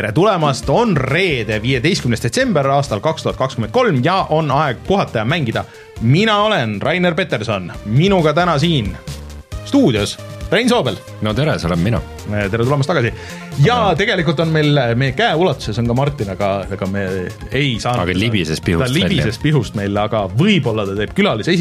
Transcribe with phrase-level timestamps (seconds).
[0.00, 5.18] tere tulemast, on reede, viieteistkümnes detsember aastal kaks tuhat kakskümmend kolm ja on aeg puhata
[5.18, 5.64] ja mängida.
[6.00, 8.96] mina olen Rainer Peterson, minuga täna siin
[9.64, 10.18] stuudios
[10.50, 10.96] Rein Soobel.
[11.22, 11.98] no tere, see olen mina.
[12.26, 13.12] tere tulemast tagasi.
[13.62, 17.04] ja tegelikult on meil, meie käeulatuses on ka Martin, aga ega me
[17.54, 18.02] ei saanud.
[18.02, 18.82] aga libises pihust.
[18.82, 19.42] ta libises välja.
[19.44, 21.54] pihust meil, aga võib-olla ta teeb külalise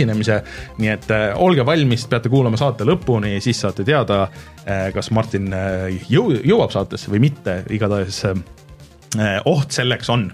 [0.79, 5.53] nii et äh, olge valmis, peate kuulama saate lõpuni, siis saate teada äh,, kas Martin
[5.53, 8.41] äh, jõu-, jõuab saatesse või mitte, igatahes äh,
[9.45, 10.31] oht selleks on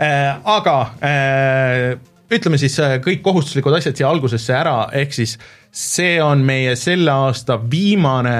[0.00, 0.40] äh,.
[0.48, 2.00] aga äh,
[2.32, 5.36] ütleme siis äh, kõik kohustuslikud asjad siia algusesse ära, ehk siis
[5.72, 8.36] see on meie selle aasta viimane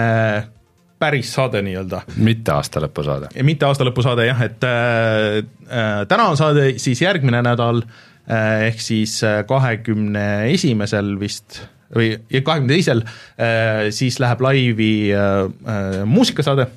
[1.02, 2.04] päris saade nii-öelda.
[2.22, 3.32] mitte aastalõpu saade.
[3.42, 8.82] mitte aastalõpu saade jah, et äh, äh, täna on saade siis järgmine nädal äh, ehk
[8.82, 16.68] siis äh, kahekümne esimesel vist või kahekümne teisel äh, siis läheb laivi äh, muusikasaade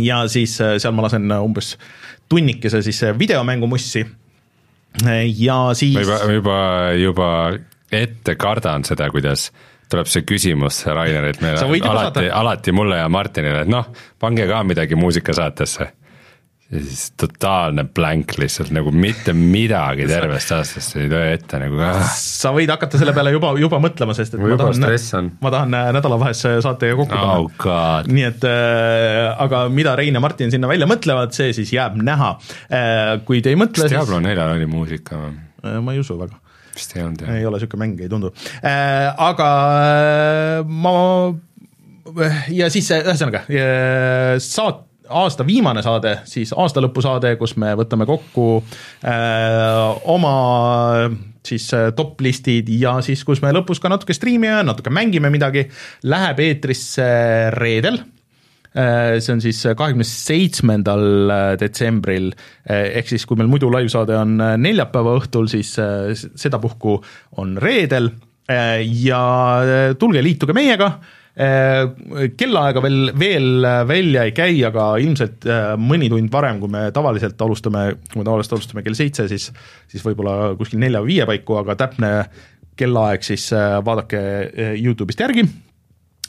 [0.00, 1.76] ja siis äh, seal ma lasen umbes
[2.30, 4.04] tunnikese siis videomängumussi
[5.36, 6.58] ja siis ma juba, juba,
[6.98, 7.30] juba
[7.92, 9.50] ette kardan seda, kuidas
[9.90, 14.98] tuleb see küsimus Rainerilt meile alati, alati mulle ja Martinile, et noh, pange ka midagi
[14.98, 15.88] muusikasaatesse.
[16.70, 22.04] Ja siis totaalne blank lihtsalt nagu mitte midagi tervest aastast ei tule ette nagu ah..
[22.14, 25.88] sa võid hakata selle peale juba, juba mõtlema, sest et ma tahan, ma tahan äh,
[25.96, 28.06] nädalavahetuse saatega kokku panna oh,.
[28.06, 32.36] nii et äh, aga mida Rein ja Martin sinna välja mõtlevad, see siis jääb näha
[32.70, 33.16] äh,.
[33.26, 33.88] kui te ei mõtle.
[33.88, 35.34] kas Diablo neljal oli muusika või
[35.66, 35.80] äh,?
[35.82, 36.38] ma ei usu väga
[36.76, 37.34] vist ei olnud jah.
[37.34, 38.30] ei ole niisugune mäng, ei tundu
[38.62, 39.10] äh,.
[39.10, 39.48] aga
[39.88, 40.94] äh, ma
[42.54, 43.42] ja siis ühesõnaga
[44.38, 50.36] saat-, aasta viimane saade, siis aastalõpusaade, kus me võtame kokku äh, oma
[51.46, 55.66] siis äh, top listid ja siis, kus me lõpus ka natuke striimime, natuke mängime midagi,
[56.08, 57.10] läheb eetrisse
[57.56, 58.02] reedel
[58.70, 62.28] Äh, see on siis kahekümne seitsmendal äh, detsembril,
[62.70, 65.72] ehk siis kui meil muidu laivsaade on neljapäeva õhtul, siis
[66.14, 67.00] sedapuhku
[67.42, 68.12] on reedel
[68.50, 69.22] ja
[69.98, 70.92] tulge liituge meiega,
[71.40, 75.46] kellaaega veel, veel välja ei käi, aga ilmselt
[75.80, 79.48] mõni tund varem, kui me tavaliselt alustame, kui me tavaliselt alustame kell seitse, siis
[79.88, 82.12] siis võib-olla kuskil nelja või viie paiku, aga täpne
[82.76, 83.48] kellaaeg siis
[83.86, 84.20] vaadake
[84.76, 85.48] Youtube'ist järgi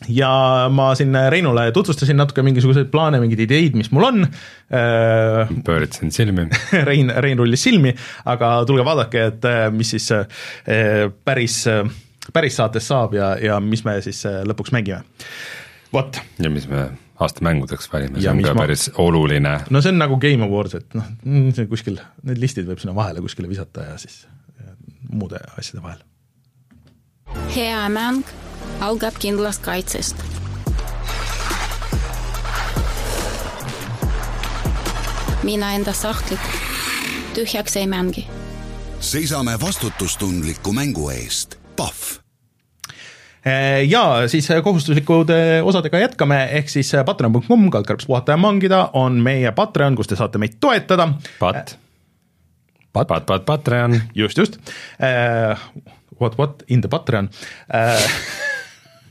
[0.09, 4.23] ja ma siin Reinule tutvustasin natuke mingisuguseid plaane, mingeid ideid, mis mul on.
[4.25, 6.47] Äh, pööritasin silmi
[6.89, 7.93] Rein, Rein rullis silmi,
[8.25, 10.25] aga tulge vaadake, et äh, mis siis äh,
[11.25, 11.63] päris,
[12.33, 15.03] päris saates saab ja, ja mis me siis lõpuks mängime.
[15.93, 16.21] vot.
[16.39, 16.89] ja mis me
[17.21, 18.65] aasta mängudeks valime, see on ka ma...
[18.65, 19.53] päris oluline.
[19.69, 21.09] no see on nagu Game Awards, et noh,
[21.55, 24.23] see kuskil, need listid võib sinna vahele kuskile visata ja siis
[24.61, 24.75] ja
[25.11, 26.01] muude asjade vahel.
[27.55, 28.23] hea mäng
[28.81, 30.25] algab kindlast kaitsest.
[35.43, 36.51] mina enda sahtlit
[37.35, 38.27] tühjaks ei mängi.
[38.99, 42.20] seisame vastutustundliku mängu eest, Pahv
[43.89, 45.31] ja siis kohustuslikud
[45.65, 50.37] osadega jätkame, ehk siis patreon.com, kaldkriips puhata ja mangida on meie Patreon, kus te saate
[50.41, 51.07] meid toetada.
[51.39, 51.75] Pat.
[52.93, 53.97] Pat, pat, pat, Patreon.
[54.15, 54.59] just, just.
[56.21, 57.31] What, what in the Patreon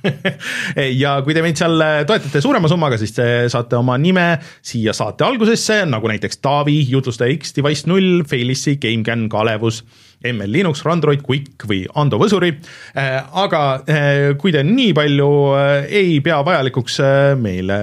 [1.02, 4.26] ja kui te meid seal toetate suurema summaga, siis te saate oma nime
[4.64, 9.82] siia saate algusesse, nagu näiteks Taavi, jutlustaja X, Device null, Felissi, GameCAN, Kalevus
[10.24, 12.50] ML Linux, Randroid, Quick või Ando Võsuri,
[12.98, 16.98] äh, aga äh, kui te nii palju äh, ei pea vajalikuks
[17.40, 17.78] meile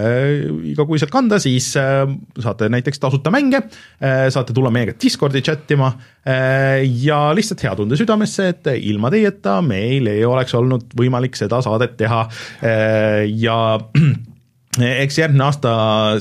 [0.69, 3.63] igakuiselt kanda, siis saate näiteks tasuta mänge,
[3.99, 5.89] saate tulla meiega Discordi chat ima
[6.83, 11.95] ja lihtsalt hea tunde südamesse, et ilma teieta meil ei oleks olnud võimalik seda saadet
[11.99, 12.23] teha.
[13.33, 13.59] Ja
[14.83, 15.71] eks järgmine aasta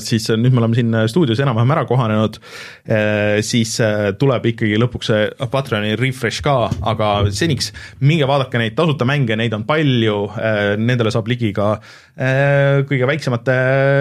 [0.03, 2.39] siis, nüüd me oleme siin stuudios enam-vähem ära kohanenud,
[2.87, 6.55] eh, siis eh, tuleb ikkagi lõpuks see Patreoni refresh ka,
[6.89, 7.71] aga seniks
[8.01, 11.77] minge vaadake neid tasuta mänge, neid on palju, eh, nendele saab ligi ka
[12.17, 13.53] kõige väiksemate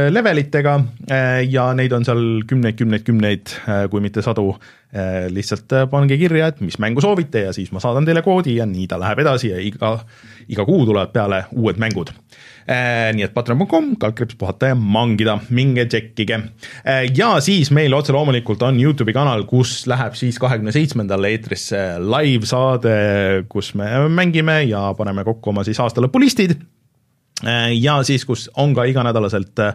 [0.08, 0.72] levelitega
[1.52, 3.52] ja neid on seal kümneid, kümneid, kümneid,
[3.92, 4.54] kui mitte sadu.
[5.28, 8.86] lihtsalt pange kirja, et mis mängu soovite ja siis ma saadan teile koodi ja nii
[8.88, 9.98] ta läheb edasi ja iga,
[10.52, 12.12] iga kuu tulevad peale uued mängud.
[12.66, 16.40] Äh, nii et patreon.com, kaldkriips puhata ja mangida, minge tšekkige.
[16.82, 21.84] Äh, ja siis meil otse loomulikult on Youtube'i kanal, kus läheb siis kahekümne seitsmendal eetrisse
[22.02, 22.96] live-saade,
[23.52, 26.85] kus me mängime ja paneme kokku oma siis aastalõpulistid Äh,
[27.76, 29.74] ja siis, kus on ka iganädalaselt äh,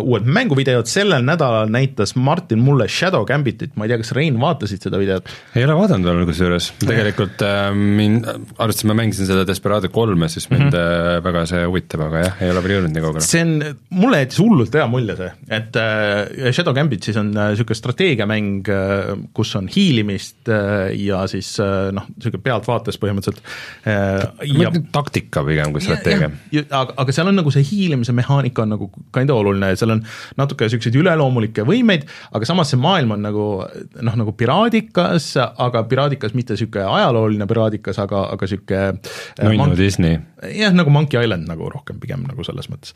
[0.00, 4.82] uued mänguvideod, sellel nädalal näitas Martin mulle Shadow Gambitit, ma ei tea, kas Rein vaatasid
[4.82, 5.30] seda videot?
[5.54, 8.26] ei ole vaadanud veel kusjuures, tegelikult äh, mind,
[8.58, 11.22] arvestades ma mängisin seda Desperado kolme, siis mind mm -hmm.
[11.28, 13.28] väga see huvitab, aga jah, ei ole veel jõudnud nii kaugele.
[13.28, 13.54] see on,
[14.02, 15.30] mulle jättis hullult hea mulje see,
[15.60, 21.22] et äh, Shadow Gambit siis on niisugune äh, strateegiamäng äh,, kus on hiilimist äh, ja
[21.30, 23.46] siis äh, noh, niisugune pealtvaates põhimõtteliselt
[23.86, 24.26] äh,.
[24.58, 24.74] Ja...
[24.92, 26.30] taktika pigem kui strateegia.
[26.70, 30.02] aga aga seal on nagu see hiilimise mehaanika on nagu kinda oluline, seal on
[30.40, 32.06] natuke niisuguseid üleloomulikke võimeid,
[32.36, 38.00] aga samas see maailm on nagu noh, nagu piraadikas, aga piraadikas mitte niisugune ajalooline piraadikas,
[38.02, 40.18] aga, aga niisugune äh, nunnu Mon Disney.
[40.56, 42.94] jah, nagu Monkey Island nagu rohkem pigem nagu selles mõttes.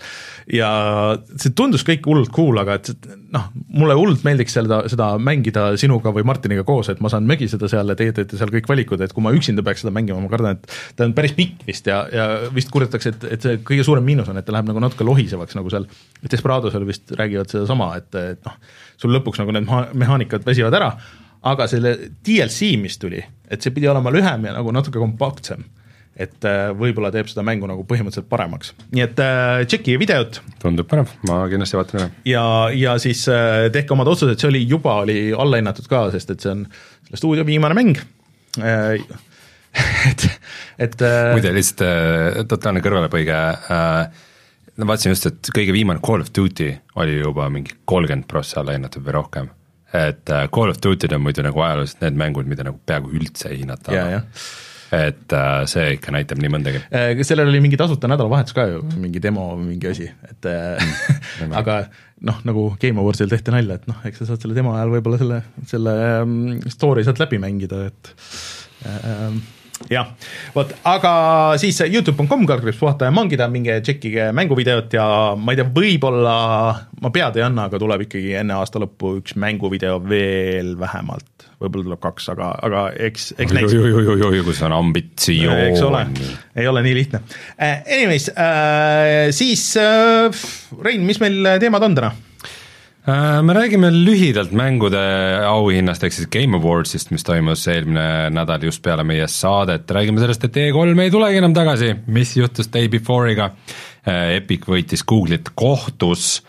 [0.52, 0.70] ja
[1.36, 2.92] see tundus kõik hullult cool, aga et
[3.34, 3.46] noh,
[3.80, 7.92] mulle hullult meeldiks seda, seda mängida sinuga või Martiniga koos, et ma saan mögiseda seal
[7.92, 10.58] ja teie teete seal kõik valikud, et kui ma üksinda peaks seda mängima, ma kardan,
[10.58, 13.89] et ta on päris pikk vist ja, ja vist kurdetakse, et, et see kõige suurem
[14.04, 15.88] miinus on, et ta läheb nagu natuke lohisevaks, nagu seal.
[16.22, 18.54] Desperados vist räägivad sedasama, et, et noh,
[19.00, 19.66] sul lõpuks nagu need
[19.98, 20.92] mehaanikad väsivad ära,
[21.50, 21.96] aga selle
[22.26, 23.20] DLC, mis tuli,
[23.50, 25.66] et see pidi olema lühem ja nagu natuke kompaktsem.
[26.20, 30.40] et äh, võib-olla teeb seda mängu nagu põhimõtteliselt paremaks, nii et äh, tšeki videot.
[30.60, 32.08] tundub põnev, ma kindlasti vaatan üle.
[32.28, 32.42] ja,
[32.76, 36.52] ja siis äh, tehke omad otsused, see oli juba, oli allahinnatud ka, sest et see
[36.52, 36.66] on
[37.06, 38.02] selle stuudio viimane mäng.
[38.60, 39.00] Äh,
[40.10, 40.26] et,
[40.78, 44.24] et äh, muide, lihtsalt äh, totaalne kõrvalepõige äh,,
[44.80, 48.74] ma vaatasin just, et kõige viimane Call of Duty oli juba mingi kolmkümmend prossa alla
[48.76, 49.52] hinnatud või rohkem.
[49.92, 53.50] et äh, Call of Duty'd on muidu nagu ajalooliselt need mängud, mida nagu peaaegu üldse
[53.52, 53.94] ei hinnata.
[53.94, 54.24] Alla
[54.90, 56.80] et äh, see ikka näitab nii mõndagi.
[57.22, 61.84] Sellel oli mingi tasuta nädalavahetus ka ju, mingi demo või mingi asi, et mm, aga
[62.26, 65.20] noh, nagu Game Awardsil tehti nalja, et noh, eks sa saad selle demo ajal võib-olla
[65.20, 65.40] selle,
[65.70, 65.94] selle
[66.24, 66.34] um,
[66.72, 68.12] story sealt läbi mängida, et
[68.90, 69.38] äh,
[69.88, 70.10] jah,
[70.54, 71.12] vot, aga
[71.60, 75.06] siis Youtube.com kaldkriips puhata ja mangida, minge tšekkige mänguvideot ja
[75.40, 76.36] ma ei tea, võib-olla
[77.00, 81.48] ma pead ei anna, aga tuleb ikkagi enne aasta lõppu üks mänguvideo veel vähemalt.
[81.60, 83.72] võib-olla tuleb kaks, aga, aga eks, eks näis.
[83.72, 85.60] kui see on ambitsioon.
[85.70, 86.06] eks ole,
[86.56, 87.22] ei ole nii lihtne.
[87.60, 90.42] Anyways uh,, siis uh,
[90.84, 92.16] Rein, mis meil teemad on täna?
[93.08, 95.00] Äh, me räägime lühidalt mängude
[95.48, 100.44] auhinnast, ehk siis Game Awardsist, mis toimus eelmine nädal just peale meie saadet, räägime sellest,
[100.44, 103.48] et E3 ei tulegi enam tagasi, mis juhtus Day Before'iga,
[104.04, 106.42] äh, Epic võitis Google'it kohtus.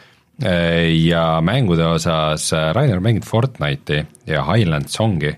[0.44, 5.32] Äh, ja mängude osas, Rainer, mängid Fortnite'i ja Highland Songi,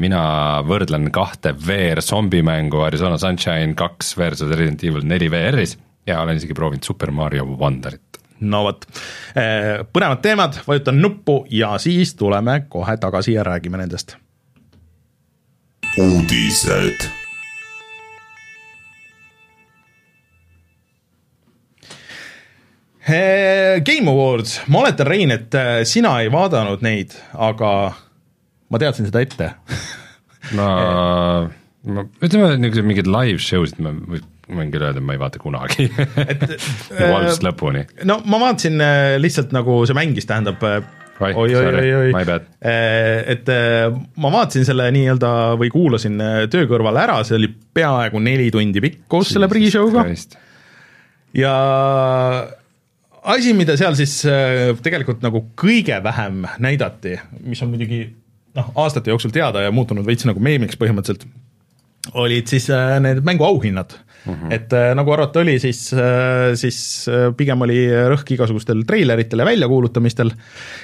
[0.00, 0.20] mina
[0.64, 5.76] võrdlen kahte VR zombimängu Arizona Sunshine kaks versus Resident Evil neli VR-is
[6.08, 8.07] ja olen isegi proovinud Super Mario Wonderit
[8.40, 8.86] no vot,
[9.34, 14.16] eh, põnevad teemad, vajutan nuppu ja siis tuleme kohe tagasi ja räägime nendest.
[15.98, 17.08] uudised.
[23.08, 27.70] Eh, Game Awards, ma oletan, Rein, et eh, sina ei vaadanud neid, aga
[28.68, 29.48] ma teadsin seda ette
[30.52, 30.68] ma,
[31.94, 33.94] ma ütleme, niisugused mingid live show'sid ma
[34.48, 35.88] võin küll öelda, et ma ei vaata kunagi
[36.32, 36.44] et
[36.98, 37.84] nagu algusest lõpuni.
[38.08, 40.80] no ma vaatasin äh, lihtsalt nagu see mängis, tähendab äh,
[41.20, 42.10] oi, oi, oi, oi,
[43.34, 43.48] et
[44.22, 46.20] ma vaatasin selle nii-öelda või kuulasin
[46.52, 50.04] töö kõrval ära, see oli peaaegu neli tundi pikk koos selle pre-show'ga.
[51.34, 51.56] ja
[53.34, 54.14] asi, mida seal siis
[54.84, 58.04] tegelikult nagu kõige vähem näidati, mis on muidugi
[58.58, 61.26] noh, aastate jooksul teada ja muutunud veits nagu meemiks põhimõtteliselt,
[62.14, 62.70] olid siis
[63.02, 64.52] need mänguauhinnad Mm -hmm.
[64.52, 67.78] et äh, nagu arvata oli, siis äh,, siis äh, pigem oli
[68.12, 70.30] rõhk igasugustel treileritel ja väljakuulutamistel.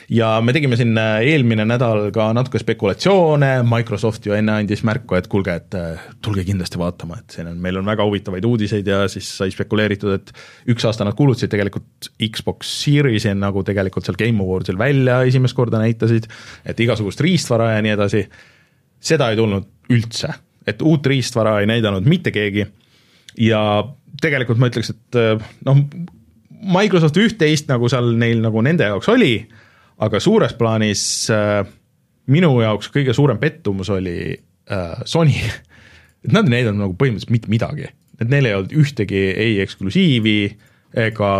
[0.09, 5.27] Ja me tegime siin eelmine nädal ka natuke spekulatsioone, Microsoft ju enne andis märku, et
[5.27, 5.77] kuulge, et
[6.23, 10.15] tulge kindlasti vaatama, et siin on, meil on väga huvitavaid uudiseid ja siis sai spekuleeritud,
[10.15, 10.33] et
[10.73, 15.83] üks aasta nad kuulutasid tegelikult Xbox Series'i nagu tegelikult seal Game Awardsil välja esimest korda
[15.83, 16.31] näitasid,
[16.65, 18.25] et igasugust riistvara ja nii edasi,
[19.01, 20.33] seda ei tulnud üldse,
[20.67, 22.67] et uut riistvara ei näidanud mitte keegi
[23.41, 23.61] ja
[24.23, 25.81] tegelikult ma ütleks, et äh, noh,
[26.75, 29.35] Microsoft üht-teist nagu seal neil nagu nende jaoks oli,
[30.05, 31.65] aga suures plaanis äh,
[32.33, 35.37] minu jaoks kõige suurem pettumus oli äh, Sony.
[36.25, 40.39] Et nad ei näidanud nagu põhimõtteliselt mitte midagi, et neil ei olnud ühtegi ei eksklusiivi
[41.05, 41.35] ega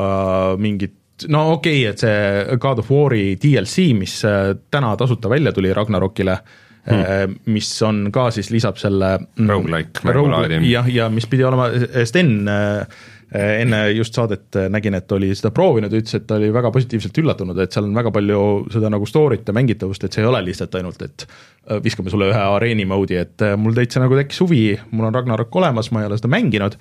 [0.61, 0.99] mingit
[1.31, 5.73] no okei okay,, et see God of War'i DLC, mis äh, täna tasuta välja tuli
[5.73, 7.35] Ragnarokile äh,, hmm.
[7.53, 10.61] mis on ka siis, lisab selle mm, Rogu-like mängulaadi.
[10.71, 11.71] jah, ja mis pidi olema,
[12.09, 13.03] Sten äh,
[13.35, 17.23] enne just saadet nägin, et oli seda proovinud ja ütles, et ta oli väga positiivselt
[17.23, 18.41] üllatunud, et seal on väga palju
[18.75, 22.31] seda nagu story't ja mängitavust, et see ei ole lihtsalt ainult, et äh, viskame sulle
[22.33, 26.11] ühe areeni mode'i, et mul täitsa nagu tekkis huvi, mul on Ragnarok olemas, ma ei
[26.11, 26.79] ole seda mänginud,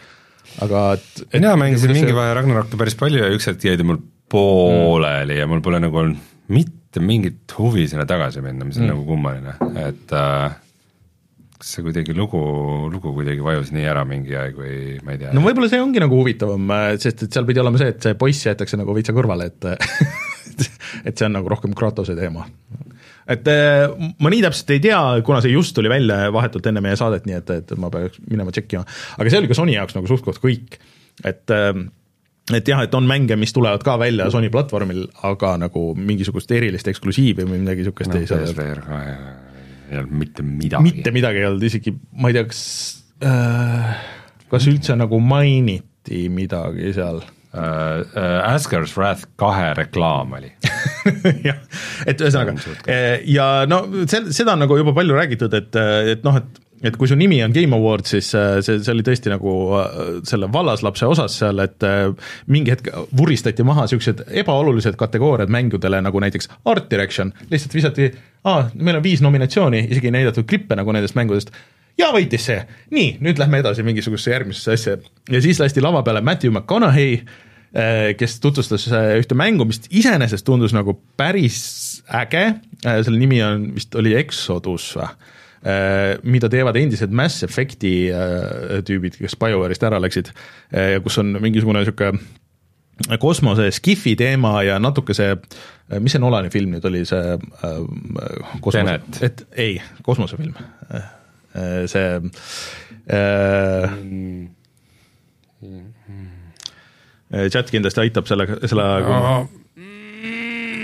[0.64, 3.88] aga et, et mina mängisin mingi vahe Ragnarokki päris palju ja üks hetk jäi ta
[3.88, 4.04] mul
[4.34, 8.92] pooleli ja mul pole nagu olnud mitte mingit huvi sinna tagasi minna, mis on mm.
[8.94, 10.56] nagu kummaline, et äh,
[11.64, 12.42] kas see kuidagi lugu,
[12.92, 15.32] lugu kuidagi vajus nii ära mingi aeg või ma ei tea.
[15.36, 18.50] no võib-olla see ongi nagu huvitavam, sest et seal pidi olema see, et see poiss
[18.50, 19.70] jäetakse nagu veitsa kõrvale, et
[21.08, 22.46] et see on nagu rohkem Kratose teema.
[23.32, 23.88] et äh,
[24.20, 27.40] ma nii täpselt ei tea, kuna see just tuli välja vahetult enne meie saadet, nii
[27.40, 28.84] et, et ma peaks minema tšekkima,
[29.18, 30.82] aga see oli ka Sony jaoks nagu suht-koht kõik,
[31.24, 31.72] et äh,
[32.52, 36.90] et jah, et on mänge, mis tulevad ka välja Sony platvormil, aga nagu mingisugust erilist
[36.92, 38.82] eksklusiivi või midagi niisugust no, ei saa.
[38.84, 39.00] Ka
[39.94, 40.84] ei olnud mitte midagi.
[40.84, 42.64] mitte midagi ei olnud, isegi ma ei tea, kas
[43.24, 43.94] äh,,
[44.52, 47.32] kas üldse nagu mainiti midagi seal uh,?
[47.54, 50.50] Uh, Asgard's Wrath kahe reklaam oli
[51.48, 51.60] jah,
[52.10, 52.56] et ühesõnaga
[53.30, 55.78] ja no sel-, seda on nagu juba palju räägitud, et,
[56.16, 59.06] et noh, et et kui su nimi on Game Award, siis äh, see, see oli
[59.08, 59.92] tõesti nagu äh,
[60.28, 62.10] selle vallaslapse osas seal, et äh,
[62.52, 68.10] mingi hetk vuristati maha niisugused ebaolulised kategooriad mängudele, nagu näiteks art direction, lihtsalt visati,
[68.50, 71.54] aa, meil on viis nominatsiooni, isegi ei näidatud klippe nagu nendest mängudest,
[72.00, 72.60] ja võitis see,
[72.92, 75.00] nii, nüüd lähme edasi mingisugusesse järgmisesse asja.
[75.32, 77.22] Ja siis lasti lava peale Matthew McConaughey,
[78.18, 78.84] kes tutvustas
[79.18, 81.62] ühte mängu, mis iseenesest tundus nagu päris
[82.14, 82.44] äge,
[82.84, 85.08] selle nimi on, vist oli Exodus või
[85.64, 91.80] mida teevad endised Mass Effect'i äh, tüübid, kes BioWare'ist ära läksid äh, kus on mingisugune
[91.84, 92.20] niisugune
[93.20, 95.34] kosmose skifi teema ja natuke see,
[96.04, 97.38] mis see Nolani film nüüd oli, see
[98.62, 100.54] kosmose, et ei, kosmosefilm,
[101.90, 102.06] see
[103.10, 103.98] äh,
[107.50, 108.86] chat kindlasti aitab selle, selle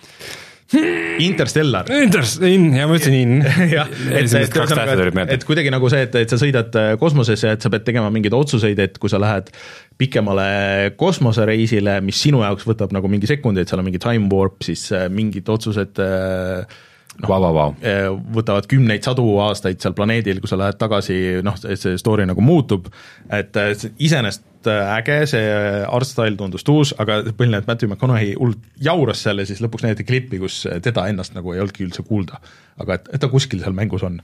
[1.25, 1.89] Interstellar.
[1.95, 3.35] Inters-, in, ja ma ütlesin in.
[3.77, 7.59] jah, et, et ühesõnaga, et kuidagi nagu see, et, et sa sõidad äh, kosmosesse ja
[7.59, 9.53] et sa pead tegema mingeid otsuseid, et kui sa lähed
[10.01, 14.89] pikemale kosmosereisile, mis sinu jaoks võtab nagu mingi sekundeid, seal on mingi time warp, siis
[14.95, 16.81] äh, mingid otsused äh,
[17.23, 18.17] noh wow, wow, wow.
[18.35, 22.89] võtavad kümneid, sadu aastaid seal planeedil, kui sa lähed tagasi, noh, see story nagu muutub,
[23.31, 23.55] et
[24.03, 25.47] iseenesest äge, see
[25.85, 29.87] art style tundus uus, aga põhiline, et Matthew McConaughey hullult jauras seal ja siis lõpuks
[29.87, 32.41] näidati klippi, kus teda ennast nagu ei olnudki üldse kuulda.
[32.81, 34.17] aga et, et ta kuskil seal mängus on.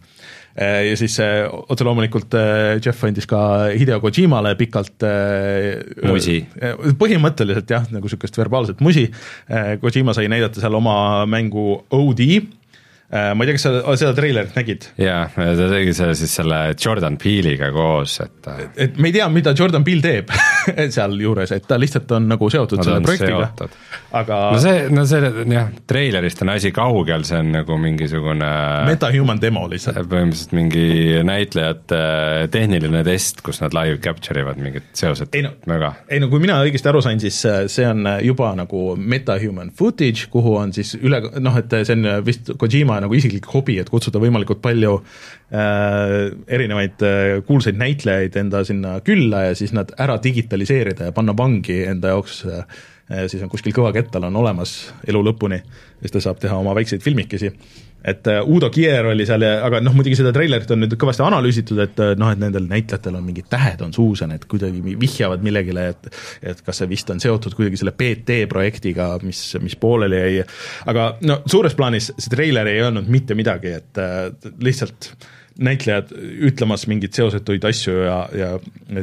[0.59, 2.35] Ja siis otse loomulikult
[2.82, 5.06] Jeff andis ka Hideo Kojimale pikalt
[6.11, 6.40] musi.
[6.99, 9.06] põhimõtteliselt jah, nagu niisugust verbaalset musi,
[9.80, 10.97] Kojima sai näidata seal oma
[11.30, 12.59] mängu OD, Äh,
[13.10, 14.84] ma ei tea, kas sa seda treilerit nägid?
[15.00, 18.50] jaa, ta tegi selle siis selle Jordan Peele'iga koos, et
[18.86, 20.30] et me ei tea, mida Jordan Peele teeb
[20.96, 23.70] sealjuures, et ta lihtsalt on nagu seotud no, selle projektiga,
[24.20, 28.50] aga no see, no see jah, treilerist on asi kaugel, see on nagu mingisugune
[28.86, 29.98] metahuman demo lihtsalt.
[30.04, 30.86] põhimõtteliselt mingi
[31.26, 32.00] näitlejate
[32.54, 35.92] tehniline test, kus nad live capture ivad mingit seoset ei no, väga.
[36.06, 40.30] ei no kui mina õigesti aru sain, siis äh, see on juba nagu metahuman footage,
[40.30, 44.21] kuhu on siis üle, noh, et see on vist Kojima nagu isiklik hobi, et kutsuda
[44.23, 46.14] võimalikult palju äh,
[46.49, 51.83] erinevaid äh, kuulsaid näitlejaid enda sinna külla ja siis nad ära digitaliseerida ja panna vangi
[51.90, 52.64] enda jaoks äh,
[53.26, 55.59] siis on kuskil kõva kettal on olemas elu lõpuni,
[56.00, 57.50] siis ta saab teha oma väikseid filmikesi
[58.04, 61.25] et äh, Udo Kier oli seal ja, aga noh, muidugi seda treilerit on nüüd kõvasti
[61.26, 64.97] analüüsitud, et äh, noh, et nendel näitlejatel on mingid tähed on suus ja need kuidagi
[65.00, 66.09] vihjavad millegile, et
[66.52, 70.47] et kas see vist on seotud kuidagi selle BT projektiga, mis, mis pooleli jäi,
[70.90, 74.30] aga no suures plaanis see treiler ei öelnud mitte midagi, et äh,
[74.64, 75.12] lihtsalt
[75.61, 76.14] näitlejad
[76.49, 78.54] ütlemas mingeid seosetuid asju ja, ja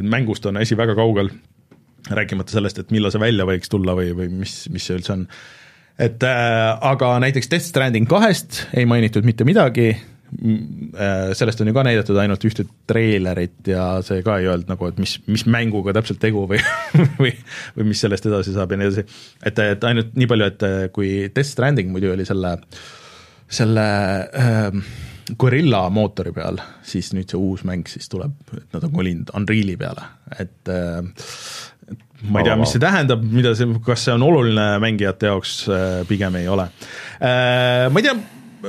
[0.02, 1.30] mängust on asi väga kaugel,
[2.10, 5.26] rääkimata sellest, et millal see välja võiks tulla või, või mis, mis see üldse on
[5.98, 11.74] et äh, aga näiteks Death Stranding kahest ei mainitud mitte midagi äh,, sellest on ju
[11.74, 15.96] ka näidatud ainult ühte treilerit ja see ka ei öelnud nagu, et mis, mis mänguga
[15.96, 16.62] täpselt tegu või
[17.22, 17.34] või,
[17.76, 19.20] või mis sellest edasi saab ja nii edasi.
[19.42, 22.54] et, et ainult nii palju, et äh, kui Death Stranding muidu oli selle,
[23.60, 23.86] selle
[24.28, 24.82] äh,
[25.38, 29.74] Gorilla mootori peal, siis nüüd see uus mäng siis tuleb, et nad on kolinud Unreali
[29.80, 30.06] peale,
[30.40, 31.02] et äh,
[32.28, 36.00] ma ei tea, mis see tähendab, mida see, kas see on oluline mängijate jaoks, äh,
[36.08, 36.68] pigem ei ole.
[37.18, 38.16] Äh, ma ei tea,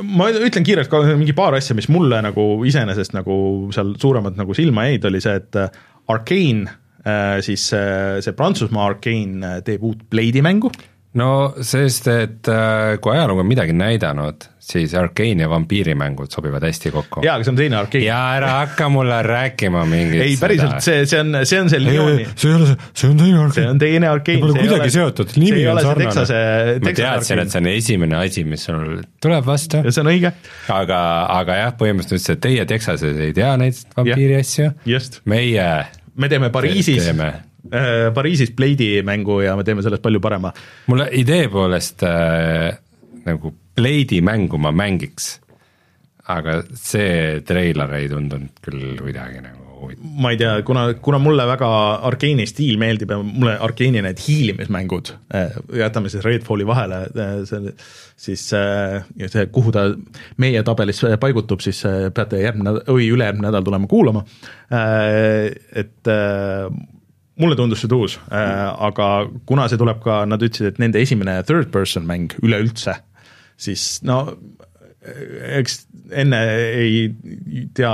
[0.06, 3.40] ma ütlen kiirelt ka mingi paar asja, mis mulle nagu iseenesest nagu
[3.76, 6.78] seal suuremalt nagu silma jäid, oli see, et äh, Arkane,
[7.46, 10.72] siis see Prantsusmaa Arkane teeb uut Blade'i mängu.
[11.18, 12.50] No sest, et
[13.02, 17.22] kui ajalugu on midagi näidanud siis Arkane ja vampiirimängud sobivad hästi kokku.
[17.26, 18.04] jaa, aga see on teine Arkane.
[18.06, 22.28] jaa, ära hakka mulle rääkima mingit ei, päriselt, see, see on, see on see Lyoni.
[22.36, 23.56] see ei ole see, see on teine Arkane.
[23.56, 24.44] see on teine Arkane.
[24.44, 26.26] Pole kuidagi seotud, nimi on sarnane.
[26.86, 29.84] ma teadsin, et see on esimene asi, mis sul tuleb vastu.
[29.86, 30.34] ja see on õige.
[30.78, 31.04] aga,
[31.40, 34.74] aga jah, põhimõtteliselt ütles, et teie Texases ei tea neid vampiiri asju.
[35.30, 35.70] meie
[36.20, 37.10] me teeme Pariisis,
[38.16, 40.54] Pariisis Blade'i mängu ja me teeme sellest palju parema.
[40.88, 42.72] mulle idee poolest äh,
[43.26, 45.32] nagu Blade'i mängu ma mängiks,
[46.28, 50.06] aga see treiler ei tundunud küll kuidagi nagu huvitav.
[50.22, 51.70] ma ei tea, kuna, kuna mulle väga
[52.10, 57.74] Arkeeni stiil meeldib ja mulle Arkeeni need hiilimismängud, äh, jätame siis Redfalli vahele, äh, see,
[58.20, 59.88] siis äh, see, kuhu ta
[60.42, 61.82] meie tabelis paigutub, siis
[62.16, 64.26] peate järgmine või ülejärgmine nädal tulema kuulama,
[64.70, 66.10] et
[67.40, 69.10] mulle tundus see tuus, aga
[69.50, 72.98] kuna see tuleb ka, nad ütlesid, et nende esimene third person mäng üleüldse,
[73.60, 74.22] siis no
[75.60, 76.40] eks enne
[76.76, 77.06] ei
[77.78, 77.94] tea,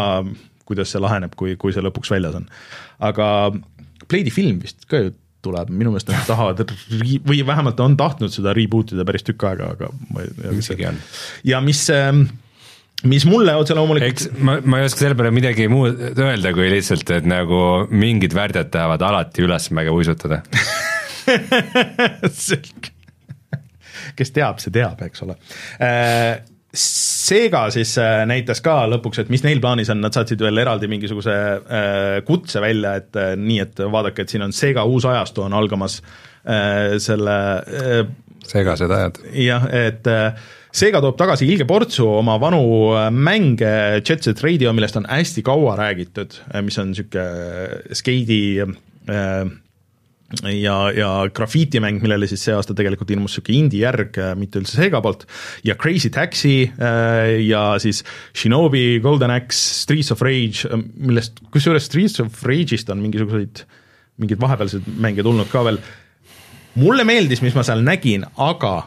[0.65, 2.49] kuidas see laheneb, kui, kui see lõpuks väljas on.
[3.05, 3.27] aga
[4.05, 5.13] Blade'i film vist ka ju
[5.45, 6.63] tuleb, minu meelest nad tahavad
[7.27, 10.69] või vähemalt on tahtnud seda reboot ida päris tükk aega, aga ma ei tea, mis
[10.71, 10.97] see on.
[11.45, 12.25] ja mis ähm,
[13.03, 16.69] mis mulle otse loomulikult eks ma, ma ei oska selle peale midagi muud öelda, kui
[16.71, 17.59] lihtsalt, et nagu
[17.91, 20.41] mingid värdjad tahavad alati ülesmäge uisutada
[22.45, 22.93] selge.
[24.15, 25.37] kes teab, see teab, eks ole
[25.83, 26.35] äh,
[26.75, 30.89] Sega siis äh, näitas ka lõpuks, et mis neil plaanis on, nad saatsid veel eraldi
[30.91, 35.55] mingisuguse äh, kutse välja, et nii, et vaadake, et siin on Sega uus ajastu on
[35.55, 36.01] algamas
[37.01, 37.35] selle
[38.45, 39.15] segased ajad.
[39.33, 40.05] jah, et
[40.75, 42.63] Sega toob tagasi ilge portsu oma vanu
[43.15, 49.45] mänge Jet Set Radio, millest on hästi kaua räägitud, mis on niisugune skeidi äh,
[50.51, 54.79] ja, ja grafiitimäng, millele siis see aasta tegelikult ilmus niisugune indie järg, äh, mitte üldse
[54.79, 55.23] Sega poolt,
[55.63, 58.03] ja Crazy Taxi äh, ja siis
[58.35, 63.63] Shinobi, Golden Axe, Streets of Rage, äh, millest, kusjuures Streets of Rage'ist on mingisuguseid,
[64.19, 65.79] mingeid vahepealseid mänge tulnud ka veel,
[66.81, 68.77] mulle meeldis, mis ma seal nägin, aga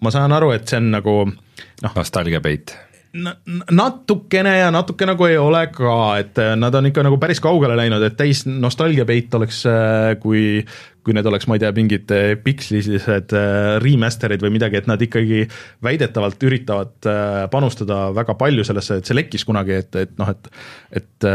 [0.00, 2.76] ma saan aru, et see on nagu noh nostalgiapeit
[3.72, 7.76] natukene ja natuke nagu ei ole ka, et äh, nad on ikka nagu päris kaugele
[7.78, 10.64] läinud, et täis nostalgiapeit oleks, äh, kui
[11.04, 13.32] kui need oleks, ma ei tea, mingid äh, pikslised
[13.80, 15.46] remaster'id või midagi, et nad ikkagi
[15.84, 17.08] väidetavalt üritavad
[17.50, 20.52] panustada väga palju sellesse, et see lekkis kunagi, et, et noh, et
[21.00, 21.28] et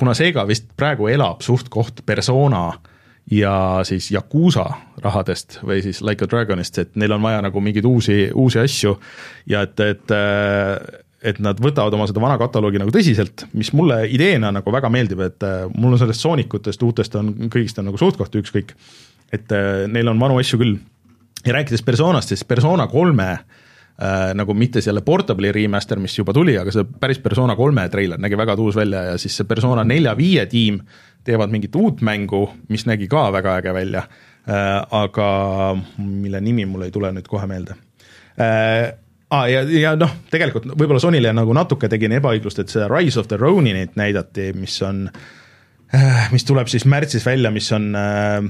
[0.00, 2.89] kuna Sega vist praegu elab suht-koht persona äh,
[3.30, 4.66] ja siis Yakuusa
[5.02, 8.96] rahadest või siis Like a Dragonist, et neil on vaja nagu mingeid uusi, uusi asju
[9.50, 10.18] ja et, et
[11.20, 15.20] et nad võtavad oma seda vana kataloogi nagu tõsiselt, mis mulle ideena nagu väga meeldib,
[15.26, 15.44] et
[15.76, 18.72] mul on sellest Soonikutest, uutest on, kõigist on nagu suht-koht ükskõik,
[19.36, 19.52] et
[19.92, 20.78] neil on vanu asju küll.
[21.44, 26.56] ja rääkides Personast, siis Persona kolme äh, nagu mitte selle Portable'i remaster, mis juba tuli,
[26.58, 30.46] aga see päris Persona kolme treiler nägi väga tuus välja ja siis see Persona nelja-viie
[30.46, 34.04] tiim äh, teevad mingit uut mängu, mis nägi ka väga äge välja
[34.48, 35.28] äh,, aga
[35.98, 37.78] mille nimi mul ei tule nüüd kohe meelde
[38.40, 38.90] äh,.
[39.30, 43.28] Ah, ja, ja noh, tegelikult võib-olla Sonyle nagu natuke tegin ebaõiglust, et see Rise of
[43.30, 48.40] the Roninit näidati, mis on äh,, mis tuleb siis märtsis välja, mis on äh,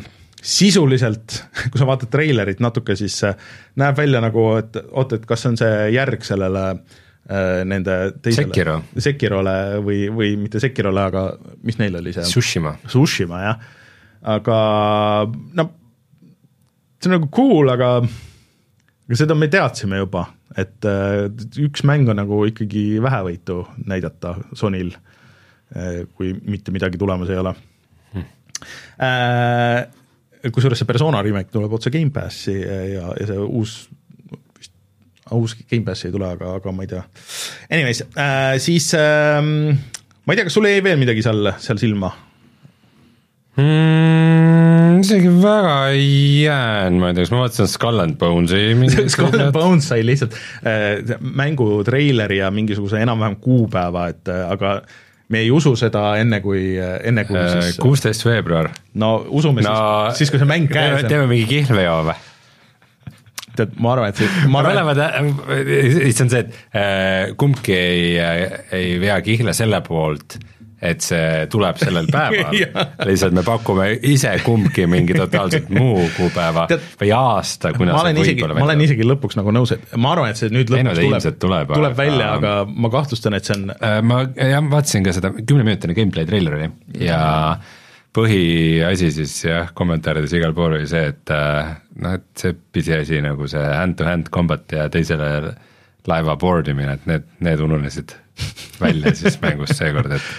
[0.41, 1.37] sisuliselt,
[1.69, 3.37] kui sa vaatad treilerit natuke, siis äh,
[3.77, 8.49] näeb välja nagu, et oot, et kas see on see järg sellele Äh, nende teisele
[8.49, 8.77] Sekiro.
[8.99, 11.27] Sekirole või, või mitte Sekirole, aga
[11.67, 12.25] mis neil oli see?
[12.27, 12.75] Tsushima.
[12.89, 13.69] Tsushima, jah.
[14.35, 14.57] aga
[15.57, 15.67] no
[17.01, 20.27] see on nagu cool, aga aga seda me teadsime juba,
[20.59, 21.31] et äh,
[21.65, 24.93] üks mäng on nagu ikkagi vähevõitu näidata Sonyl,
[25.75, 27.55] äh, kui mitte midagi tulemas ei ole
[28.15, 28.29] hmm.
[30.51, 33.75] Kusjuures see Persona remake tuleb otse Gamepassi ja, ja see uus
[35.37, 37.05] uus Gamepassi ei tule, aga, aga ma ei tea.
[37.71, 42.13] Anyways äh,, siis äh, ma ei tea, kas sul jäi veel midagi seal, seal silma
[43.59, 45.01] mm,?
[45.01, 49.53] isegi väga ei jäänud, ma ei tea, kas ma vaatasin Skull and Bonesi Skull and
[49.55, 54.81] Bones sai lihtsalt äh, mängu treileri ja mingisuguse enam-vähem kuupäeva, et äh, aga
[55.31, 58.71] me ei usu seda enne, kui, enne kui äh, siis kuusteist veebruar.
[58.95, 59.77] no usume no,
[60.11, 61.09] siis, siis kui see mäng käes on.
[61.11, 62.19] teeme mingi kihlveo või?
[63.57, 65.03] Tead, ma arvan, et see, ma arvan, mõlemad,
[66.13, 68.15] see on see, et äh, kumbki ei,
[68.77, 70.39] ei vea kihla selle poolt,
[70.81, 72.55] et see tuleb sellel päeval.
[73.09, 78.23] Lihtsalt me pakume ise kumbki mingi totaalselt muu kuupäeva Tead, või aasta, kuna ma olen
[78.23, 81.11] isegi, ma olen isegi lõpuks nagu nõus, et ma arvan, et see nüüd lõpuks ei,
[81.13, 85.05] no, tuleb, tuleb, tuleb välja, aga ma kahtlustan, et see on äh, ma jah, vaatasin
[85.05, 87.77] ka seda kümneminutine gameplay treiler oli ja mm
[88.17, 93.49] põhiasi siis jah, kommentaarides igal pool oli see, et äh, noh, et see pisiasi nagu
[93.51, 95.31] see hand-to-hand combat ja teisele
[96.11, 98.17] laeva board imine, et need, need ununesid
[98.83, 100.31] välja siis mängust seekord, et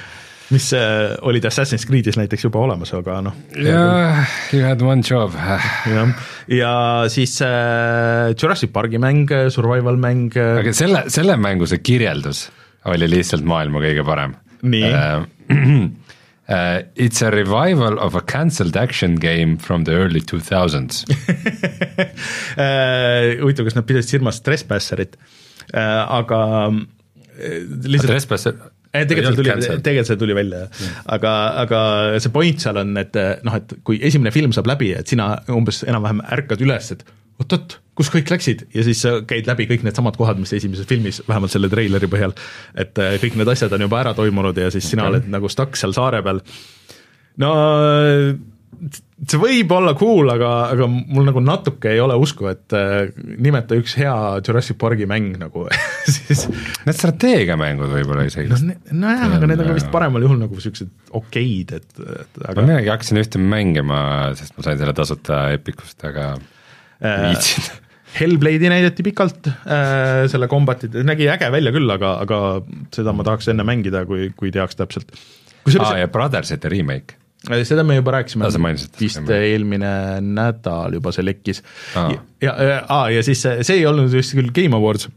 [0.52, 3.36] mis äh, olid Assassin's Creed'is näiteks juba olemas, aga noh.
[3.56, 5.36] jah, you had one job.
[5.38, 6.12] jah,
[6.52, 6.74] ja
[7.12, 10.28] siis äh, Jurassic Parki mäng, survival mäng.
[10.36, 12.50] Äh, aga selle, selle mängu see kirjeldus
[12.92, 14.36] oli lihtsalt maailma kõige parem.
[14.62, 15.24] nii äh,
[16.52, 21.06] Uh, it's a revival of a cancelled action game from the early two thousands.
[22.52, 26.40] Uh, huvitav, kas nad pidasid silmas Trespasserit uh,, aga
[27.40, 28.58] lihtsalt Trespasser
[28.92, 31.32] tegelikult see tuli, tegelikult see tuli välja jah, aga,
[31.64, 31.80] aga
[32.22, 33.16] see point seal on, et
[33.48, 37.06] noh, et kui esimene film saab läbi, et sina umbes enam-vähem ärkad üles, et
[37.42, 41.22] oot-oot, kus kõik läksid ja siis sa käid läbi kõik needsamad kohad, mis esimeses filmis,
[41.28, 42.36] vähemalt selle treileri põhjal,
[42.80, 45.18] et äh, kõik need asjad on juba ära toimunud ja siis sina okay.
[45.18, 46.42] oled nagu stuck seal saare peal.
[47.42, 47.52] no
[49.30, 53.78] see võib olla cool, aga, aga mul nagu natuke ei ole usku, et äh, nimeta
[53.78, 55.68] üks hea Jurassic Parki mäng nagu
[56.16, 56.48] siis
[56.88, 58.50] Need strateegiamängud võib-olla isegi.
[58.50, 62.58] no nojah, aga need on ka vist paremal juhul nagu siuksed okeid, et, et aga
[62.58, 64.02] ma minagi hakkasin ühte mängima,
[64.40, 66.34] sest ma sain selle tasuta Epicust, aga
[67.02, 67.82] viitsin äh,
[68.20, 72.40] Hellblade'i näidati pikalt äh,, selle kombatit, nägi äge välja küll, aga, aga
[72.94, 75.14] seda ma tahaks enne mängida, kui, kui teaks täpselt.
[75.80, 77.16] aa, ja Brothersite remake.
[77.48, 78.50] Äh, seda me juba rääkisime,
[79.00, 79.94] vist eelmine
[80.26, 81.64] nädal juba see lekkis.
[81.96, 85.08] ja, ja, ja, ja siis see, see ei olnud vist küll Game Awards,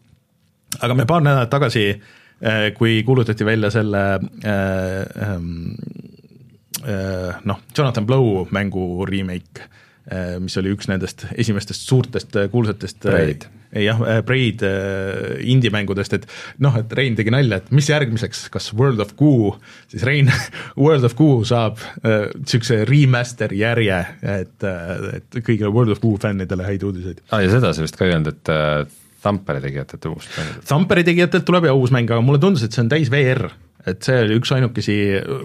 [0.80, 1.88] aga me paar nädalat tagasi,
[2.38, 5.74] äh, kui kuulutati välja selle äh, ähm,
[6.86, 9.82] äh, noh, Jonathan Blow mängu remake Äh,
[10.40, 13.46] mis oli üks nendest esimestest suurtest äh, kuulsatest äh, Braid.
[13.74, 14.60] jah, Braid
[15.42, 16.26] indie-mängudest, et
[16.62, 19.54] noh, et Rein tegi nalja, et mis järgmiseks, kas World of Goo,
[19.90, 20.28] siis Rein,
[20.84, 24.02] World of Goo saab niisuguse äh, remaster järje,
[24.36, 24.68] et,
[25.20, 27.24] et kõigile World of Goo fännidele häid uudiseid.
[27.30, 28.84] aa ah,, ja seda sa vist ka ei öelnud, et äh,
[29.24, 30.56] Tampere tegijatelt uus mäng?
[30.68, 33.48] Tampere tegijatelt tuleb ja uus mäng, aga mulle tundus, et see on täis VR
[33.88, 34.94] et see oli üks ainukesi,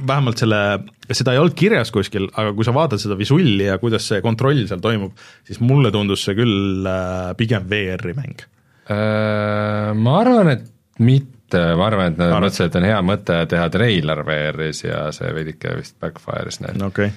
[0.07, 0.59] vähemalt selle,
[1.11, 4.63] seda ei olnud kirjas kuskil, aga kui sa vaatad seda visulli ja kuidas see kontroll
[4.69, 8.45] seal toimub, siis mulle tundus see küll äh, pigem VR-i mäng.
[8.89, 10.65] Äh, ma arvan, et
[11.03, 15.35] mitte, ma arvan, et nad mõtlesid, et on hea mõte teha treiler VR-is ja see
[15.35, 17.11] veidike vist backfire'is neil okay..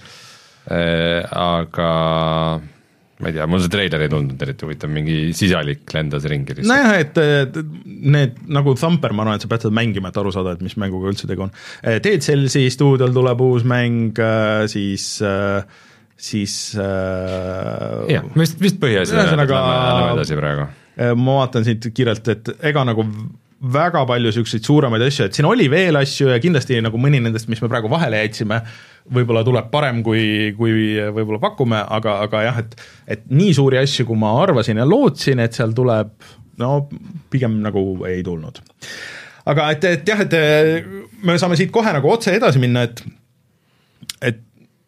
[0.71, 1.91] Äh, aga
[3.23, 6.97] ma ei tea, mul see treiler ei tundunud eriti huvitav, mingi sisalik lendas ringi nojah,
[6.99, 7.21] et
[7.87, 10.75] need nagu Thumper, ma arvan, et sa pead seda mängima, et aru saada, et mis
[10.81, 11.55] mänguga üldse tegu on.
[11.83, 15.09] Eh, Dead Cellsi stuudiol tuleb uus mäng, eh, siis
[16.23, 19.17] siis äh, jah, vist, vist põhiasi,
[20.39, 20.69] praegu.
[21.19, 23.07] ma vaatan siit kiirelt, et ega nagu
[23.73, 27.51] väga palju niisuguseid suuremaid asju, et siin oli veel asju ja kindlasti nagu mõni nendest,
[27.51, 28.59] mis me praegu vahele jätsime,
[29.11, 32.77] võib-olla tuleb parem, kui, kui võib-olla pakume, aga, aga jah, et
[33.17, 36.13] et nii suuri asju, kui ma arvasin ja lootsin, et seal tuleb,
[36.63, 36.77] no
[37.33, 38.63] pigem nagu ei tulnud.
[39.51, 40.39] aga et, et jah, et
[41.23, 43.05] me saame siit kohe nagu otse edasi minna, et
[44.23, 44.41] et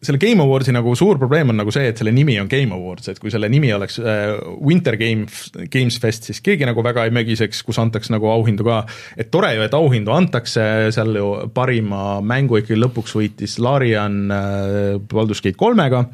[0.05, 3.09] selle Game Awardsi nagu suur probleem on nagu see, et selle nimi on Game Awards,
[3.11, 7.13] et kui selle nimi oleks äh, Winter Games, Games Fest, siis keegi nagu väga ei
[7.15, 8.81] mögiseks, kus antaks nagu auhindu ka.
[9.17, 10.65] et tore ju, et auhindu antakse,
[10.95, 16.05] seal ju parima mängu ikkagi lõpuks võitis Larian äh, Baldur's Gate kolmega,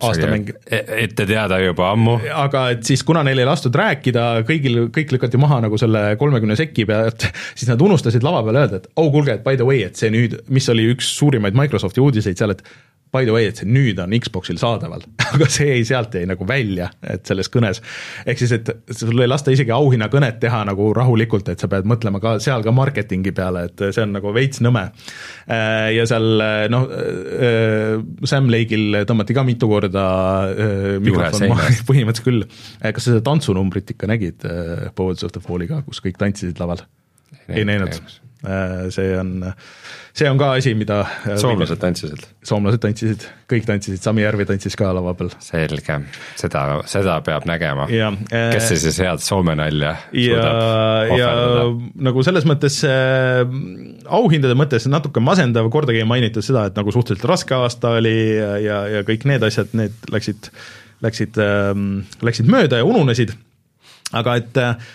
[0.00, 0.52] aastamäng.
[0.66, 2.18] E-, ette teada juba ammu.
[2.42, 6.56] aga et siis, kuna neil ei lastud rääkida, kõigil, kõik lükati maha nagu selle kolmekümne
[6.58, 7.28] seki pealt,
[7.58, 10.12] siis nad unustasid lava peal öelda, et oh kuulge, et by the way, et see
[10.12, 12.64] nüüd, mis oli üks suurimaid Microsofti uudiseid seal, et
[13.12, 15.02] by the way, et see nüüd on Xboxil saadaval
[15.34, 17.80] aga see jäi sealt jäi nagu välja, et selles kõnes.
[18.26, 22.22] ehk siis, et sul ei lasta isegi auhinnakõnet teha nagu rahulikult, et sa pead mõtlema
[22.22, 24.86] ka seal ka marketingi peale, et see on nagu veits nõme.
[25.50, 27.98] Äh, ja seal noh, äh,
[28.30, 30.06] Sam Lake'il tõmmati ka mitu korda
[30.50, 32.48] äh, mikrofon maha, põhimõtteliselt küll.
[32.80, 34.48] kas sa seda tantsunumbrit ikka nägid
[34.98, 36.84] Poets of the Falliga, kus kõik tantsisid laval?
[37.50, 37.96] ei näinud,
[38.40, 39.52] see on
[40.12, 42.24] see on ka asi, mida äh, soomlased tantsisid?
[42.46, 45.30] soomlased tantsisid, kõik tantsisid, Sami Järvi tantsis ka lava peal.
[45.44, 45.98] selge,
[46.40, 47.86] seda, seda peab nägema.
[47.86, 50.44] Äh, kes see siis head Soome nalja ja,
[51.14, 51.30] ja
[52.08, 53.42] nagu selles mõttes äh,
[54.20, 58.54] auhindade mõttes natuke masendav, kordagi ei mainitud seda, et nagu suhteliselt raske aasta oli ja,
[58.62, 60.50] ja, ja kõik need asjad, need läksid,
[61.04, 61.74] läksid äh,,
[62.26, 63.36] läksid mööda ja ununesid,
[64.16, 64.90] aga et äh,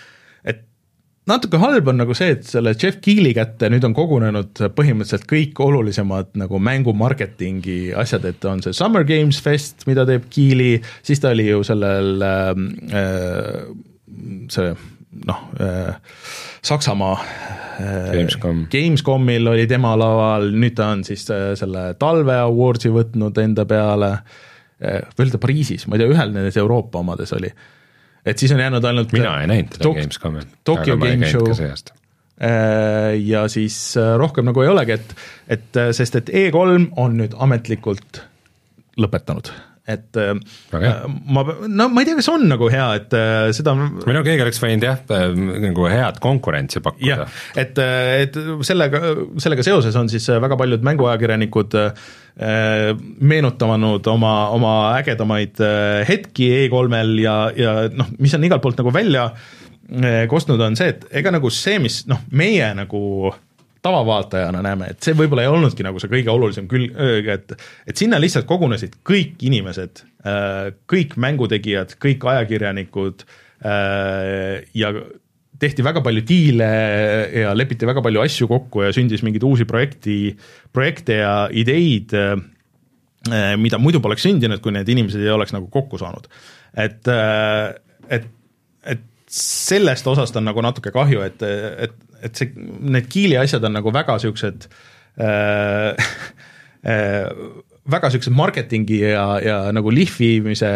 [1.26, 5.58] natuke halb on nagu see, et selle Jeff Keeli kätte nüüd on kogunenud põhimõtteliselt kõik
[5.62, 11.22] olulisemad nagu mängu marketingi asjad, et on see Summer Games Fest, mida teeb Keeli, siis
[11.22, 13.66] ta oli ju sellel ähm, äh,
[14.52, 14.74] see
[15.26, 15.94] noh äh,,
[16.66, 18.66] Saksamaa äh, Gamescom.
[18.70, 24.12] Gamescomil oli tema laval, nüüd ta on siis äh, selle talve awardsi võtnud enda peale
[24.14, 27.50] äh,, või oli ta Pariisis, ma ei tea, ühel nendest Euroopa omades oli
[28.26, 30.48] et siis on jäänud ainult mina ei näinud teda Gamescomil.
[30.64, 35.16] Tokyo Game Show äh, ja siis äh, rohkem nagu ei olegi, et,
[35.48, 38.22] et äh, sest et E3 on nüüd ametlikult
[39.00, 39.52] lõpetanud.
[39.86, 40.90] Et okay.
[41.30, 43.16] ma, no ma ei tea, kas on nagu hea, et
[43.56, 45.02] seda või no keegi oleks võinud jah,
[45.66, 47.26] nagu head konkurentsi pakkuda.
[47.62, 47.78] et,
[48.26, 49.02] et sellega,
[49.42, 51.78] sellega seoses on siis väga paljud mänguajakirjanikud
[53.32, 55.62] meenutanud oma, oma ägedamaid
[56.08, 59.30] hetki E3-l ja, ja noh, mis on igalt poolt nagu välja
[60.28, 63.30] kostnud, on see, et ega nagu see, mis noh, meie nagu
[63.86, 66.96] tavavaatajana näeme, et see võib-olla ei olnudki nagu see kõige olulisem külg,
[67.32, 67.54] et
[67.86, 74.92] et sinna lihtsalt kogunesid kõik inimesed, äh, kõik mängutegijad, kõik ajakirjanikud äh, ja
[75.60, 76.68] tehti väga palju diile
[77.32, 80.34] ja lepiti väga palju asju kokku ja sündis mingeid uusi projekti,
[80.74, 82.36] projekte ja ideid, äh,
[83.58, 86.28] mida muidu poleks sündinud, kui need inimesed ei oleks nagu kokku saanud.
[86.76, 87.08] et,
[88.12, 88.26] et,
[88.84, 93.76] et sellest osast on nagu natuke kahju, et, et et see, need Kiili asjad on
[93.76, 94.66] nagu väga siuksed
[95.20, 96.08] äh,
[96.92, 97.28] äh,
[97.90, 100.68] väga siukse marketingi ja, ja nagu lihvimise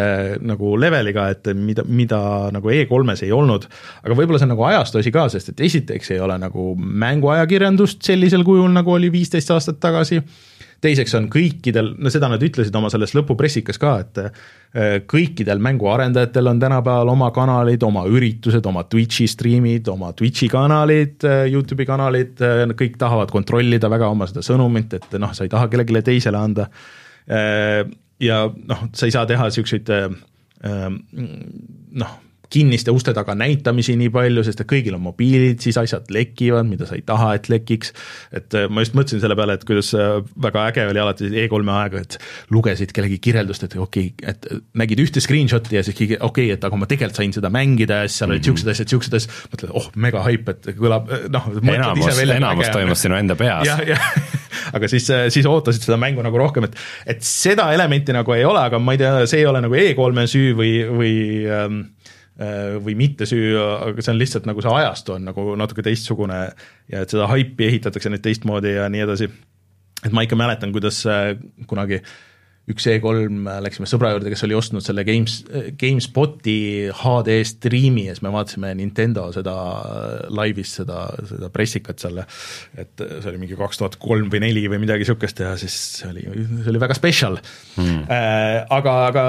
[0.47, 2.21] nagu leveliga, et mida, mida
[2.55, 3.67] nagu E3-s ei olnud.
[4.03, 8.05] aga võib-olla see on nagu ajastu asi ka, sest et esiteks ei ole nagu mänguajakirjandust
[8.07, 10.21] sellisel kujul, nagu oli viisteist aastat tagasi
[10.81, 16.51] teiseks on kõikidel, no seda nad ütlesid oma selles lõpupressikas ka, et äh, kõikidel mänguarendajatel
[16.51, 22.41] on tänapäeval oma kanalid, oma üritused, oma Twitch'i striimid, oma Twitch'i kanalid, äh, Youtube'i kanalid,
[22.45, 26.41] äh, kõik tahavad kontrollida väga oma seda sõnumit, et noh, sa ei taha kellelegi teisele
[26.41, 26.69] anda.
[28.21, 29.89] ja noh, sa ei saa teha siukseid
[32.01, 32.15] noh
[32.51, 36.87] kinniste uste taga näitamisi nii palju, sest et kõigil on mobiilid, siis asjad lekivad, mida
[36.89, 37.93] sa ei taha, et lekiks.
[38.35, 41.75] et äh, ma just mõtlesin selle peale, et kuidas äh, väga äge oli alati E3-e
[41.77, 42.17] aega, et
[42.51, 46.57] lugesid kellegi kirjeldust, et okei okay,, et nägid ühte screenshot'i ja siis keegi, okei okay,,
[46.57, 48.51] et aga ma tegelikult sain seda mängida ja siis seal olid mm -hmm.
[48.51, 51.49] siuksed asjad, siuksed asjad, mõtled, oh mega hype, et kõlab noh.
[51.75, 53.67] enamus, enamus toimus sinu enda peas.
[53.67, 54.11] jah, jah
[54.75, 56.75] aga siis, siis ootasid seda mängu nagu rohkem, et,
[57.15, 60.27] et seda elementi nagu ei ole, aga ma ei tea, see ei ole nagu E3-e
[60.27, 61.15] süü või, või
[61.47, 62.00] ähm, Äh,
[62.81, 66.39] või mitte süü, aga see on lihtsalt nagu see ajastu on nagu natuke teistsugune
[66.89, 69.29] ja et seda haipi ehitatakse nüüd teistmoodi ja nii edasi.
[70.05, 71.35] et ma ikka mäletan, kuidas äh,
[71.69, 72.13] kunagi äh,
[72.69, 75.39] üks E3 läksime sõbra juurde, kes oli ostnud selle Games,
[75.81, 79.55] GameSpoti HD striimi ja siis me vaatasime Nintendo seda
[80.29, 82.21] laivis, seda, seda pressikat seal,
[82.77, 86.11] et see oli mingi kaks tuhat kolm või neli või midagi niisugust ja siis see
[86.11, 88.03] oli, see oli väga special hmm..
[88.11, 89.23] Äh, aga, aga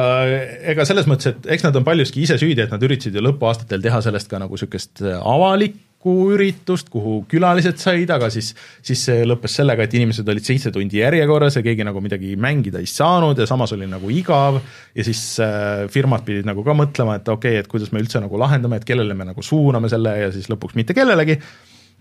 [0.74, 3.84] ega selles mõttes, et eks nad on paljuski ise süüdi, et nad üritasid ju lõpuaastatel
[3.84, 5.91] teha sellest ka nagu niisugust avalikku
[6.34, 8.52] üritust, kuhu külalised said, aga siis,
[8.84, 12.82] siis see lõppes sellega, et inimesed olid seitse tundi järjekorras ja keegi nagu midagi mängida
[12.82, 14.58] ei saanud ja samas oli nagu igav
[14.94, 18.22] ja siis äh, firmad pidid nagu ka mõtlema, et okei okay,, et kuidas me üldse
[18.22, 21.38] nagu lahendame, et kellele me nagu suuname selle ja siis lõpuks mitte kellelegi.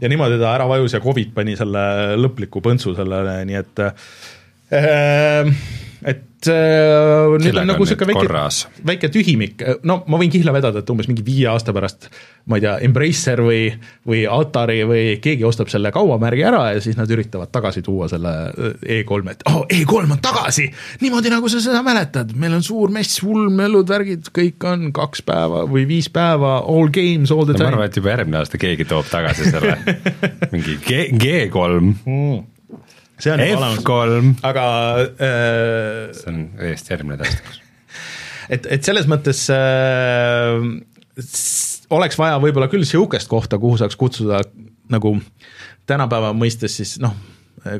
[0.02, 5.56] ja niimoodi ta ära vajus ja Covid pani selle lõpliku põntsu sellele, nii et äh,
[6.02, 8.46] et äh, nüüd on nagu niisugune väike,
[8.92, 12.10] väike tühimik, no ma võin kihla vedada, et umbes mingi viie aasta pärast
[12.50, 13.70] ma ei tea, Embracer või,
[14.08, 18.34] või Atari või keegi ostab selle kaubamärgi ära ja siis nad üritavad tagasi tuua selle
[18.50, 20.68] äh, E3, et oh, E3 on tagasi,
[21.04, 25.26] niimoodi nagu sa seda mäletad, meil on suur mess, hull möllud, värgid, kõik on kaks
[25.28, 27.70] päeva või viis päeva, all games all the no, time.
[27.70, 29.78] ma arvan, et juba järgmine aasta keegi toob tagasi selle.
[30.54, 32.51] Mingi G, G3 mm
[33.21, 34.65] see on juba olemas, aga
[35.01, 37.62] äh, see on täiesti järgmine tähestus
[38.55, 40.57] et, et selles mõttes äh,
[41.91, 44.41] oleks vaja võib-olla küll niisugust kohta, kuhu saaks kutsuda
[44.91, 45.15] nagu
[45.89, 47.15] tänapäeva mõistes siis noh,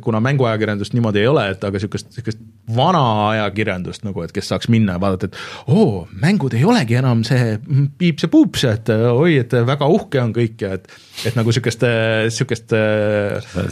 [0.02, 2.42] kuna mänguajakirjandust niimoodi ei ole, et aga niisugust, niisugust
[2.76, 7.24] vana ajakirjandust nagu, et kes saaks minna ja vaadata, et oo, mängud ei olegi enam
[7.28, 7.56] see
[7.98, 10.88] piips ja puups, et oi, et väga uhke on kõik ja et
[11.26, 11.88] et nagu niisugust,
[12.28, 12.78] niisugust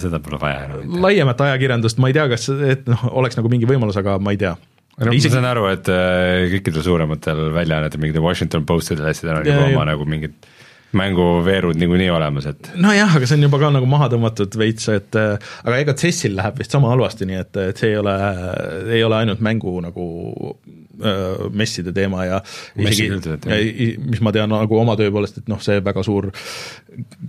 [0.02, 1.00] seda pole vaja enam.
[1.06, 4.42] laiemat ajakirjandust, ma ei tea, kas, et noh, oleks nagu mingi võimalus, aga ma ei
[4.42, 4.56] tea
[5.00, 5.32] no Isegi...
[5.32, 5.90] ma saan aru, et
[6.56, 10.36] kõikidel suurematel väljaannetel, mingitel Washington Postidel asjadel on juba oma nagu mingid
[10.92, 12.72] mänguveerud niikuinii olemas, et.
[12.82, 16.38] nojah, aga see on juba ka nagu maha tõmmatud veits, et äh, aga ega CES-il
[16.40, 18.14] läheb vist sama halvasti, nii et, et see ei ole,
[18.90, 20.06] ei ole ainult mängu nagu
[20.50, 22.40] äh, messide teema ja
[22.74, 23.10] isegi,
[24.02, 26.32] mis ma tean nagu oma töö poolest, et noh, see väga suur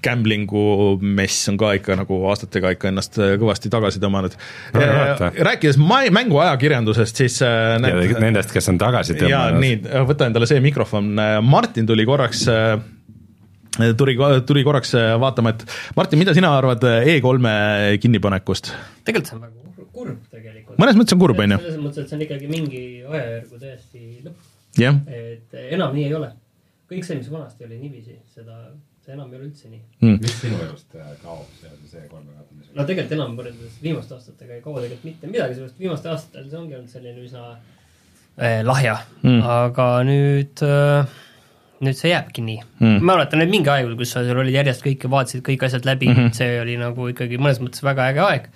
[0.03, 0.63] gambling'u
[1.05, 4.39] mess on ka ikka nagu aastatega ikka ennast kõvasti tagasi tõmmanud
[4.73, 5.29] no,.
[5.37, 5.77] rääkides
[6.17, 9.37] mänguajakirjandusest, siis äh, näed, nendest, kes on tagasi tõmmanud.
[9.37, 11.13] jaa, nii, võta endale see mikrofon,
[11.45, 12.81] Martin tuli korraks äh,
[13.99, 14.17] tuli,
[14.47, 15.65] tuli korraks äh, vaatama, et
[15.97, 18.75] Martin, mida sina arvad äh, E3-e kinnipanekust?
[19.05, 19.61] tegelikult see on väga
[20.01, 20.79] kurb tegelikult.
[20.81, 21.59] mõnes mõttes on kurb, on ju.
[21.65, 25.01] selles mõttes, et see on ikkagi mingi ajajärgu täiesti lõpp yeah..
[25.07, 26.31] et enam nii ei ole.
[26.91, 28.61] kõik see, mis vanasti oli niiviisi, seda,
[29.05, 30.21] see enam ei ole üldse nii mm..
[30.23, 32.77] mis sinu elust äh, kaob seoses E3-e kaotamisega?
[32.77, 36.63] no tegelikult enam võrreldes viimaste aastatega ei kao tegelikult mitte midagi, sellepärast viimastel aastatel see
[36.63, 37.49] ongi olnud selline üsna
[38.39, 41.19] eh, lahja mm., aga nüüd äh,
[41.85, 42.99] nüüd see jääbki nii mm..
[43.01, 46.11] ma mäletan, et mingi aeg, kus sa seal olid järjest kõike, vaatasid kõik asjad läbi
[46.11, 46.37] mm, -hmm.
[46.37, 48.47] see oli nagu ikkagi mõnes mõttes väga äge aeg,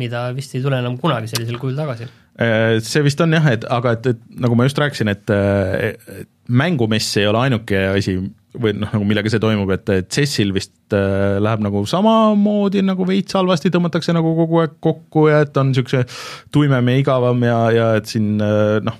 [0.00, 2.08] mida vist ei tule enam kunagi sellisel kujul tagasi.
[2.40, 6.30] Äh, see vist on jah, et aga et, et nagu ma just rääkisin, et, et
[6.48, 8.16] mängumess ei ole ainuke asi,
[8.56, 13.36] või noh, nagu millega see toimub, et CES-il vist äh, läheb nagu samamoodi nagu veits
[13.36, 16.06] halvasti, tõmmatakse nagu kogu aeg kokku ja et on niisuguse
[16.54, 18.96] tuimem ja igavam ja, ja et siin äh, noh,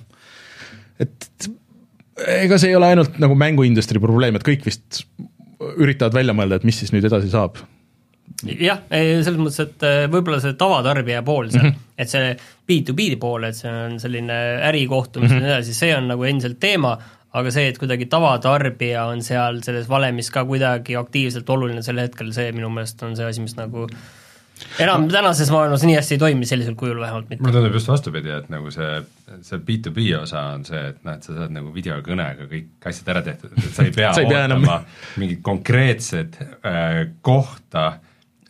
[1.01, 1.49] et
[2.27, 5.05] ega see ei ole ainult nagu mänguindustry probleem, et kõik vist
[5.77, 7.61] üritavad välja mõelda, et mis siis nüüd edasi saab
[8.47, 11.97] jah, selles mõttes, et äh, võib-olla see tavatarbija pool seal mm, -hmm.
[11.97, 12.29] et see
[12.69, 14.37] B2B pool, et see on selline
[14.69, 15.43] ärikohtumised mm -hmm.
[15.43, 16.95] ja nii edasi, see on nagu endiselt teema,
[17.33, 22.33] aga see, et kuidagi tavatarbija on seal selles valemis ka kuidagi aktiivselt oluline sel hetkel,
[22.33, 23.87] see minu meelest on see asi, mis nagu
[24.83, 27.43] enam tänases maailmas nii hästi ei toimi sellisel kujul vähemalt mitte.
[27.43, 28.91] mulle tundub just vastupidi, et nagu see,
[29.47, 33.23] see B2B osa on see, et noh, et sa saad nagu videokõnega kõik asjad ära
[33.25, 34.91] tehtud, et sa ei pea sa ei ootama enam...
[35.21, 37.87] mingit konkreetset äh, kohta,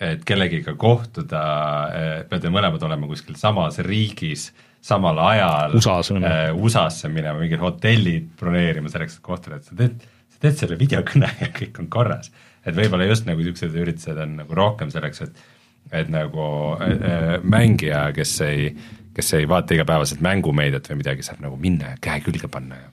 [0.02, 1.45] et kellegiga kohtuda
[1.86, 4.50] äh,, peate mõlemad olema kuskil samas riigis
[4.82, 10.06] samal ajal USA-sse äh, USA-sse minema, mingid hotellid broneerima selleks, et kohtuda, et sa teed,
[10.34, 12.32] sa teed selle videokõne ja kõik on korras.
[12.65, 15.43] et võib-olla just nagu niisugused üritused on nagu rohkem selleks, et
[15.91, 18.72] et nagu äh, mängija, kes ei,
[19.15, 22.89] kes ei vaata igapäevaselt mängumeediat või midagi, saab nagu minna ja käe külge panna ja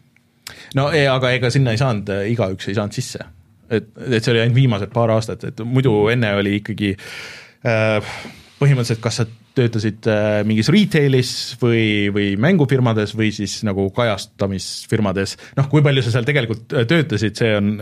[0.78, 3.26] no ei, aga ega sinna ei saanud, igaüks ei saanud sisse.
[3.70, 8.14] et, et see oli ainult viimased paar aastat, et muidu enne oli ikkagi äh,
[8.58, 9.26] põhimõtteliselt kas sa
[9.58, 16.14] töötasid äh, mingis retailis või, või mängufirmades või siis nagu kajastamisfirmades, noh, kui palju sa
[16.14, 17.76] seal tegelikult äh, töötasid, see on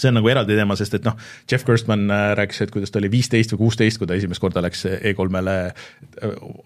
[0.00, 1.16] see on nagu eraldi teema, sest et noh,
[1.50, 4.64] Jeff Gerstmann äh, rääkis, et kuidas ta oli viisteist või kuusteist, kui ta esimest korda
[4.64, 5.56] läks E3-le,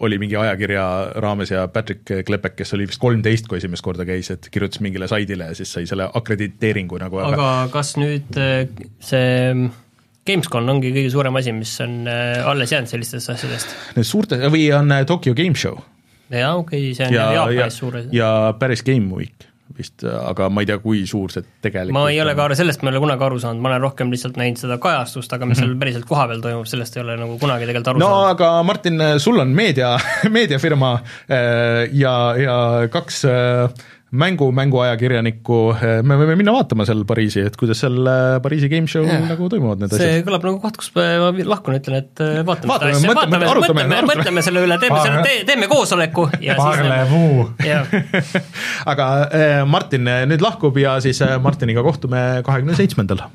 [0.07, 0.87] oli mingi ajakirja
[1.23, 5.11] raames ja Patrick Klepek, kes oli vist kolmteist, kui esimest korda käis, et kirjutas mingile
[5.11, 8.39] saidile ja siis sai selle akrediteeringu nagu aga, aga kas nüüd
[9.05, 9.25] see
[10.25, 13.75] Gamescom ongi kõige suurem asi, mis on äh, alles jäänud sellistest asjadest?
[13.99, 15.77] Need suurte, või on äh, Tokyo Game Show.
[16.33, 18.09] jaa, okei okay,, see on ja, Jaapanis suur asi.
[18.17, 19.45] ja päris Game Week
[19.79, 22.91] vist, aga ma ei tea, kui suur see tegelikult ma ei ole ka, sellest ma
[22.91, 25.73] ei ole kunagi aru saanud, ma olen rohkem lihtsalt näinud seda kajastust, aga mis -hmm.
[25.73, 28.23] seal päriselt kohapeal toimub, sellest ei ole nagu kunagi tegelikult aru no, saanud.
[28.23, 29.97] no aga Martin, sul on meedia,
[30.37, 32.57] meediafirma äh, ja, ja
[32.93, 35.59] kaks äh, mängu, mänguajakirjanikku,
[36.07, 39.25] me võime minna vaatama seal Pariisi, et kuidas seal äh, Pariisi game show'l yeah.
[39.31, 40.15] nagu toimuvad need see asjad.
[40.21, 43.51] see kõlab nagu koht, kus ma lahkun, ütlen, et äh, vaatame, vaatame seda asja, vaatame,
[43.51, 47.47] mõtleme, mõtleme, mõtleme selle üle, teeme selle, te, teeme koosoleku ja Parlevuu.
[47.65, 48.35] siis
[48.95, 53.27] aga äh, Martin nüüd lahkub ja siis Martiniga kohtume kahekümne seitsmendal.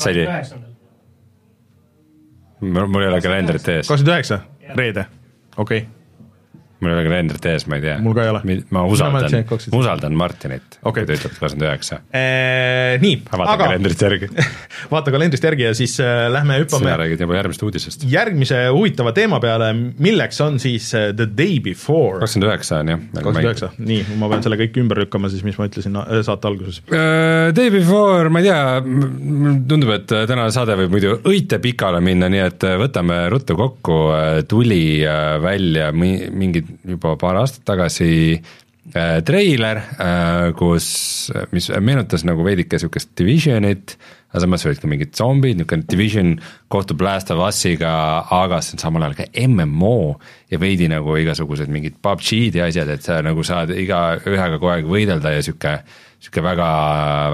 [0.00, 0.26] oli?
[2.60, 3.88] mul ei ole kalendrit ees.
[3.88, 4.44] kakskümmend üheksa,
[4.76, 5.08] reede,
[5.56, 5.99] okei okay
[6.80, 7.98] mul ei ole kalendrit ees, ma ei tea.
[8.02, 8.58] mul ka ei ole.
[8.72, 12.00] ma usaldan, ma usaldan Martinit okay., kui ta ütleb kakskümmend üheksa.
[13.02, 13.66] Nii, vaata aga...
[13.68, 14.30] kalendrist järgi
[14.94, 18.06] vaata kalendrist järgi ja siis äh, lähme hüppame sina räägid juba järgmisest uudisest.
[18.10, 22.20] järgmise huvitava teema peale, milleks on siis äh, The Day Before.
[22.22, 23.04] kakskümmend üheksa on jah.
[23.14, 26.50] kakskümmend üheksa, nii, ma pean selle kõik ümber lükkama siis, mis ma ütlesin äh, saate
[26.50, 27.50] alguses uh,.
[27.56, 28.60] Day Before, ma ei tea,
[29.68, 33.98] tundub, et tänane saade võib muidu õite pikale minna, nii et võtame ruttu kokku,
[34.48, 34.82] tuli
[35.42, 38.12] välja mingid juba paar aastat tagasi
[38.94, 40.86] äh, treiler äh,, kus,
[41.54, 43.96] mis meenutas nagu veidike niisugust Divisionit,
[44.30, 46.32] aga samas olid ka mingid zombid, niisugune Division
[46.72, 47.92] kohtub Last of Us'iga,
[48.34, 50.16] aga see on samal ajal ka MMO
[50.52, 54.90] ja veidi nagu igasugused mingid PUBG-d ja asjad, et sa nagu saad igaühega kogu aeg
[54.90, 55.78] võidelda ja niisugune,
[56.20, 56.72] niisugune väga,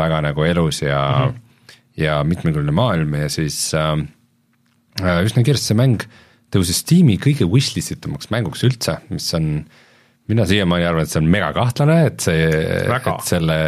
[0.03, 1.81] väga nagu elus ja mm, -hmm.
[2.05, 3.96] ja mitmekülgne maailm ja siis äh,
[5.03, 6.07] äh üsna kiiresti see mäng
[6.55, 9.49] tõusis Steam'i kõige wishlist itumaks mänguks üldse, mis on,
[10.31, 12.47] mina siiamaani arvan, et see on megakahtlane, et see,
[12.85, 13.59] et selle,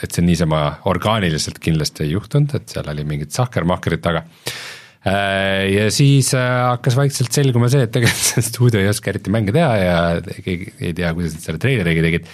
[0.00, 4.24] et see niisama orgaaniliselt kindlasti ei juhtunud, et seal oli mingid sahkermahkerid taga.
[5.00, 9.32] Äh, ja siis äh, hakkas vaikselt selguma see, et tegelikult see stuudio ei oska eriti
[9.32, 10.00] mänge teha ja
[10.44, 12.32] keegi ei tea, kuidas nad selle treilerigi tegid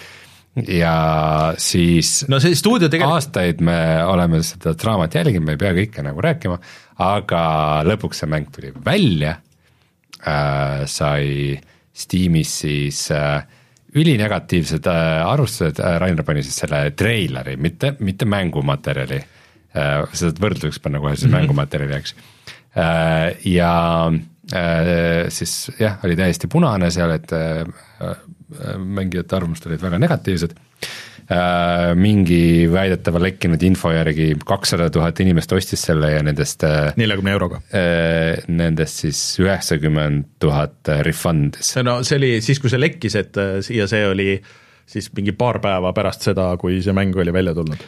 [0.73, 5.73] ja siis no see stuudio tegelikult aastaid me oleme seda draamat jälginud, me ei pea
[5.77, 6.57] kõike nagu rääkima,
[7.07, 7.41] aga
[7.87, 9.37] lõpuks see mäng tuli välja
[10.27, 11.57] äh, sai
[11.97, 13.41] Steamis siis äh,
[13.97, 20.81] ülinegatiivsed äh, arvustused äh,, Rainer pani siis selle treileri, mitte, mitte mängumaterjali äh,, seda võrdluseks
[20.83, 21.39] panna kohe siis mm -hmm.
[21.41, 22.15] mängumaterjali, eks
[22.77, 23.35] äh,.
[23.45, 23.73] ja
[24.53, 27.61] äh, siis jah, oli täiesti punane seal, et äh,
[28.01, 28.25] äh
[28.77, 31.06] mängijate arvamused olid väga negatiivsed Äh,
[31.99, 37.59] mingi väidetava lekkinud info järgi kakssada tuhat inimest ostis selle ja nendest äh, neljakümne euroga.
[37.75, 41.73] Äh, nendest siis üheksakümmend tuhat refund'is.
[41.83, 43.41] no see oli siis, kui see lekkis, et
[43.75, 44.29] ja see oli
[44.87, 47.83] siis mingi paar päeva pärast seda, kui see mäng oli välja tulnud.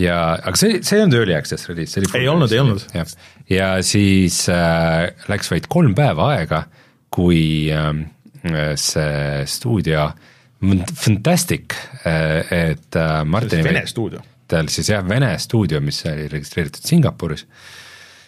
[0.00, 3.16] ja, aga see, see ei olnud early access release, see oli ei olnud, ei olnud.
[3.50, 6.64] ja siis äh, läks vaid kolm päeva aega,
[7.14, 7.92] kui äh,
[8.80, 10.10] see stuudio
[10.62, 11.74] Fantastic,
[12.06, 14.22] äh, et äh, Martini Vene stuudio.
[14.48, 17.46] tal siis jah, Vene stuudio, mis oli registreeritud Singapuris,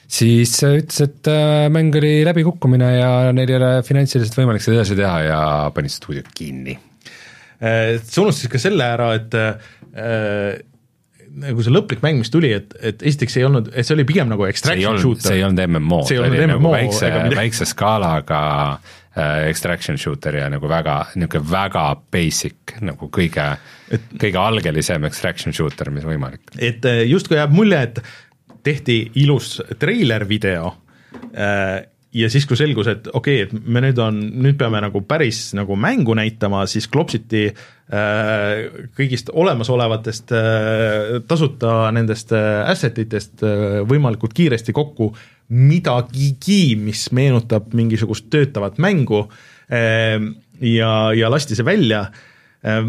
[0.07, 4.99] siis ütles, et äh, mäng oli läbikukkumine ja neil ei ole finantsiliselt võimalik seda edasi
[4.99, 5.41] teha ja
[5.75, 6.77] panid stuudio kinni
[7.57, 9.33] sa unustasid ka selle ära, et
[11.43, 14.31] nagu see lõplik mäng, mis tuli, et, et esiteks ei olnud, et see oli pigem
[14.33, 15.29] nagu extraction shooter.
[15.29, 18.41] see ei olnud MMO, see oli MMO, nagu väikse, väikse skaalaga
[18.73, 23.49] äh, extraction shooter ja nagu väga, niisugune väga basic, nagu kõige,
[24.17, 26.45] kõige algelisem extraction shooter, mis võimalik.
[26.57, 28.01] et äh, justkui jääb mulje, et
[28.67, 30.73] tehti ilus treiler video
[31.33, 31.85] äh,
[32.17, 35.51] ja siis, kui selgus, et okei okay,, et me nüüd on, nüüd peame nagu päris
[35.57, 43.81] nagu mängu näitama, siis klopsiti äh, kõigist olemasolevatest äh, tasuta nendest äh, asset itest äh,
[43.89, 45.13] võimalikult kiiresti kokku.
[45.47, 49.27] Midagigi, mis meenutab mingisugust töötavat mängu
[49.71, 50.17] äh,
[50.61, 52.09] ja, ja lasti see välja.
[52.67, 52.83] Äh,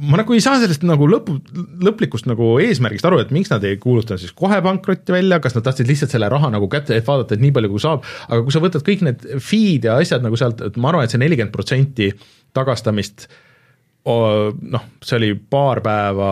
[0.00, 1.38] ma nagu ei saa sellest nagu lõpu,
[1.86, 5.66] lõplikust nagu eesmärgist aru, et miks nad ei kuulutanud siis kohe pankrotti välja, kas nad
[5.66, 8.54] tahtsid lihtsalt selle raha nagu kätte, et vaadata, et nii palju kui saab, aga kui
[8.54, 11.54] sa võtad kõik need fee'd ja asjad nagu sealt, et ma arvan, et see nelikümmend
[11.54, 12.12] protsenti
[12.56, 13.28] tagastamist
[14.06, 16.28] noh, see oli paar päeva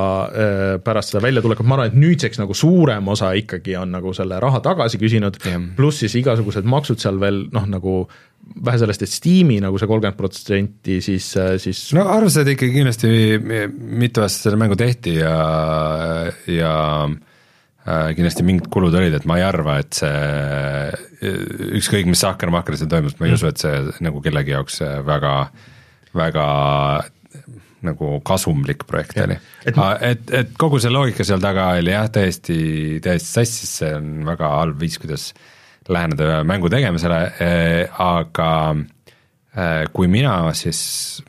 [0.85, 4.61] pärast seda väljatulekut, ma arvan, et nüüdseks nagu suurem osa ikkagi on nagu selle raha
[4.63, 5.41] tagasi küsinud,
[5.77, 7.97] pluss siis igasugused maksud seal veel noh, nagu
[8.65, 11.31] vähe sellest, et Steam'i nagu see kolmkümmend protsenti, siis,
[11.63, 13.13] siis no arvestades ikkagi kindlasti,
[14.01, 15.35] mitu aastat seda mängu tehti ja,
[16.51, 16.75] ja
[17.09, 21.33] äh, kindlasti mingid kulud olid, et ma ei arva, et see
[21.81, 23.41] ükskõik, mis sahkermahker seal toimus, ma ei mm.
[23.41, 25.35] usu, et see nagu kellegi jaoks väga,
[26.17, 26.47] väga
[27.85, 29.37] nagu kasumlik projekt oli.
[29.67, 32.57] et, et, et kogu see loogika seal taga oli jah, täiesti,
[33.05, 35.33] täiesti sassis, see on väga halb viis, kuidas
[35.93, 40.81] läheneda mängu tegemisele, eh, aga eh, kui mina siis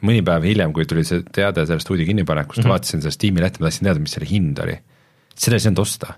[0.05, 2.75] mõni päev hiljem, kui tuli see teade sellest stuudio kinnipanekust mm, -hmm.
[2.75, 4.77] vaatasin seda Steam'i lehte, ma tahtsin teada, mis selle hind oli.
[5.35, 6.13] seda ei saanud osta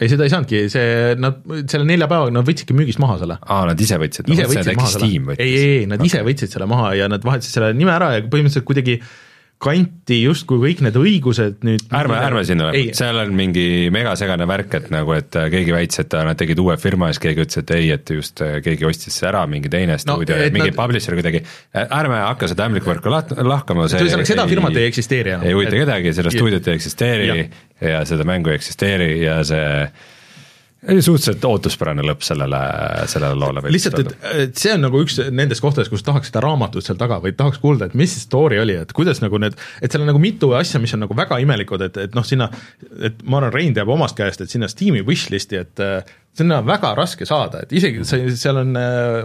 [0.00, 3.36] ei, seda ei saanudki, see, nad selle nelja päevaga nad võtsidki müügist maha selle.
[3.42, 4.30] aa, nad ise võtsid?
[4.30, 6.10] ise võtsid maha selle, ei, ei, ei, nad okay.
[6.10, 9.12] ise võtsid selle maha ja nad vahetasid selle nime ära ja põhimõtteliselt kuidagi äh,
[9.62, 14.88] kanti justkui kõik need õigused nüüd ärme, ärme sinna, seal on mingi megasegane värk, et
[14.94, 17.60] nagu, et äh, keegi väitis, et äh, nad tegid uue firma ja siis keegi ütles,
[17.62, 20.78] et ei, et just äh, keegi ostis ära mingi teine stuudio no, mingi nad...
[20.78, 21.44] publisher kuidagi,
[21.84, 25.46] ärme hakka seda ämblikvõrku lah-, lahkama, see ühesõnaga, seda firmat ei eksisteeri enam.
[25.46, 25.84] ei huvita et...
[25.84, 27.38] kedagi, seda stuudiot ei eksisteeri ja.
[27.94, 29.68] ja seda mängu ei eksisteeri ja see
[30.82, 32.60] suhteliselt ootuspärane lõpp sellele,
[33.10, 33.62] sellele loole.
[33.70, 37.36] lihtsalt, et, see on nagu üks nendest kohtadest, kus tahaks seda raamatut seal taga või
[37.38, 40.22] tahaks kuulda, et mis see story oli, et kuidas nagu need, et seal on nagu
[40.22, 42.50] mitu asja, mis on nagu väga imelikud, et, et noh, sinna,
[42.98, 45.84] et ma arvan, Rein teab omast käest, et sinna Steam'i wishlist'i, et
[46.34, 48.74] sinna on väga raske saada, et isegi see, seal on,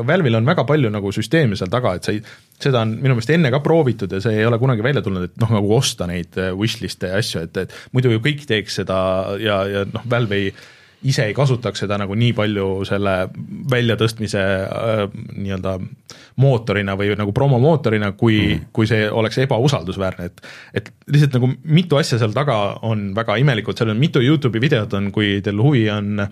[0.06, 2.22] Valve'il on väga palju nagu süsteeme seal taga, et sa ei,
[2.62, 5.42] seda on minu meelest enne ka proovitud ja see ei ole kunagi välja tulnud, et
[5.42, 8.98] noh, nagu osta neid wishlist'e ja asju, et, et muidu ju kõik teeks seda
[9.42, 10.58] ja, ja noh, Valve ei
[11.06, 13.14] ise ei kasutaks seda nagu nii palju selle
[13.70, 15.04] väljatõstmise äh,
[15.38, 15.76] nii-öelda
[16.42, 20.42] mootorina või nagu promomootorina, kui mm., kui see oleks ebausaldusväärne, et
[20.82, 24.94] et lihtsalt nagu mitu asja seal taga on väga imelikud, seal on mitu Youtube'i videot
[24.98, 26.26] on, kui teil huvi on,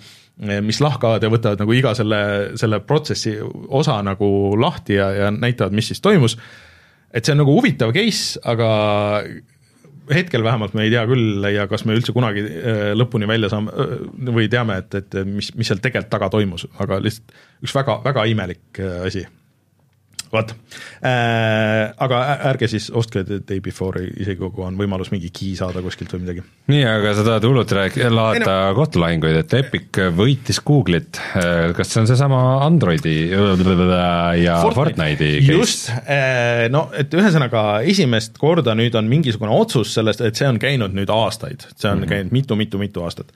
[0.65, 2.21] mis lahkavad ja võtavad nagu iga selle,
[2.59, 3.37] selle protsessi
[3.69, 4.27] osa nagu
[4.59, 6.37] lahti ja, ja näitavad, mis siis toimus,
[7.13, 8.69] et see on nagu huvitav case, aga
[10.13, 13.73] hetkel vähemalt me ei tea küll ja kas me üldse kunagi äh, lõpuni välja saame
[13.73, 13.95] äh,
[14.35, 17.33] või teame, et, et mis, mis seal tegelikult taga toimus, aga lihtsalt
[17.65, 19.25] üks väga, väga imelik äh, asi
[20.31, 20.51] vot
[21.05, 22.21] äh,, aga
[22.51, 26.25] ärge siis ostke The Day Before'i, isegi kui on võimalus mingi key saada kuskilt või
[26.25, 26.43] midagi.
[26.71, 28.75] nii, aga sa tahad hullult rääkida, laata no.
[28.79, 35.53] kohtulahinguid, et Epic võitis Google'it, äh, kas see on seesama Androidi ja Fortnite, Fortnite'i case?
[35.53, 40.59] just, äh, no et ühesõnaga esimest korda nüüd on mingisugune otsus sellest, et see on
[40.61, 42.13] käinud nüüd aastaid, see on mm -hmm.
[42.13, 43.31] käinud mitu-mitu-mitu aastat.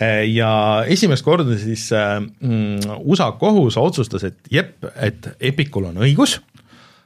[0.00, 6.40] Äh, ja esimest korda siis mm, USA kohus otsustas, et jep, et Epicul on õigus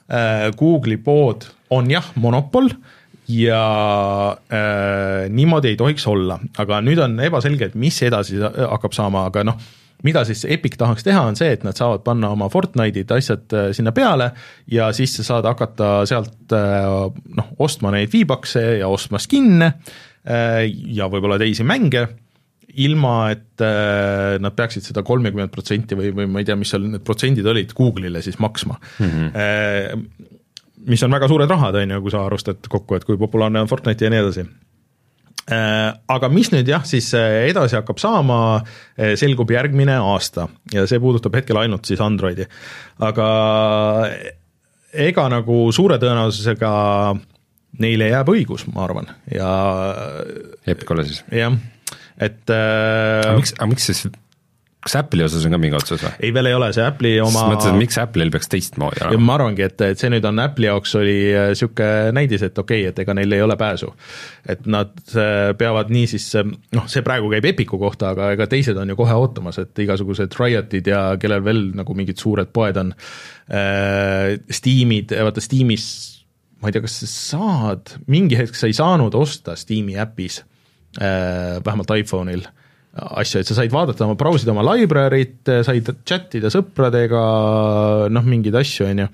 [0.08, 1.44] Google'i pood
[1.74, 2.70] on jah, monopol
[3.28, 3.62] ja
[4.52, 9.44] äh, niimoodi ei tohiks olla, aga nüüd on ebaselge, et mis edasi hakkab saama, aga
[9.50, 9.58] noh,
[10.06, 13.68] mida siis Epic tahaks teha, on see, et nad saavad panna oma Fortnite'id, asjad äh,
[13.76, 14.30] sinna peale
[14.72, 16.88] ja siis sa saad hakata sealt äh,
[17.36, 19.72] noh, ostma neid V-Bucks'e ja ostma skin'e
[20.28, 22.02] ja võib-olla teisi mänge
[22.76, 26.84] ilma, et äh, nad peaksid seda kolmekümmet protsenti või, või ma ei tea, mis seal
[26.84, 29.10] need protsendid olid, Google'ile siis maksma mm.
[29.10, 30.06] -hmm.
[30.92, 33.70] mis on väga suured rahad, on ju, kui sa arvestad kokku, et kui populaarne on
[33.70, 34.46] Fortnite ja nii edasi
[35.48, 38.60] aga mis nüüd jah, siis edasi hakkab saama,
[39.16, 40.44] selgub järgmine aasta
[40.74, 42.44] ja see puudutab hetkel ainult siis Androidi.
[43.00, 43.28] aga
[44.92, 46.70] ega nagu suure tõenäosusega
[47.82, 49.48] neile jääb õigus, ma arvan, ja
[50.66, 51.22] Epicule siis?
[51.32, 51.54] jah,
[52.18, 54.06] et äh, aga miks, aga miks siis
[54.78, 56.10] kas Apple'i osas on ka mingi otsus või?
[56.22, 59.24] ei, veel ei ole, see Apple'i oma ma mõtlesin, et miks Apple'il peaks teistmoodi olema.
[59.26, 62.84] ma arvangi, et, et see nüüd on Apple'i jaoks oli niisugune äh, näidis, et okei
[62.84, 63.90] okay,, et ega neil ei ole pääsu.
[64.54, 66.28] et nad äh, peavad niisiis,
[66.76, 70.38] noh, see praegu käib Epiku kohta, aga ega teised on ju kohe ootamas, et igasugused
[70.38, 75.88] Riotid ja kellel veel nagu mingid suured poed on äh,, Steamid, vaata Steamis
[76.62, 80.47] ma ei tea, kas sa saad, mingi hetk sa ei saanud osta Steam'i äpis äh,,
[80.96, 82.46] vähemalt iPhone'il,
[82.98, 87.22] asju, et sa said vaadata oma, brausida oma library't, said chat ida sõpradega,
[88.10, 89.08] noh, mingeid asju, on ju,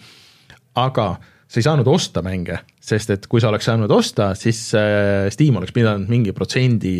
[0.80, 1.08] aga
[1.54, 5.60] sa ei saanud osta mänge, sest et kui sa oleks saanud osta, siis äh, Steam
[5.60, 6.96] oleks pidanud mingi protsendi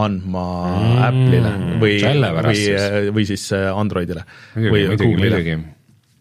[0.00, 4.26] andma mm, Apple'ile või, või, või siis äh, Androidile
[4.58, 5.40] või Google'ile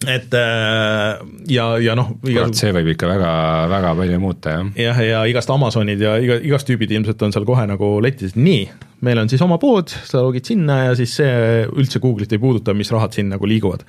[0.09, 3.33] et äh, ja, ja noh kurat, see võib ikka väga,
[3.71, 4.71] väga palju muuta, jah.
[4.85, 8.67] jah, ja igast Amazonid ja iga, igast tüübid ilmselt on seal kohe nagu letis, nii,
[9.03, 12.75] meil on siis oma pood, sa logid sinna ja siis see üldse Google'it ei puuduta,
[12.77, 13.83] mis rahad siin nagu liiguvad.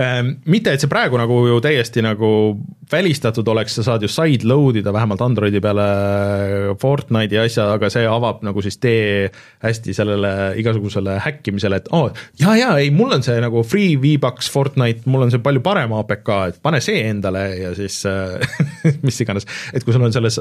[0.00, 2.32] Ähm, mitte, et see praegu nagu ju täiesti nagu
[2.92, 5.86] välistatud oleks, sa saad ju side load ida vähemalt Androidi peale
[6.80, 9.30] Fortnite'i asja, aga see avab nagu siis tee
[9.64, 13.96] hästi sellele igasugusele häkkimisele, et oo oh,, jaa, jaa, ei, mul on see nagu free
[14.00, 18.02] V-Bucks Fortnite, mul on see palju parem APK, et pane see endale ja siis
[19.06, 20.38] mis iganes, et kui sul on selles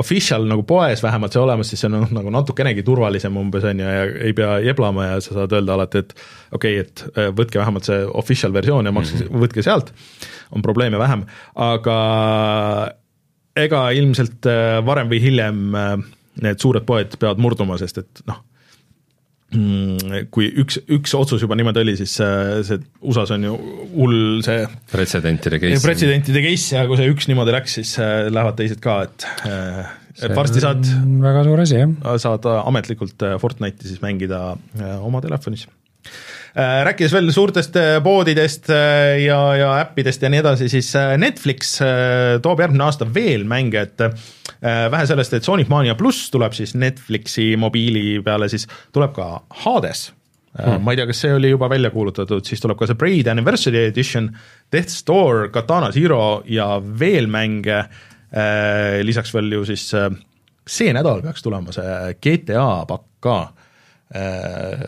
[0.00, 3.90] official nagu poes vähemalt see olemas, siis see on nagu natukenegi turvalisem umbes, on ju,
[3.96, 6.14] ja ei pea jeblama ja sa saad öelda alati, et
[6.54, 9.44] okei okay,, et äh, võtke vähemalt see official versioon ja makske mm, -hmm.
[9.44, 9.92] võtke sealt,
[10.54, 11.98] on probleeme vähem, aga
[13.56, 15.94] ega ilmselt äh, varem või hiljem äh,
[16.44, 18.40] need suured poed peavad murduma, sest et noh,
[19.54, 23.58] mm, kui üks, üks otsus juba niimoodi oli, siis see USA-s on ju
[23.94, 25.82] hull see pretsedentide case.
[25.86, 29.28] pretsedentide case ja kui see üks niimoodi läks, siis lähevad teised ka, et
[30.22, 30.84] et varsti saad
[31.22, 32.14] väga suur asi, jah.
[32.22, 35.66] saad ametlikult äh, Fortnite'i siis mängida äh, oma telefonis.
[36.54, 38.70] Äh, rääkides veel suurtest poodidest
[39.24, 41.78] ja, ja äppidest ja nii edasi, siis Netflix
[42.44, 44.04] toob järgmine aasta veel mänge, et
[44.62, 49.30] vähe sellest, et Sonic Mania pluss tuleb siis Netflixi mobiili peale, siis tuleb ka
[49.64, 50.10] Hades
[50.54, 50.84] Hmm.
[50.86, 53.88] ma ei tea, kas see oli juba välja kuulutatud, siis tuleb ka see Braid Anniversary
[53.88, 54.28] Edition,
[54.70, 58.13] Death Store, Katana Zero ja veel mänge Äh,
[59.06, 60.08] lisaks veel ju siis äh,
[60.66, 63.36] see nädal peaks tulema see GTA pakk ka,
[64.18, 64.86] äh,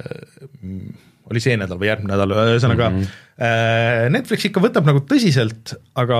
[1.31, 4.11] oli see nädal või järgmine nädal, ühesõnaga mm -hmm.
[4.15, 6.19] Netflix ikka võtab nagu tõsiselt, aga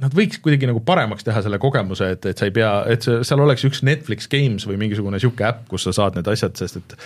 [0.00, 3.42] nad võiks kuidagi nagu paremaks teha selle kogemuse, et, et sa ei pea, et seal
[3.44, 6.96] oleks üks Netflix Games või mingisugune niisugune äpp, kus sa saad need asjad, sest et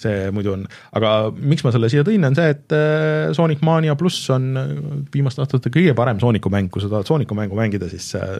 [0.00, 0.66] see muidu on,
[0.98, 4.70] aga miks ma selle siia tõin, on see, et äh, Sonic Mania pluss on äh,
[5.14, 8.38] viimaste aastate kõige parem Sooniku mäng, kui sa tahad Sooniku mängu mängida, siis äh,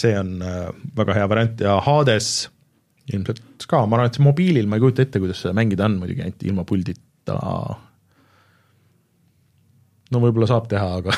[0.00, 0.34] see on
[0.96, 1.62] väga hea variant.
[1.64, 2.26] Ja Hades
[3.12, 6.24] ilmselt ka, ma arvan, et mobiilil ma ei kujuta ette, kuidas seda mängida on muidugi
[6.24, 7.38] ainult ilma puldita.
[10.12, 11.16] no võib-olla saab teha, aga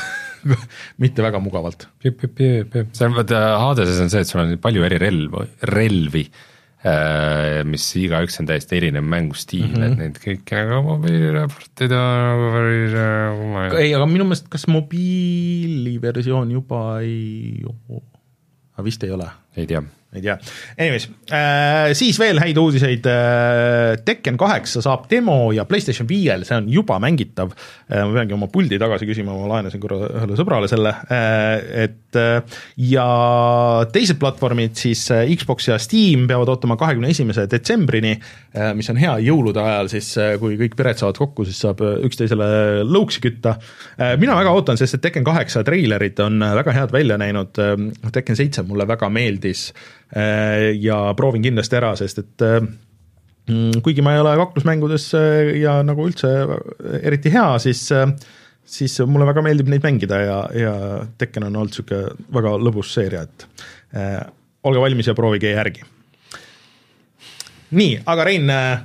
[1.02, 1.88] mitte väga mugavalt.
[2.04, 5.44] see on, vaata Hadeses on see, et sul on palju eri relvu,
[5.74, 6.24] relvi
[7.64, 9.86] mis igaüks on täiesti erinev mängustiil mm, -hmm.
[9.86, 12.00] et neid kõiki nagu mobiiliraportida
[12.52, 17.64] päris nagu ei, aga minu meelest kas mobiiliversioon juba ei,
[18.84, 19.30] vist ei ole?
[19.56, 19.80] ei tea
[20.14, 20.36] ei tea,
[20.78, 23.06] anyways äh,, siis veel häid uudiseid.
[23.10, 27.54] Äh,, Tekken kaheksa saab demo ja PlayStation viiel, see on juba mängitav.
[27.88, 30.94] Äh,, ma peangi oma puldi tagasi küsima, ma laenasin korra ühele sõbrale selle.
[31.12, 32.60] Äh,, et äh,
[32.90, 33.08] ja
[33.94, 38.14] teised platvormid siis äh, Xbox ja Steam peavad ootama kahekümne esimese detsembrini.
[38.18, 38.43] äh,,
[38.78, 41.96] mis on hea jõulude ajal siis äh,, kui kõik pered saavad kokku, siis saab äh,
[42.06, 42.46] üksteisele
[42.86, 44.14] lõuksi kütta äh,.
[44.20, 47.76] mina väga ootan, sest et Tekken kaheksa treilerid on äh, väga head välja näinud äh,,
[48.14, 49.70] Tekken seitse mulle väga meeldis
[50.16, 52.60] Äh, ja proovin kindlasti ära, sest et äh,
[53.50, 56.30] mm, kuigi ma ei ole kaklusmängudes äh, ja nagu üldse
[57.00, 57.88] eriti hea, siis
[58.64, 60.74] siis mulle väga meeldib neid mängida ja, ja
[61.18, 63.66] Tekken on olnud niisugune väga lõbus seeria, et
[63.98, 64.20] äh,
[64.64, 65.82] olge valmis ja proovige järgi.
[67.70, 68.84] Nii, aga Rein äh,,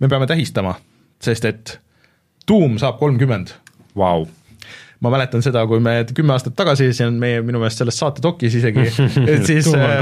[0.00, 0.76] me peame tähistama,
[1.22, 1.78] sest et
[2.48, 3.54] Doom saab kolmkümmend.
[3.96, 4.26] Vau
[5.02, 8.22] ma mäletan seda, kui me kümme aastat tagasi, see on meie minu meelest selles saate
[8.22, 8.84] dokis isegi,
[9.26, 9.96] et siis on äh,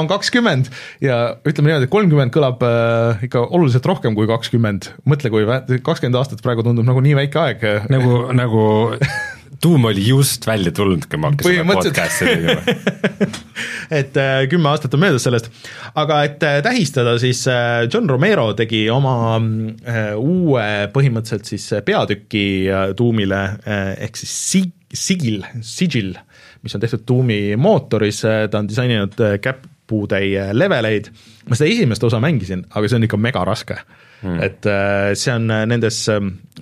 [0.00, 0.70] on kakskümmend
[1.04, 5.44] ja ütleme niimoodi, et kolmkümmend kõlab äh, ikka oluliselt rohkem kui kakskümmend, mõtle, kui
[5.84, 7.68] kakskümmend aastat praegu tundub nagu nii väike aeg.
[7.92, 8.64] nagu, nagu
[9.64, 12.60] tuum oli just välja tulnud, kui me hakkasime podcast'i tegema.
[13.98, 15.50] Et äh, kümme aastat on möödas sellest,
[16.00, 19.36] aga et äh, tähistada, siis äh, John Romero tegi oma
[20.16, 22.44] uue põhimõtteliselt siis peatüki
[22.96, 23.42] tuumile
[24.06, 26.14] ehk siis sig-, sigil, sigil,
[26.64, 31.12] mis on tehtud tuumi mootoris, ta on disaininud käputäie leveleid,
[31.48, 33.78] ma seda esimest osa mängisin, aga see on ikka mega raske
[34.24, 34.42] hmm..
[34.42, 34.68] et
[35.20, 36.02] see on nendes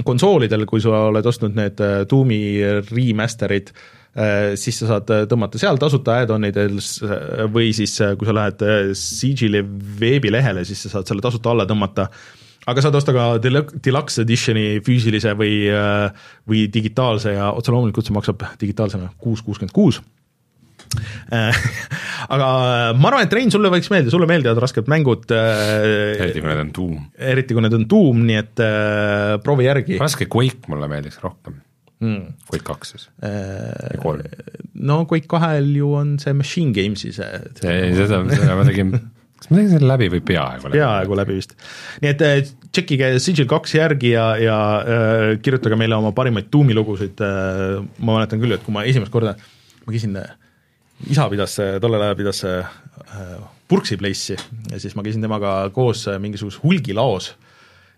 [0.04, 2.42] konsoolidel, kui sa oled ostnud need tuumi
[2.90, 3.72] remaster'id,
[4.12, 6.74] Äh, siis sa saad äh, tõmmata seal tasuta add-onidel
[7.48, 8.60] või siis äh, kui sa lähed
[8.92, 9.62] Siege'i
[10.02, 12.10] veebilehele, siis sa saad selle tasuta alla tõmmata
[12.68, 15.64] aga saad osta ka deluxe edition'i füüsilise või,
[16.44, 20.02] või digitaalse ja otse loomulikult see maksab digitaalsena kuus kuuskümmend kuus.
[22.34, 22.48] aga
[22.98, 25.26] ma arvan, et Rein, sulle võiks meeldida, sulle meeldivad rasked mängud.
[25.32, 27.02] eriti kui need on tuum.
[27.32, 28.64] eriti kui need on tuum, nii et
[29.44, 30.00] proovi järgi.
[30.02, 31.60] raske Quake mulle meeldiks rohkem
[32.02, 32.36] mm..
[32.50, 34.26] Quake kaks siis äh,, kolm.
[34.74, 37.42] no Quake kahel ju on see Machine Games'i see.
[37.62, 40.80] ei, seda, seda ma tegin kas ma tegin selle läbi või peaaegu läbi?
[40.80, 41.56] peaaegu läbi vist.
[42.02, 42.36] nii et äh,
[42.70, 48.42] tšekkige Sigil kaks järgi ja, ja äh, kirjutage meile oma parimaid tuumilugusid äh,, ma mäletan
[48.42, 49.36] küll, et kui ma esimest korda,
[49.86, 50.36] ma käisin äh,,
[51.10, 52.66] isa pidas, tollel ajal pidas äh,
[53.68, 54.36] Purksi Place'i
[54.70, 57.32] ja siis ma käisin temaga koos äh, mingisuguses hulgilaos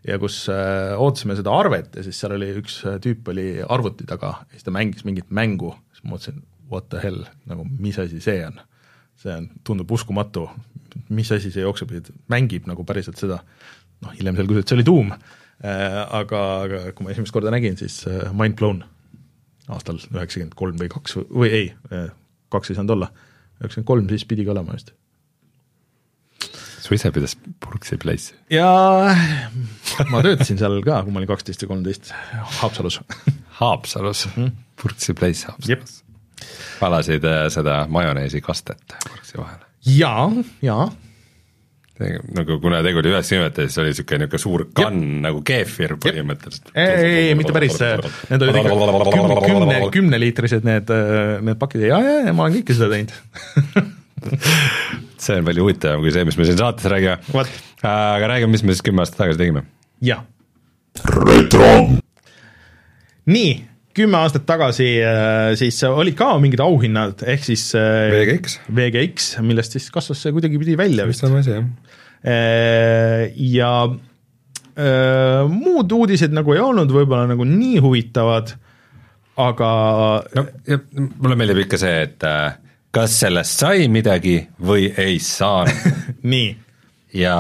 [0.07, 4.37] ja kus äh, ootasime seda arvet ja siis seal oli üks tüüp oli arvuti taga
[4.45, 6.41] ja siis ta mängis mingit mängu, siis ma mõtlesin,
[6.71, 8.61] what the hell, nagu mis asi see on.
[9.21, 10.49] see on, tundub uskumatu,
[11.15, 11.93] mis asi see jookseb,
[12.29, 13.39] mängib nagu päriselt seda,
[14.03, 15.13] noh hiljem selgus, et see oli Doom.
[15.65, 18.01] Aga, aga kui ma esimest korda nägin, siis
[18.35, 18.83] mind blown.
[19.71, 21.69] Aastal üheksakümmend kolm või kaks või ei,
[22.55, 23.11] kaks ei saanud olla,
[23.61, 24.95] üheksakümmend kolm siis pidigi olema vist
[26.85, 28.37] su isa pidas Purksi Place'i?
[28.53, 29.15] jaa,
[30.13, 32.11] ma töötasin seal ka, kui ma olin kaksteist või kolmteist,
[32.61, 33.01] Haapsalus.
[33.61, 34.67] Haapsalus mm, -hmm.
[34.83, 36.03] Purksi Place Haapsalus.
[36.81, 39.65] valasid äh, seda majoneesi kastet Purksi vahele?
[39.87, 40.29] jaa,
[40.63, 40.91] jaa
[42.35, 45.21] nagu kuna tegu oli ühest nimetaja, siis oli niisugune niisugune suur kann Jep.
[45.29, 46.73] nagu keefir põhimõtteliselt.
[46.75, 47.79] ei, ei, mitte päris,
[48.31, 48.79] need olid ikka
[49.45, 50.91] kümne, kümneliitrised need,
[51.47, 53.15] need pakid ja, ja, ja ma olen kõike seda teinud
[55.25, 57.19] see on palju huvitavam kui see, mis me siin saates räägime.
[57.83, 59.65] aga räägime, mis me siis kümme aastat tagasi tegime.
[60.05, 60.25] jah.
[61.29, 61.71] retro.
[63.27, 63.53] nii,
[63.95, 69.77] kümme aastat tagasi äh, siis olid ka mingid auhinnad, ehk siis äh, VGX, VGX, millest
[69.77, 71.23] siis kasvas see kuidagipidi välja vist.
[71.23, 71.71] sama asi, jah.
[72.25, 73.77] Äh, ja
[74.75, 78.49] muud uudised nagu ei olnud võib-olla nagu nii huvitavad,
[79.39, 79.69] aga
[80.35, 80.43] no
[81.23, 82.27] mulle meeldib ikka see, et
[82.95, 86.01] kas sellest sai midagi või ei saanud
[86.33, 86.49] nii.
[87.21, 87.37] ja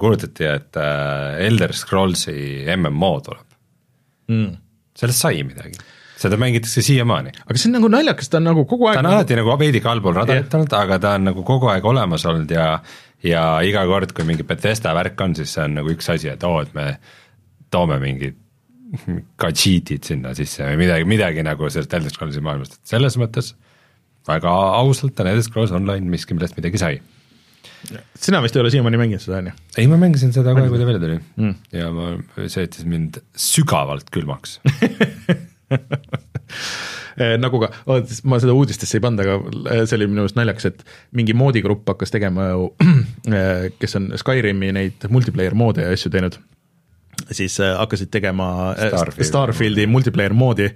[0.00, 3.44] kuulutati, et Elder Scrollsi MMO tuleb
[4.32, 4.56] mm..
[4.98, 5.78] Sellest sai midagi,
[6.18, 7.34] seda mängitakse siiamaani.
[7.44, 9.90] aga see on nagu naljakas, ta on nagu kogu aeg ta on alati nagu veidike
[9.90, 12.72] allpool radarit olnud, aga ta on nagu kogu aeg olemas olnud ja
[13.24, 16.44] ja iga kord, kui mingi Bethesda värk on, siis see on nagu üks asi, et
[16.46, 16.92] oo oh,, et me
[17.70, 18.36] toome mingid
[19.42, 23.52] gadžiitid sinna sisse või midagi, midagi nagu sellest Elder Scrollsi maailmast, et selles mõttes
[24.28, 27.00] väga ausalt on Elder Scrolls Online miski, millest midagi sai.
[28.18, 29.54] Sina vist ei ole siiamaani mänginud seda, on ju?
[29.78, 31.54] ei, ma mängisin seda kohe, kui ta välja tuli mm.
[31.76, 32.10] ja ma,
[32.46, 34.58] see jättis mind sügavalt külmaks
[37.18, 37.70] eh, nagu ka,
[38.28, 39.38] ma seda uudistesse ei pannud, aga
[39.74, 40.84] eh, see oli minu arust naljakas, et
[41.18, 42.68] mingi moodigrupp hakkas tegema ju,
[43.38, 46.38] eh, kes on Skyrimi neid multiplayer moode ja asju teinud,
[47.30, 48.48] siis hakkasid tegema
[48.78, 49.28] Starfield.
[49.28, 50.70] Starfieldi multiplayer moodi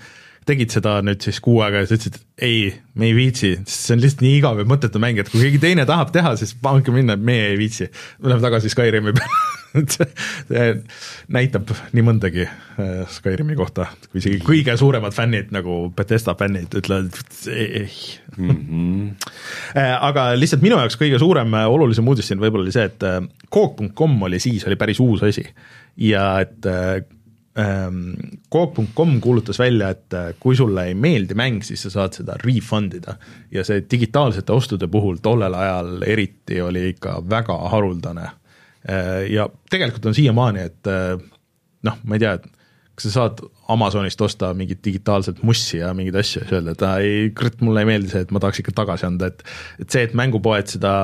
[0.49, 2.61] tegid seda nüüd siis kuu aega ja siis ütlesid, et ei,
[2.99, 5.61] me ei viitsi, sest see on lihtsalt nii igav ja mõttetu mäng, et kui keegi
[5.63, 7.91] teine tahab teha, siis pange minna, et meie ei viitsi.
[8.21, 9.61] me läheme tagasi Skyrimi peale
[9.95, 10.67] see
[11.33, 17.17] näitab nii mõndagi äh, Skyrimi kohta, kui isegi kõige suuremad fännid nagu Bethesda fännid ütlevad
[17.53, 17.87] ei
[18.37, 18.51] mm.
[18.51, 19.31] -hmm.
[20.11, 23.09] aga lihtsalt minu jaoks kõige suurem äh, olulisem uudis siin võib-olla oli see, et
[23.53, 25.47] Coop.com oli siis, oli päris uus asi
[25.97, 26.73] ja et
[28.53, 32.39] Coop.com ehm, kuulutas välja, et äh, kui sulle ei meeldi mäng, siis sa saad seda
[32.41, 33.19] refund ida.
[33.53, 38.31] ja see digitaalsete ostude puhul tollel ajal eriti oli ikka väga haruldane.
[38.89, 41.19] Äh, ja tegelikult on siiamaani, et äh,
[41.85, 42.49] noh, ma ei tea, et
[42.97, 43.43] kas sa saad
[43.73, 47.85] Amazonist osta mingit digitaalset mussi ja mingeid asju ja siis öelda, et ei, kurat, mulle
[47.85, 49.45] ei meeldi see, et ma tahaks ikka tagasi anda, et
[49.81, 50.95] et see, et mängupoed seda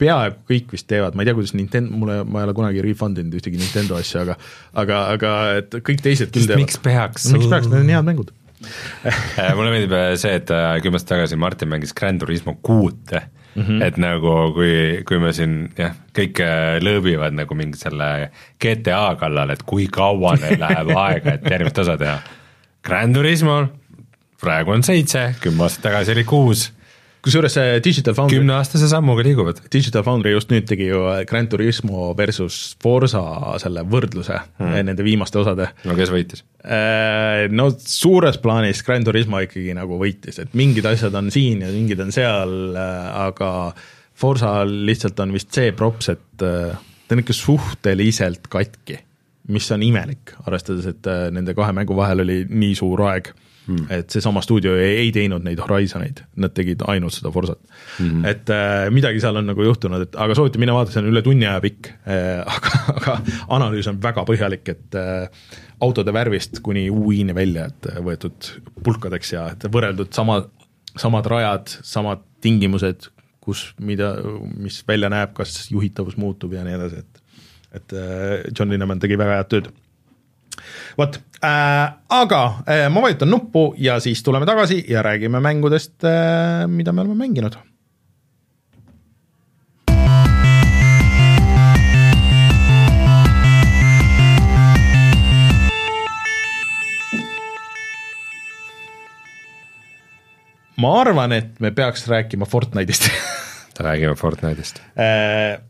[0.00, 3.20] peaaegu kõik vist teevad, ma ei tea, kuidas Nintendo, mulle, ma ei ole kunagi refund
[3.20, 4.36] inud ühtegi Nintendo asja, aga
[4.82, 6.64] aga, aga et kõik teised küll teevad.
[6.64, 7.30] miks peaks?
[7.32, 8.34] miks peaks, need on head mängud
[9.06, 13.20] äh, mulle meeldib äh, see, et äh, kümme aastat tagasi Martin mängis Grand Turismo kuute
[13.54, 13.82] mm, -hmm.
[13.84, 16.40] et nagu kui, kui me siin jah, kõik
[16.84, 18.30] lõõbivad nagu mingi selle
[18.62, 22.18] GTA kallal, et kui kaua neil läheb aega, et järgmist osa teha.
[22.84, 23.58] Grand Turismo
[24.40, 26.70] praegu on seitse, kümme aastat tagasi oli kuus
[27.26, 29.58] kusjuures see Digital Foundry kümneaastase sammuga liiguvad.
[29.72, 33.22] Digital Foundry just nüüd tegi ju Grand Turismo versus Forsa
[33.62, 34.76] selle võrdluse hmm.
[34.86, 35.68] nende viimaste osade.
[35.88, 36.44] no kes võitis?
[36.62, 41.72] Äh, no suures plaanis Grand Turismo ikkagi nagu võitis, et mingid asjad on siin ja
[41.74, 43.50] mingid on seal, äh, aga
[44.16, 49.00] Forsal lihtsalt on vist see props, et äh, ta on ikka suhteliselt katki,
[49.52, 53.34] mis on imelik, arvestades, et nende kahe mängu vahel oli nii suur aeg
[53.66, 53.86] mm..
[53.90, 57.60] et seesama stuudio ei, ei teinud neid Horizoneid, nad tegid ainult seda Forsat
[58.02, 58.24] mm..
[58.28, 61.22] et äh, midagi seal on nagu juhtunud, et aga soovitan minna vaadata, see on üle
[61.26, 61.90] tunni aja pikk.
[62.08, 63.16] Äh,, aga, aga
[63.58, 65.50] analüüs on väga põhjalik, et äh,
[65.84, 68.52] autode värvist kuni UI-ni välja, et äh, võetud
[68.86, 70.40] pulkadeks ja et võrreldud sama,
[70.96, 73.10] samad rajad, samad tingimused,
[73.42, 74.14] kus, mida,
[74.58, 77.22] mis välja näeb, kas juhitavus muutub ja nii edasi, et
[77.76, 79.66] et äh, John Linnemann tegi väga head tööd
[80.98, 86.66] vot äh,, aga äh, ma vajutan nuppu ja siis tuleme tagasi ja räägime mängudest äh,,
[86.68, 87.58] mida me oleme mänginud
[100.76, 103.10] ma arvan, et me peaks rääkima Fortnite'ist
[103.86, 105.60] räägime Fortnite'ist äh,.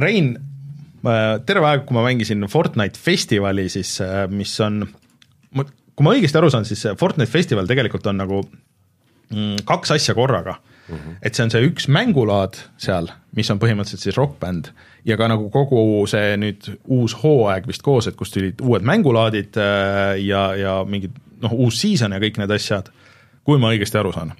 [0.00, 0.38] Rein,
[1.46, 4.82] terve aeg, kui ma mängisin Fortnite festivali, siis äh, mis on,
[5.54, 8.42] kui ma õigesti aru saan, siis Fortnite festival tegelikult on nagu
[9.30, 10.96] mm, kaks asja korraga mm.
[10.96, 11.16] -hmm.
[11.22, 14.72] et see on see üks mängulaad seal, mis on põhimõtteliselt siis rokkbänd
[15.04, 19.56] ja ka nagu kogu see nüüd uus hooaeg vist koos, et kust tulid uued mängulaadid
[19.56, 22.90] äh, ja, ja mingid noh, uus season ja kõik need asjad,
[23.44, 24.32] kui ma õigesti aru saan.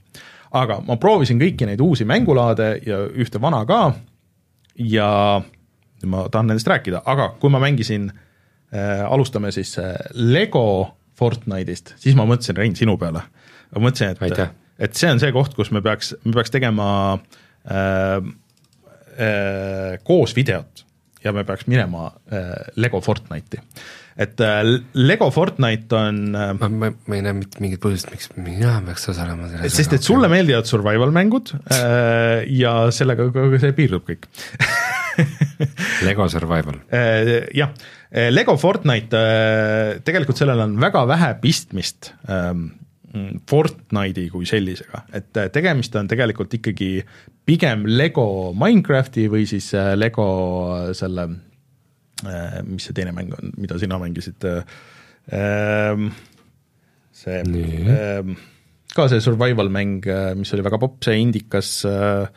[0.50, 3.94] aga ma proovisin kõiki neid uusi mängulaade ja ühte vana ka
[4.74, 5.42] ja
[6.09, 12.16] ma tahan nendest rääkida, aga kui ma mängisin äh,, alustame siis äh, Lego Fortnite'ist, siis
[12.16, 13.24] ma mõtlesin, Rein, sinu peale.
[13.74, 16.90] ma mõtlesin, et, et see on see koht, kus me peaks, me peaks tegema
[17.68, 18.20] äh,
[19.20, 20.86] äh, koos videot
[21.24, 23.61] ja me peaks minema äh, Lego Fortnite'i.
[24.16, 24.62] et äh,
[24.94, 29.09] Lego Fortnite on äh, ma, ma, ma ei näe mitte mingit põhjust, miks mina peaks
[29.12, 29.76] osalema selles.
[29.76, 33.28] sest et sulle meeldivad survival mängud äh, ja sellega
[33.61, 34.30] see piirdub kõik
[36.06, 36.80] Lego Survival.
[36.90, 37.72] Äh, jah,
[38.11, 42.70] äh, Lego Fortnite, äh, tegelikult sellel on väga vähe pistmist ähm,
[43.50, 47.00] Fortnite'i kui sellisega, et tegemist on tegelikult ikkagi
[47.48, 50.26] pigem Lego Minecrafti või siis Lego
[50.94, 51.24] selle,
[52.68, 54.46] mis see teine mäng on, mida sina mängisid,
[55.34, 56.06] ähm,
[57.11, 58.38] see, ähm,
[58.94, 60.06] ka see survival mäng,
[60.38, 62.30] mis oli väga popp, see indikas äh,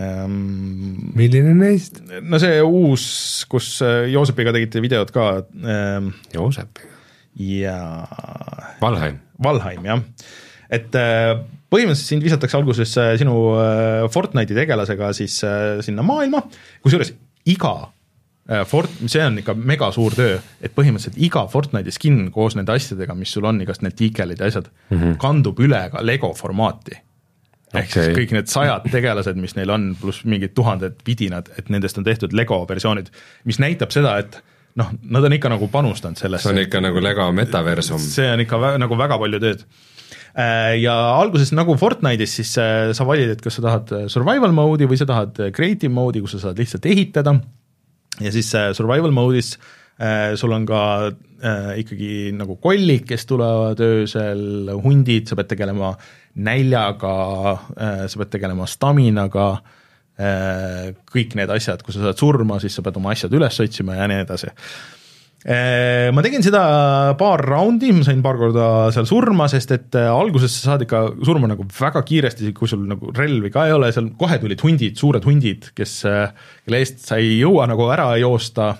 [0.00, 1.12] ähm,.
[1.14, 2.00] milline neist?
[2.22, 3.06] no see uus,
[3.50, 5.28] kus äh, Joosepiga tegite videot ka
[5.62, 6.12] ähm,.
[6.34, 6.90] Joosepiga?
[7.34, 8.76] jaa.
[8.80, 9.18] Valheim.
[9.42, 10.02] Valheim, jah.
[10.70, 11.32] et äh,
[11.70, 13.34] põhimõtteliselt sind visatakse alguses äh, sinu
[14.14, 15.40] Fortnite'i tegelasega siis
[15.86, 16.44] sinna maailma,
[16.84, 17.14] kusjuures
[17.50, 17.76] iga
[18.68, 23.16] Fort-, see on ikka mega suur töö, et põhimõtteliselt iga Fortnite'i skin koos nende asjadega,
[23.16, 25.14] mis sul on, igast need tiikelid ja asjad mm, -hmm.
[25.22, 26.98] kandub üle ka Lego formaati
[27.74, 28.08] ehk okay.
[28.08, 32.06] siis kõik need sajad tegelased, mis neil on, pluss mingid tuhanded vidinad, et nendest on
[32.06, 33.10] tehtud Lego versioonid,
[33.48, 34.40] mis näitab seda, et
[34.80, 36.48] noh, nad on ikka nagu panustanud sellesse.
[36.48, 37.98] see on ikka nagu Lego metaversum.
[38.02, 39.66] see on ikka vä nagu väga palju tööd.
[40.34, 44.54] Äh, ja alguses nagu Fortnite'is, siis äh, sa valid, et kas sa tahad äh, survival
[44.56, 47.36] mode'i või sa tahad creative mode'i, kus sa saad lihtsalt ehitada
[48.18, 49.56] ja siis survival mode'is
[50.38, 50.78] sul on ka
[51.78, 55.92] ikkagi nagu kollid, kes tulevad öösel, hundid, sa pead tegelema
[56.34, 57.14] näljaga,
[57.78, 59.52] äh, sa pead tegelema staminaga,
[60.18, 63.98] äh, kõik need asjad, kui sa saad surma, siis sa pead oma asjad üles otsima
[63.98, 64.50] ja nii edasi.
[65.44, 66.62] Äh, ma tegin seda
[67.20, 71.50] paar raundi, ma sain paar korda seal surma, sest et alguses sa saad ikka surma
[71.50, 75.28] nagu väga kiiresti, kui sul nagu relvi ka ei ole, seal kohe tulid hundid, suured
[75.28, 76.00] hundid, kes,
[76.64, 78.72] kelle eest sa ei jõua nagu ära joosta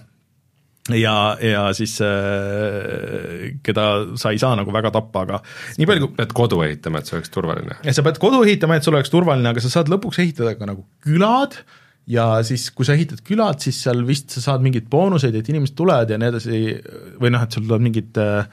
[0.92, 3.86] ja, ja siis äh, keda
[4.20, 5.40] sa ei saa nagu väga tappa, aga
[5.78, 7.78] nii palju kui pead kodu ehitama, et see oleks turvaline?
[7.86, 10.68] ja sa pead kodu ehitama, et sul oleks turvaline, aga sa saad lõpuks ehitada ka
[10.68, 11.56] nagu külad
[12.10, 15.76] ja siis, kui sa ehitad külad, siis seal vist sa saad mingeid boonuseid, et inimesed
[15.78, 16.62] tulevad ja nii edasi,
[17.22, 18.44] või noh, et sul tuleb mingit äh,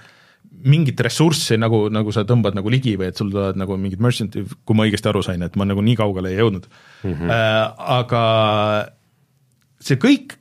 [0.62, 4.52] mingit ressurssi nagu, nagu sa tõmbad nagu ligi või et sul tulevad nagu mingid merchant'id,
[4.68, 7.14] kui ma õigesti aru sain, et ma nagu nii kaugele ei jõudnud mm.
[7.14, 7.32] -hmm.
[7.36, 7.66] Äh,
[8.00, 8.24] aga
[9.82, 10.38] see kõik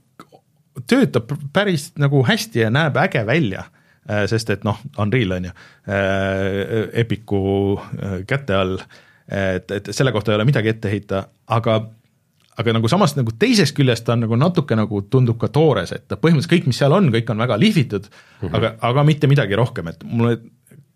[0.86, 3.64] töötab päris nagu hästi ja näeb äge välja,
[4.10, 5.54] äh, sest et noh, Unreal on ju,
[5.88, 7.40] äh, Epicu
[7.78, 8.76] äh, käte all,
[9.30, 11.80] et, et selle kohta ei ole midagi ette heita, aga
[12.60, 16.10] aga nagu samas nagu teisest küljest ta on nagu natuke nagu tundub ka toores, et
[16.10, 18.56] põhimõtteliselt kõik, mis seal on, kõik on väga lihvitud mm, -hmm.
[18.58, 20.40] aga, aga mitte midagi rohkem, et mulle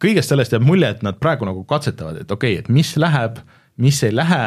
[0.02, 3.38] kõigest sellest jääb mulje, et nad praegu nagu katsetavad, et okei okay,, et mis läheb,
[3.80, 4.42] mis ei lähe,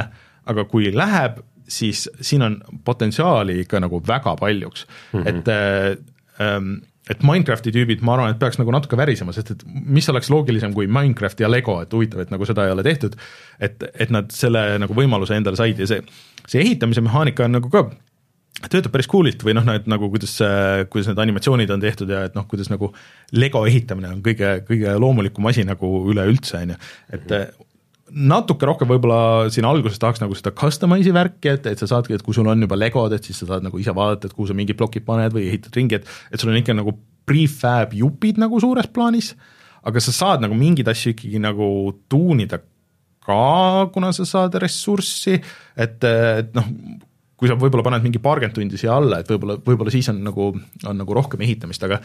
[0.46, 4.88] aga kui läheb, siis siin on potentsiaali ikka nagu väga paljuks.
[5.14, 5.28] Mm, -hmm.
[5.28, 5.98] et äh,
[6.42, 6.74] ähm,
[7.10, 10.74] et Minecrafti tüübid, ma arvan, et peaks nagu natuke värisema, sest et mis oleks loogilisem
[10.76, 13.16] kui Minecraft ja Lego, et huvitav, et nagu seda ei ole tehtud,
[13.64, 16.04] et, et nad selle nagu võimaluse endale said ja see,
[16.48, 17.86] see ehitamise mehaanika on nagu ka
[18.66, 20.34] töötab päris cool'ilt või noh, need nagu kuidas,
[20.90, 22.90] kuidas need animatsioonid on tehtud ja et noh, kuidas nagu
[23.38, 26.80] Lego ehitamine on kõige, kõige loomulikum asi nagu üleüldse, on ju,
[27.14, 27.36] et
[28.12, 32.24] natuke rohkem võib-olla siin alguses tahaks nagu seda customize'i värki, et, et sa saadki, et
[32.26, 34.56] kui sul on juba legod, et siis sa saad nagu ise vaadata, et kuhu sa
[34.58, 36.96] mingid plokid paned või ehitad ringi, et et sul on ikka nagu
[37.28, 39.34] prefab jupid nagu suures plaanis,
[39.88, 41.68] aga sa saad nagu mingeid asju ikkagi nagu
[42.12, 42.62] tuunida
[43.28, 45.36] ka, kuna sa saad ressurssi,
[45.76, 46.72] et, et noh,
[47.38, 50.50] kui sa võib-olla paned mingi paarkümmend tundi siia alla, et võib-olla, võib-olla siis on nagu,
[50.90, 52.00] on nagu rohkem ehitamist, aga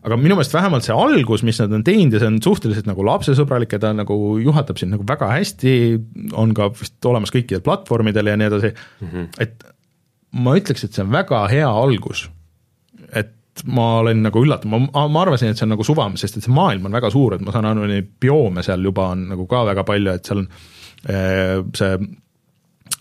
[0.00, 3.04] aga minu meelest vähemalt see algus, mis nad on teinud ja see on suhteliselt nagu
[3.04, 5.74] lapsesõbralik ja ta nagu juhatab sind nagu väga hästi,
[6.32, 9.28] on ka vist olemas kõikidel platvormidel ja nii edasi mm, -hmm.
[9.44, 9.68] et
[10.40, 12.28] ma ütleks, et see on väga hea algus.
[13.12, 16.46] et ma olen nagu üllatunud, ma, ma arvasin, et see on nagu suvam, sest et
[16.46, 19.44] see maailm on väga suur, et ma saan aru, neid bioome seal juba on nagu
[19.50, 20.48] ka väga palju, et seal on
[21.10, 21.98] eh, see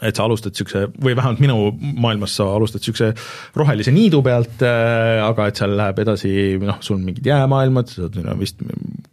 [0.02, 1.58] et sa alustad niisuguse, või vähemalt minu
[2.00, 3.12] maailmas sa alustad niisuguse
[3.60, 6.32] rohelise niidu pealt äh,, aga et seal läheb edasi
[6.64, 8.64] noh, sul mingid jäämaailmad, sa saad vist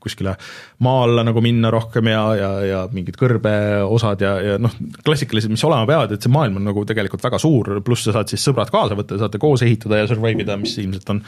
[0.03, 0.37] kuskile
[0.87, 4.75] maa alla nagu minna rohkem ja, ja, ja mingid kõrbeosad ja, ja noh,
[5.07, 8.31] klassikalised, mis olema peavad, et see maailm on nagu tegelikult väga suur, pluss sa saad
[8.31, 11.23] siis sõbrad kaasa võtta, saate koos ehitada ja survive ida, mis ilmselt on,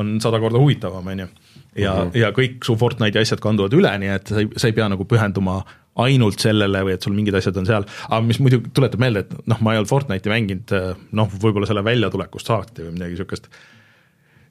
[0.00, 1.32] on sada korda huvitavam, on ju
[1.76, 2.18] ja mm, -hmm.
[2.22, 5.04] ja kõik su Fortnite'i asjad kanduvad üle, nii et sa ei, sa ei pea nagu
[5.04, 5.60] pühenduma
[6.00, 9.50] ainult sellele või et sul mingid asjad on seal, aga mis muidu tuletab meelde, et
[9.50, 10.74] noh, ma ei olnud Fortnite'i mänginud
[11.12, 13.50] noh, võib-olla selle väljatulekust saati või midagi niisugust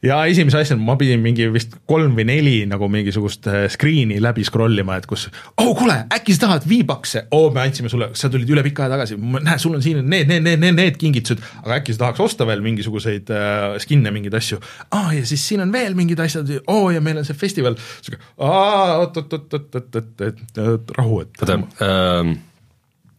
[0.06, 4.46] ja esimese asjana ma pidin mingi vist kolm või neli nagu mingisugust äh, screen'i läbi
[4.48, 5.28] scroll ima, et kus
[5.60, 8.86] oh kuule, äkki sa tahad V-Bucks'e, oo oh, me andsime sulle, sa tulid üle pika
[8.86, 12.06] aja tagasi, näe, sul on siin need, need, need, need, need kingitused, aga äkki sa
[12.06, 14.62] tahaks osta veel mingisuguseid äh, skin'e, mingeid asju.
[14.88, 17.38] aa ah, ja siis siin on veel mingid asjad, oo oh, ja meil on see
[17.38, 21.42] festival, sihuke aa oot-oot-oot-oot-oot, rahu, et.
[21.44, 22.38] oota ähm,,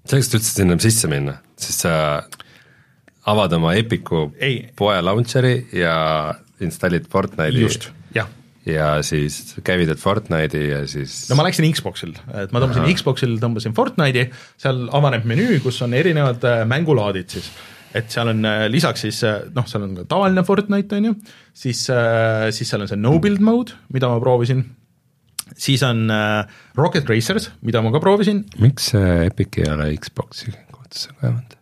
[0.08, 2.22] selleks, et üldse sinna sisse minna, siis sa
[3.28, 4.30] avad oma Epiku
[4.78, 5.98] poe launcher'i ja
[6.64, 7.64] installid Fortnite'i.
[7.64, 8.28] just, jah
[8.68, 12.94] ja siis käivitad Fortnite'i ja siis no ma läksin Xboxil, et ma tõmbasin Aha.
[12.96, 14.28] Xboxil, tõmbasin Fortnite'i,
[14.60, 17.50] seal avaneb menüü, kus on erinevad äh, mängulaadid siis.
[17.96, 21.14] et seal on äh, lisaks siis äh, noh, seal on ka tavaline Fortnite, on ju,
[21.54, 24.66] siis, siis seal on see no build mode, mida ma proovisin,
[25.56, 26.04] siis on
[26.76, 28.44] Rocket Racers, mida ma ka proovisin.
[28.60, 31.59] miks Epic ei ole Xbox'i kohtusse kaevanud?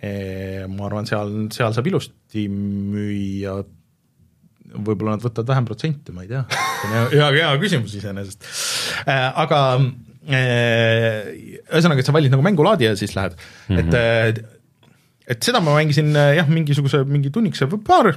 [0.00, 3.58] Ma arvan, seal, seal saab ilusti müüa,
[4.70, 6.44] võib-olla nad võtavad vähem protsente, ma ei tea,
[7.12, 8.48] hea, hea, küsimus iseenesest.
[9.10, 9.60] Aga
[10.30, 13.94] ühesõnaga, et sa valid nagu mängulaadi ja siis lähed mm, -hmm.
[14.28, 14.42] et
[15.30, 18.10] et seda ma mängisin jah, mingisuguse, mingi tunnikese või paar,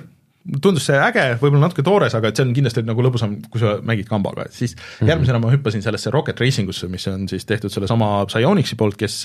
[0.61, 3.77] tundus see äge, võib-olla natuke toores, aga et see on kindlasti nagu lõbusam, kui sa
[3.85, 5.11] mängid kambaga, et siis mm -hmm.
[5.11, 9.23] järgmisena ma hüppasin sellesse Rocket Racing usse, mis on siis tehtud sellesama Psyonixi poolt, kes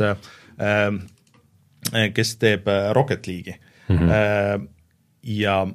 [0.58, 0.90] Äh,
[2.14, 3.54] kes teeb äh, Rocket League'i
[3.88, 3.98] mm.
[3.98, 4.68] -hmm.
[5.22, 5.66] ja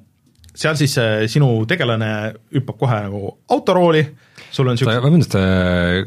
[0.55, 0.95] seal siis
[1.33, 4.03] sinu tegelane hüppab kohe nagu autorooli,
[4.51, 5.37] sul on siuke vabandust,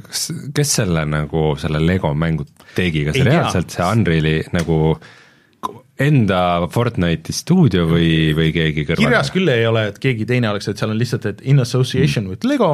[0.07, 3.77] kas, kes selle nagu, selle Lego mängu tegi, kas Ei reaalselt tea.
[3.81, 4.77] see Unreali nagu
[6.01, 9.03] enda Fortnite'i stuudio või, või keegi kõrval?
[9.07, 12.27] kirjas küll ei ole, et keegi teine oleks, et seal on lihtsalt, et in association
[12.27, 12.35] mm.
[12.35, 12.71] with Lego,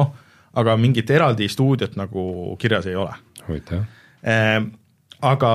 [0.59, 3.15] aga mingit eraldi stuudiot nagu kirjas ei ole.
[3.47, 3.85] huvitav
[4.27, 4.59] äh,.
[5.23, 5.53] aga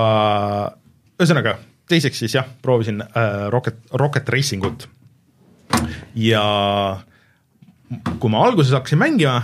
[1.19, 1.57] ühesõnaga,
[1.89, 4.87] teiseks siis jah, proovisin äh, Rocket, Rocket Racing ut.
[6.17, 6.43] Ja
[8.21, 9.41] kui ma alguses hakkasin mängima,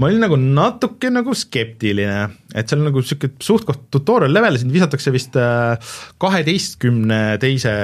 [0.00, 2.26] ma olin nagu natuke nagu skeptiline,
[2.56, 7.74] et seal nagu sihuke suht-koht tutorial level, sind visatakse vist äh, kaheteistkümne teise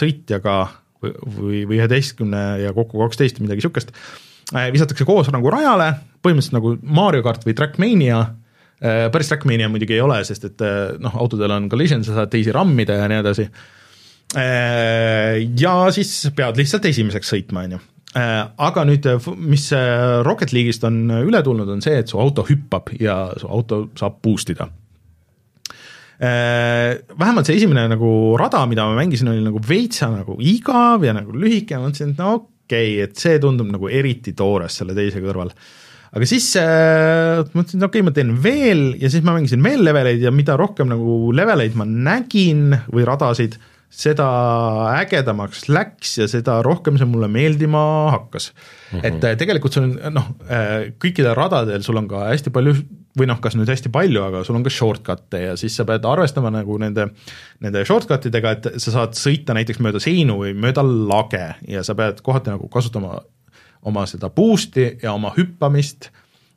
[0.00, 0.56] sõitjaga
[1.02, 3.92] või, või üheteistkümne ja kokku kaksteist või midagi sihukest,
[4.56, 5.92] äh, visatakse koos nagu rajale,
[6.24, 8.24] põhimõtteliselt nagu Mario kart või Trackmania
[8.82, 12.54] päris Trackmania muidugi ei ole, sest et äh, noh, autodel on collision, sa saad teisi
[12.54, 13.46] rammida ja nii edasi.
[14.38, 19.06] Äh, ja siis pead lihtsalt esimeseks sõitma, on ju aga nüüd,
[19.40, 19.70] mis
[20.26, 24.18] Rocket League'ist on üle tulnud, on see, et su auto hüppab ja su auto saab
[24.20, 24.66] boost ida.
[26.20, 31.32] Vähemalt see esimene nagu rada, mida ma mängisin, oli nagu veitsa nagu igav ja nagu
[31.32, 35.24] lühike, ma mõtlesin, et no okei okay,, et see tundub nagu eriti toores selle teise
[35.24, 35.54] kõrval
[36.12, 39.84] aga siis äh, mõtlesin, et okei okay,, ma teen veel ja siis ma mängisin veel
[39.86, 43.58] leveleid ja mida rohkem nagu leveleid ma nägin või radasid,
[43.92, 44.26] seda
[45.02, 47.82] ägedamaks läks ja seda rohkem see mulle meeldima
[48.14, 49.00] hakkas mm.
[49.00, 49.06] -hmm.
[49.08, 50.30] et tegelikult sul on noh,
[51.02, 52.76] kõikidel radadel sul on ka hästi palju
[53.18, 56.06] või noh, kas nüüd hästi palju, aga sul on ka shortcut'e ja siis sa pead
[56.08, 57.10] arvestama nagu nende,
[57.60, 61.96] nende shortcut idega, et sa saad sõita näiteks mööda seinu või mööda lage ja sa
[61.98, 63.18] pead kohati nagu kasutama
[63.88, 66.10] oma seda boost'i ja oma hüppamist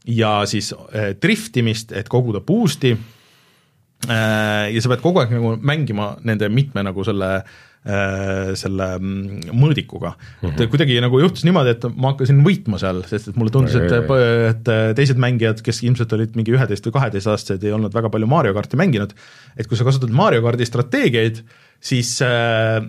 [0.06, 4.74] ja siis äh, driftimist, et koguda boost'i äh,.
[4.74, 10.14] ja sa pead kogu aeg nagu mängima nende mitme nagu selle äh, selle mm, mõõdikuga
[10.14, 10.26] mm.
[10.42, 10.54] -hmm.
[10.54, 10.72] et mhm.
[10.74, 14.14] kuidagi nagu juhtus niimoodi, et ma hakkasin võitma seal, sest et mulle tundus, et,
[14.52, 18.54] et teised mängijad, kes ilmselt olid mingi üheteist või kaheteistaastased, ei olnud väga palju Mario
[18.58, 19.18] karti mänginud,
[19.58, 21.42] et kui sa kasutad Mario kardi strateegiaid,
[21.82, 22.86] siis Äh,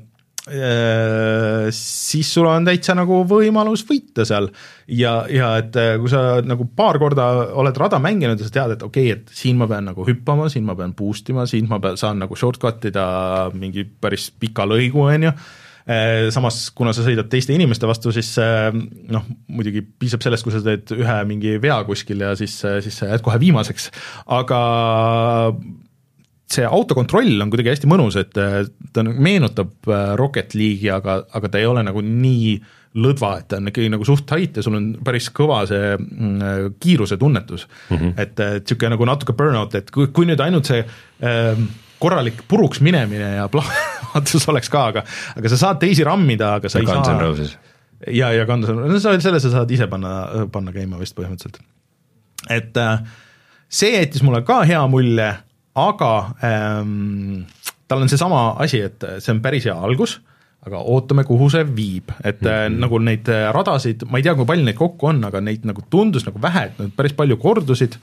[0.47, 4.47] siis sul on täitsa nagu võimalus võita seal.
[4.87, 7.27] Ja, ja et äh, kui sa nagu paar korda
[7.59, 10.47] oled rada mänginud ja sa tead, et okei okay,, et siin ma pean nagu hüppama,
[10.53, 13.07] siin ma pean boost ima, siin ma pean, saan nagu shortcut ida
[13.59, 15.33] mingi päris pika lõigu, on ju,
[15.91, 20.63] äh, samas kuna sa sõidad teiste inimeste vastu, siis noh, muidugi piisab sellest, kui sa
[20.63, 22.55] teed ühe mingi vea kuskil ja siis,
[22.87, 23.91] siis sa jääd kohe viimaseks,
[24.39, 24.63] aga
[26.51, 28.63] see autokontroll on kuidagi hästi mõnus, et äh,
[28.95, 32.57] ta meenutab äh, Rocket League'i, aga, aga ta ei ole nagu nii
[32.97, 36.37] lõdva, et ta on ikkagi nagu suht tight ja sul on päris kõva see mm,
[36.39, 37.97] äh, kiiruse tunnetus mm.
[37.97, 38.15] -hmm.
[38.23, 41.61] et niisugune nagu natuke burnout, et kui, kui nüüd ainult see äh,
[41.99, 45.05] korralik puruks minemine ja plahvatus oleks ka, aga
[45.37, 47.49] aga sa saad teisi rammida, aga sa ja ei saa
[48.07, 51.61] ja, ja Guns N' Roses, selle sa saad ise panna, panna käima vist põhimõtteliselt.
[52.51, 53.01] et äh,
[53.69, 55.33] see jättis mulle ka hea mulje
[55.77, 56.13] aga
[56.45, 57.45] ähm,
[57.89, 60.19] tal on seesama asi, et see on päris hea algus,
[60.67, 62.79] aga ootame, kuhu see viib, et mm -hmm.
[62.83, 65.83] nagu neid äh, radasid, ma ei tea, kui palju neid kokku on, aga neid nagu
[65.91, 67.99] tundus nagu vähe, et nad päris palju kordusid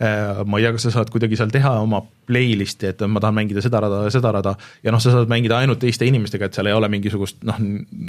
[0.00, 3.34] äh,, ma ei tea, kas sa saad kuidagi seal teha oma playlist'i, et ma tahan
[3.34, 6.54] mängida seda rada ja seda rada ja noh, sa saad mängida ainult teiste inimestega, et
[6.54, 7.58] seal ei ole mingisugust noh,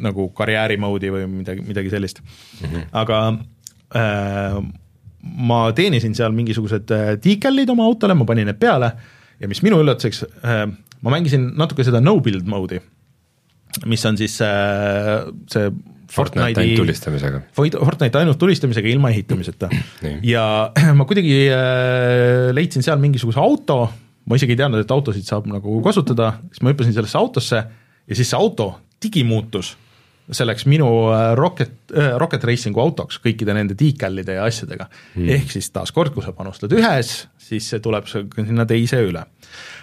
[0.02, 2.90] nagu karjääri mode'i või midagi, midagi sellist mm, -hmm.
[2.92, 3.38] aga
[3.96, 4.62] äh,
[5.50, 8.92] ma teenisin seal mingisugused äh, oma autole, ma panin need peale
[9.40, 10.64] ja mis minu üllatuseks, äh,
[11.02, 12.82] ma mängisin natuke seda no build mode'i,
[13.86, 15.72] mis on siis äh, see
[16.08, 17.40] Fortnite ainult tulistamisega.
[17.52, 19.68] Fortnite ainult tulistamisega ilma ehitamiseta.
[20.24, 20.44] Ja
[20.98, 21.50] ma kuidagi
[22.56, 23.82] leidsin seal mingisuguse auto,
[24.24, 28.16] ma isegi ei teadnud, et autosid saab nagu kasutada, siis ma hüppasin sellesse autosse ja
[28.16, 28.70] siis see auto
[29.04, 29.74] digimuutus
[30.32, 35.30] see oleks minu äh, Rocket, äh, Rocket Racingu autoks kõikide nende decal'ide ja asjadega hmm..
[35.38, 39.24] ehk siis taaskord, kui sa panustad ühes, siis see tuleb sinna teise üle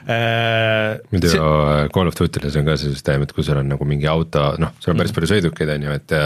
[0.05, 1.01] äh,.
[1.15, 1.47] muidu see...
[1.95, 4.77] Call of Duty'les on ka see süsteem, et kui sul on nagu mingi auto, noh,
[4.81, 5.21] sul on päris hmm.
[5.21, 6.17] palju sõidukeid, on ju, et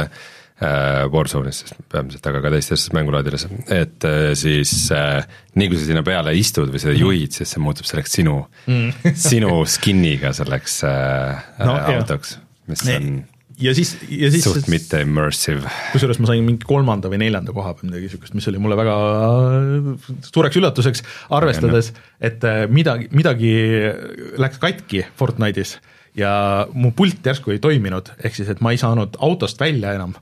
[0.59, 5.23] Warzone'is peamiselt, aga ka teistes mängulaadides, et siis äh,
[5.55, 7.05] nii kui sa sinna peale istud või seda hmm.
[7.05, 9.12] juhid, siis see muutub selleks sinu mm.
[9.31, 13.21] sinu skin'iga selleks äh, no, autoks, mis on
[13.63, 15.71] ja siis, ja siis suht mitte immersive.
[15.93, 18.97] kusjuures ma sain mingi kolmanda või neljanda koha või midagi niisugust, mis oli mulle väga
[20.29, 21.05] suureks üllatuseks,
[21.39, 23.53] arvestades, et äh, midagi, midagi
[24.41, 25.79] läks katki Fortnite'is
[26.19, 26.33] ja
[26.75, 30.14] mu pult järsku ei toiminud, ehk siis, et ma ei saanud autost välja enam.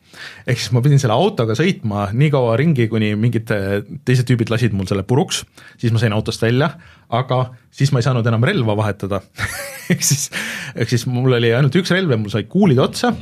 [0.46, 4.52] ehk siis ma pidin selle autoga sõitma nii kaua ringi, kuni mingid äh, teised tüübid
[4.52, 5.44] lasid mul selle puruks,
[5.80, 6.74] siis ma sain autost välja,
[7.08, 7.40] aga
[7.70, 9.22] siis ma ei saanud enam relva vahetada.
[9.92, 10.26] Ehk siis,
[10.74, 13.12] ehk siis mul oli ainult üks relv ja mul said kuulid otsa,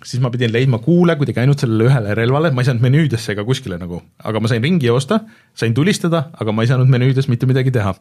[0.00, 3.44] siis ma pidin leidma kuule kuidagi ainult sellele ühele relvale, ma ei saanud menüüdesse ega
[3.44, 5.20] kuskile nagu, aga ma sain ringi joosta,
[5.52, 7.92] sain tulistada, aga ma ei saanud menüüdes mitte midagi teha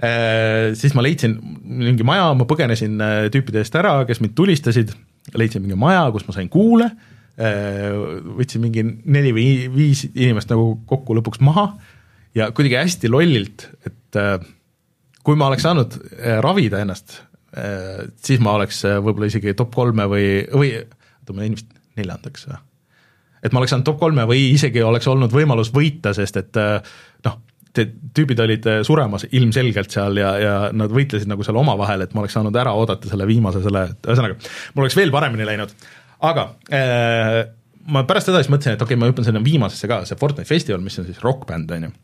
[0.00, 4.92] siis ma leidsin mingi maja, ma põgenesin äh, tüüpide eest ära, kes mind tulistasid,
[5.36, 6.88] leidsin mingi maja, kus ma sain kuule,
[7.36, 7.90] äh,
[8.38, 11.72] võtsin mingi neli või viis inimest nagu kokku lõpuks maha.
[12.36, 14.16] Ja kuidagi hästi lollilt, et
[15.26, 15.96] kui ma oleks saanud
[16.44, 17.16] ravida ennast,
[18.22, 22.60] siis ma oleks võib-olla isegi top kolme või, või oota, ma jäin vist neljandaks või?
[23.42, 26.60] et ma oleks saanud top kolme või isegi oleks olnud võimalus võita, sest et
[27.26, 27.40] noh,
[27.76, 32.24] tüübid olid äh, suremas ilmselgelt seal ja, ja nad võitlesid nagu seal omavahel, et ma
[32.24, 34.38] oleks saanud ära oodata selle viimase selle, ühesõnaga,
[34.74, 35.74] mul oleks veel paremini läinud,
[36.26, 37.38] aga äh,
[37.94, 40.50] ma pärast seda siis mõtlesin, et okei okay,, ma hüppan sinna viimasesse ka, see Fortnite
[40.50, 41.94] festival, mis on siis rokkbänd, on ju.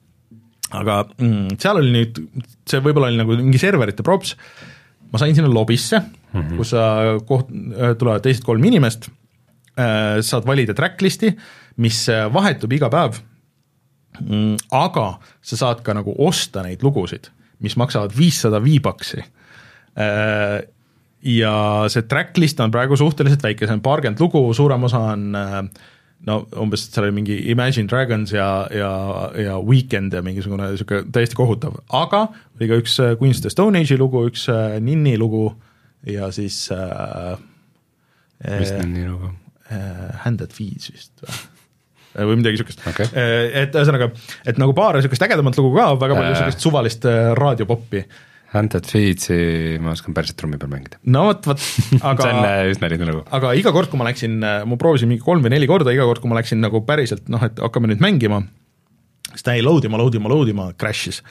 [0.78, 2.22] aga mm, seal oli nüüd,
[2.68, 4.36] see võib-olla oli nagu mingi serverite props,
[5.10, 6.56] ma sain sinna lobisse mm, -hmm.
[6.58, 6.88] kus sa
[7.26, 9.10] koht-, äh, tulevad teised kolm inimest
[9.78, 11.34] äh,, saad valida tracklist'i,
[11.82, 13.18] mis äh, vahetub iga päev
[14.74, 15.08] aga
[15.42, 17.30] sa saad ka nagu osta neid lugusid,
[17.64, 19.24] mis maksavad viissada V-Bucksi.
[19.96, 20.62] Äh,
[21.26, 21.56] ja
[21.90, 25.60] see tracklist on praegu suhteliselt väike, see on paarkümmend lugu, suurem osa on äh,
[26.28, 28.92] no umbes seal oli mingi Imagine Dragons ja, ja,
[29.40, 32.26] ja Weekend ja mingisugune niisugune täiesti kohutav, aga
[32.58, 34.46] oli ka üks äh, Queen's the Stone Age'i lugu, üks
[34.80, 35.48] Ninni lugu
[36.06, 37.36] ja siis äh,
[38.44, 39.32] mis nii nagu?
[39.72, 41.55] äh, Hand at Feeds vist või
[42.16, 43.10] või midagi niisugust okay..
[43.64, 44.12] et ühesõnaga,
[44.48, 47.06] et nagu paar niisugust ägedamat lugu ka, väga palju niisugust suvalist
[47.38, 48.06] raadiopoppi
[48.54, 49.38] Hunted Feeds'i
[49.82, 51.00] ma oskan päriselt trummi peal mängida.
[51.12, 51.62] no vot, vot,
[52.00, 53.24] aga see on äh, üsna lihtne lugu.
[53.38, 56.06] aga iga kord, kui ma läksin, äh, ma proovisin mingi kolm või neli korda, iga
[56.08, 58.42] kord, kui ma läksin nagu päriselt noh, et hakkame nüüd mängima,
[59.32, 61.22] siis ta jäi load ima, load ima, load ima, crash'is.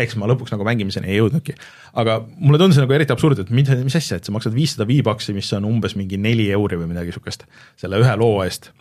[0.00, 1.54] eks ma lõpuks nagu mängimiseni ei jõudnudki.
[2.02, 5.36] aga mulle tundus nagu eriti absurd, et mis, mis asja, et sa maksad viissada V-Bucksi,
[5.36, 7.46] mis on umbes mingi neli euri või midagi niisugust,
[7.80, 8.72] selle ühe loo eest.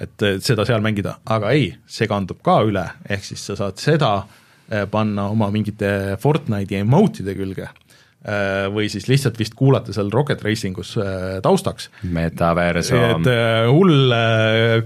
[0.00, 4.14] Et seda seal mängida, aga ei, see kandub ka üle, ehk siis sa saad seda
[4.22, 7.68] äh, panna oma mingite Fortnite'i emote'ide külge
[8.22, 11.88] Äh, või siis lihtsalt vist kuulata seal Rocket Racingus äh, taustaks.
[12.06, 13.24] metaversoom.
[13.26, 14.14] et hull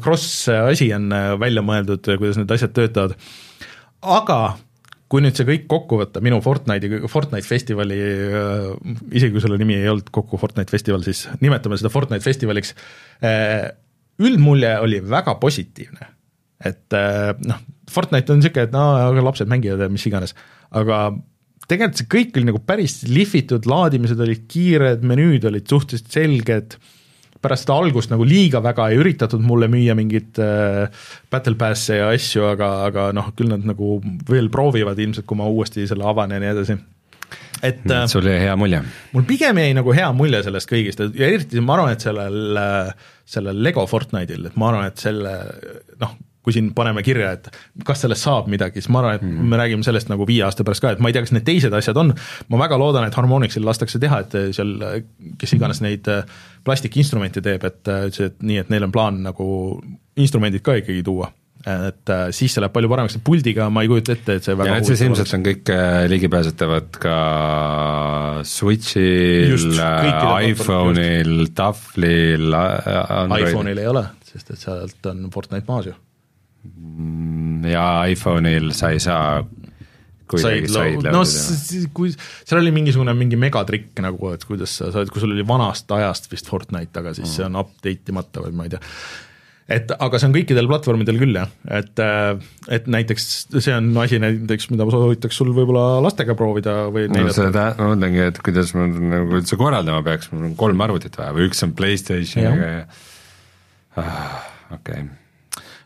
[0.01, 3.13] cross asi on välja mõeldud, kuidas need asjad töötavad,
[4.01, 4.39] aga
[5.13, 7.99] kui nüüd see kõik kokku võtta, minu Fortnite'i, Fortnite festivali,
[9.13, 12.73] isegi kui selle nimi ei olnud kokku Fortnite festival, siis nimetame seda Fortnite festivaliks,
[14.23, 16.12] üldmulje oli väga positiivne.
[16.64, 16.95] et
[17.47, 17.59] noh,
[17.93, 20.33] Fortnite on niisugune, et no aga lapsed mängivad ja mis iganes,
[20.75, 21.11] aga
[21.69, 26.77] tegelikult see kõik oli nagu päris lihvitud, laadimised olid kiired, menüüd olid suhteliselt selged,
[27.43, 30.87] pärast seda algust nagu liiga väga ei üritatud mulle müüa mingit äh,
[31.31, 33.99] battle pass'e ja asju, aga, aga noh, küll nad nagu
[34.31, 36.79] veel proovivad ilmselt, kui ma uuesti selle avan ja nii edasi
[37.64, 38.81] et äh, sul jäi hea mulje?
[39.14, 43.12] mul pigem jäi nagu hea mulje sellest kõigist ja eriti ma arvan, et sellel, äh,
[43.27, 45.35] sellel Lego Fortnite'il, et ma arvan, et selle
[46.01, 46.16] noh,
[46.47, 47.49] kui siin paneme kirja, et
[47.87, 49.49] kas sellest saab midagi, siis ma arvan, et mm.
[49.51, 51.74] me räägime sellest nagu viie aasta pärast ka, et ma ei tea, kas need teised
[51.74, 52.12] asjad on,
[52.53, 54.77] ma väga loodan, et Harmonixil lastakse teha, et seal
[55.41, 56.22] kes iganes neid äh,
[56.66, 59.49] plastikinstrumente teeb, et ütles, äh, et nii, et neil on plaan nagu
[60.22, 61.33] instrumendid ka ikkagi tuua
[61.67, 64.71] et äh, siis see läheb palju paremaks, puldiga ma ei kujuta ette, et see väga
[64.71, 65.73] ja need siis ilmselt on kõik
[66.12, 67.17] ligipääsetavad ka
[68.47, 69.67] Switch'il,
[70.53, 72.55] iPhone'il, tahvlil,
[73.41, 75.97] iPhone'il ei ole, sest et sealt on Fortnite maas ju.
[76.67, 79.43] Mm, ja iPhone'il sa ei saa
[80.27, 81.23] kuidagi said no
[81.95, 85.91] kui seal oli mingisugune mingi megatrikk nagu, et kuidas sa saad, kui sul oli vanast
[85.99, 87.37] ajast vist Fortnite, aga siis mm.
[87.37, 88.83] see on update imata või ma ei tea
[89.73, 92.03] et aga see on kõikidel platvormidel küll jah, et,
[92.79, 97.27] et näiteks see on asi näiteks, mida ma soovitaks sul võib-olla lastega proovida või no
[97.35, 101.35] seda, ma mõtlengi, et kuidas ma nagu üldse korraldama peaks, mul on kolm arvutit vaja
[101.37, 105.07] või üks on Playstationiga ja, ja ah, okei.
[105.07, 105.14] Okay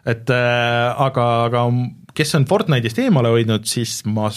[0.09, 1.67] et äh, aga, aga
[2.17, 4.31] kes on Fortnite'ist eemale hoidnud, siis ma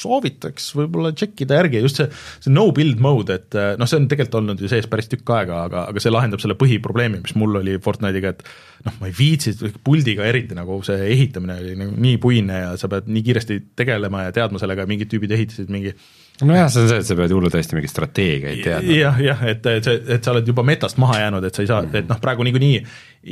[0.00, 2.08] soovitaks võib-olla tšekkida järgi just see,
[2.40, 5.34] see no build mode, et äh, noh, see on tegelikult olnud ju sees päris tükk
[5.36, 8.44] aega, aga, aga see lahendab selle põhiprobleemi, mis mul oli Fortnite'iga, et
[8.86, 12.90] noh, ma ei viitsi, puldiga eriti nagu see ehitamine oli nagu nii puine ja sa
[12.92, 15.94] pead nii kiiresti tegelema ja teadma sellega, mingid tüübid ehitasid mingi
[16.46, 18.96] nojah, see on see, et sa pead hullutõesti mingeid strateegiaid teadma.
[18.96, 21.70] jah, jah, et, et see, et sa oled juba metast maha jäänud, et sa ei
[21.70, 22.80] saa et noh, praegu niikuinii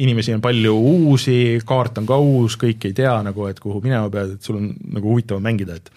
[0.04, 1.38] inimesi on palju uusi,
[1.68, 4.70] kaart on ka uus, kõik ei tea nagu, et kuhu minema pead, et sul on
[4.98, 5.92] nagu huvitavam mängida, et.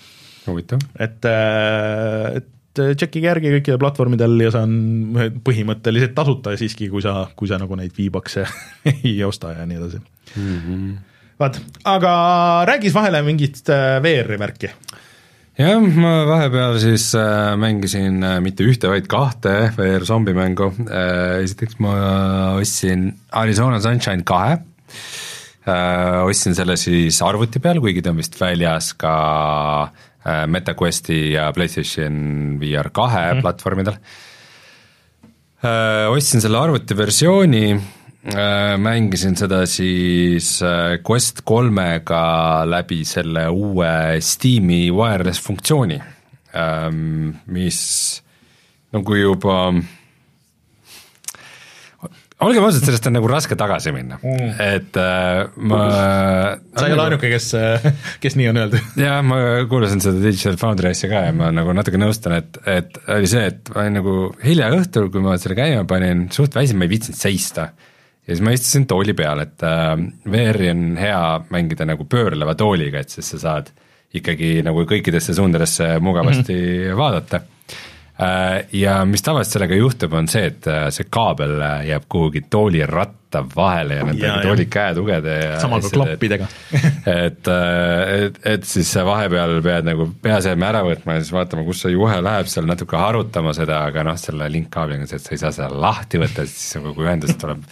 [0.47, 7.25] Et, äh, et tšekkige järgi kõikidel platvormidel ja see on põhimõtteliselt tasuta siiski, kui sa,
[7.35, 8.45] kui sa nagu neid V-Bucks'e
[8.93, 10.57] ei osta ja nii edasi mm.
[10.57, 10.91] -hmm.
[11.41, 12.13] vaat, aga
[12.69, 14.71] räägis vahele mingit äh, VR-i värki
[15.59, 21.79] jah, ma vahepeal siis äh, mängisin äh, mitte ühte, vaid kahte VR zombimängu äh,, esiteks
[21.79, 21.95] ma
[22.55, 24.61] ostsin Arizona Sunshine kahe
[25.67, 29.17] äh,, ostsin selle siis arvuti peal, kuigi ta on vist väljas ka
[29.83, 33.41] äh, MetaQuesti ja PlayStation VR kahe mm.
[33.41, 33.95] platvormidel
[35.65, 36.05] äh,.
[36.13, 37.65] ostsin selle arvutiversiooni
[38.21, 45.97] Äh, mängisin seda siis äh, Quest kolmega läbi selle uue Steam'i wireless funktsiooni,
[46.53, 47.79] ähm, mis
[48.93, 49.55] nagu juba
[52.45, 55.81] olgem ausad, sellest on nagu raske tagasi minna mm., et äh, ma
[56.77, 57.51] sa ei ole ainuke, kes,
[58.23, 58.97] kes nii on öeldud.
[59.01, 59.37] jah, ma
[59.69, 63.45] kuulasin seda Digital Foundry asja ka ja ma nagu natuke nõustun, et, et oli see,
[63.53, 66.95] et ma olin nagu hilja õhtul, kui ma selle käima panin, suht väsinud, ma ei
[66.95, 69.93] viitsinud seista ja siis ma istusin tooli peal, et äh,
[70.31, 71.23] VR-i on hea
[71.53, 73.71] mängida nagu pöörleva tooliga, et siis sa saad
[74.17, 76.97] ikkagi nagu kõikidesse suundadesse mugavasti mm -hmm.
[76.97, 77.50] vaadata äh,.
[78.77, 82.83] Ja mis tavaliselt sellega juhtub, on see, et äh, see kaabel äh, jääb kuhugi tooli
[82.85, 86.49] ratta vahele ja nende tooli käetugede ja samal ka klappidega.
[87.25, 91.81] et, äh, et, et siis vahepeal pead nagu peaseadme ära võtma ja siis vaatama, kus
[91.85, 95.33] see juhe läheb, seal natuke harutama seda, aga noh, selle linkkaabliga on see, et sa
[95.33, 97.65] ei saa seda lahti võtta, siis kogu ühendus tuleb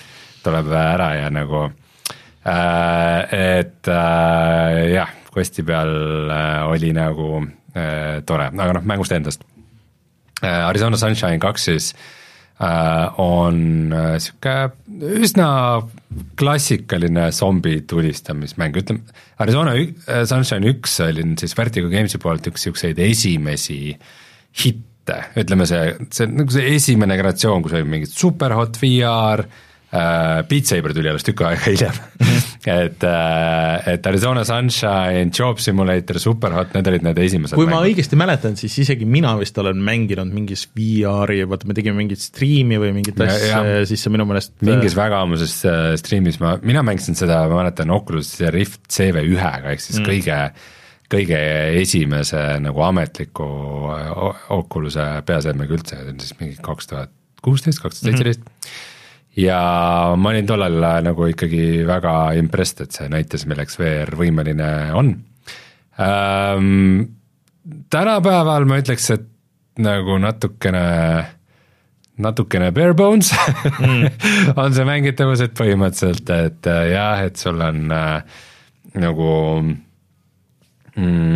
[0.44, 1.66] tuleb ära ja nagu
[2.48, 7.44] äh, et äh, jah, Questi peal äh, oli nagu
[7.76, 9.44] äh, tore, aga noh, mängust endast.
[9.44, 9.59] äh,.
[10.44, 11.92] Arizona Sunshine kaks siis
[12.60, 13.60] on
[13.94, 15.50] niisugune üsna
[16.40, 19.78] klassikaline zombi tulistamismäng, ütleme, Arizona
[20.28, 23.80] Sunshine üks oli siis Vertigo Games'i poolt üks niisuguseid esimesi
[24.60, 30.70] hitte, ütleme see, see nagu see esimene generatsioon, kus oli mingid superhot VR äh,, Beat
[30.70, 31.96] Saber tuli alles tükk aega hiljem.
[32.70, 37.74] Et äh,, et Arizona Sunshine, Job Simulator, Superhot, need olid need esimesed kui mängud.
[37.74, 42.22] ma õigesti mäletan, siis isegi mina vist olen mänginud mingis VR-i, vaata me tegime mingit
[42.22, 46.38] striimi või mingit asja ja siis see minu meelest mingis äh, väga ammuses äh, striimis
[46.44, 50.12] ma, mina mängisin seda, ma mäletan Oculus Rift CV1-ga, ehk siis mm.
[50.12, 50.42] kõige
[51.10, 51.40] kõige
[51.80, 53.48] esimese nagu ametliku
[54.54, 58.46] Oculus'e peaseadmega üldse, see on siis mingi kaks tuhat kuusteist, kaks tuhat seitseteist.
[58.46, 58.88] Mhm
[59.40, 59.62] ja
[60.20, 65.16] ma olin tollal äh, nagu ikkagi väga impressed, et see näitas, milleks VR võimeline on
[66.00, 67.18] ähm,.
[67.92, 69.28] tänapäeval ma ütleks, et
[69.80, 70.86] nagu natukene,
[72.20, 73.32] natukene bare bones
[73.80, 74.06] mm.
[74.62, 78.42] on see mängitavus, et põhimõtteliselt, et äh, jah, et sul on äh,
[79.00, 79.32] nagu
[80.96, 81.29] mm,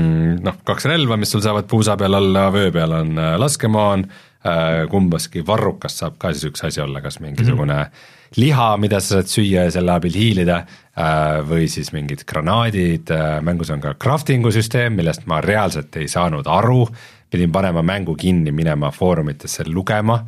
[0.68, 5.44] kaks relva, mis sul saavad puusa peal olla, vöö peal on äh, laskemoon äh,, kumbaski
[5.48, 8.38] varrukast saab ka siis üks asi olla, kas mingisugune mm -hmm.
[8.42, 10.64] liha, mida sa saad süüa ja selle abil hiilida,
[10.98, 13.12] äh, või siis mingid granaadid,
[13.42, 16.88] mängus on ka crafting'u süsteem, millest ma reaalselt ei saanud aru,
[17.30, 20.24] pidin panema mängu kinni, minema foorumitesse lugema,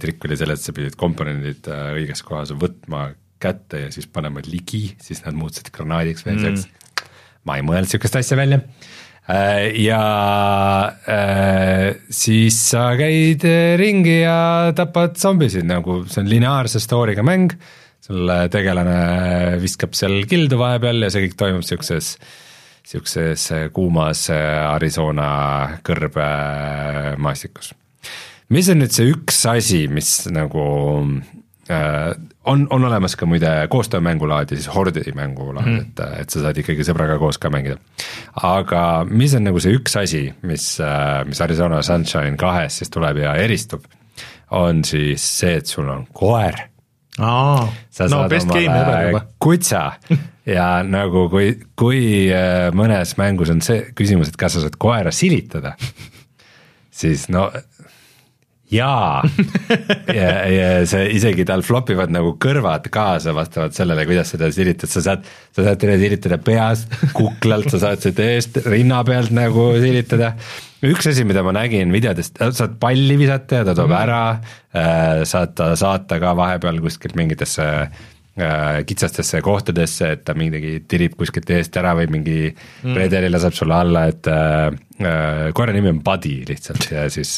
[0.00, 4.96] trikk oli selles, et sa pidid komponendid õiges kohas võtma kätte ja siis panema ligi,
[5.02, 6.83] siis nad muutusid granaadiks veel selleks mm.,
[7.44, 8.60] ma ei mõelnud niisugust asja välja
[9.24, 13.44] Äh, ja äh, siis sa käid
[13.80, 17.54] ringi ja tapad zombisid, nagu see on lineaarse story'ga mäng,
[18.04, 22.18] sul tegelane viskab seal kildu vahepeal ja see kõik toimub siukses,
[22.84, 25.30] siukses kuumas Arizona
[25.88, 27.72] kõrbemaastikus.
[28.52, 30.68] mis on nüüd see üks asi, mis nagu
[31.64, 32.12] Äh,
[32.44, 36.84] on, on olemas ka muide koostöömängulaadi, siis Hordi mängulaad mm., et, et sa saad ikkagi
[36.86, 37.78] sõbraga koos ka mängida.
[38.42, 43.22] aga mis on nagu see üks asi, mis, äh, mis Arizona Sunshine kahes siis tuleb
[43.24, 43.86] ja eristub,
[44.50, 46.68] on siis see, et sul on koer.
[47.90, 49.84] sa no, saad omale kutsa
[50.56, 52.00] ja nagu kui, kui
[52.34, 55.76] äh, mõnes mängus on see küsimus, et kas sa saad koera silitada,
[56.90, 57.48] siis no
[58.74, 59.22] jaa.
[60.14, 64.90] Ja, ja see isegi tal flop ivad nagu kõrvad kaasa vastavalt sellele, kuidas seda silitad,
[64.92, 65.24] sa saad,
[65.56, 70.34] sa saad teda silitada peast, kuklalt, sa saad seda eest, rinna pealt nagu silitada.
[70.84, 74.22] üks asi, mida ma nägin videotest, saad palli visata ja ta toob mm ära,
[74.76, 78.04] äh, saad ta saata ka vahepeal kuskilt mingitesse äh,
[78.86, 82.96] kitsastesse kohtadesse, et ta midagi tirib kuskilt eest ära või mingi mm.
[82.98, 87.36] redeli laseb sulle alla, et äh, äh, koera nimi on Buddy lihtsalt ja siis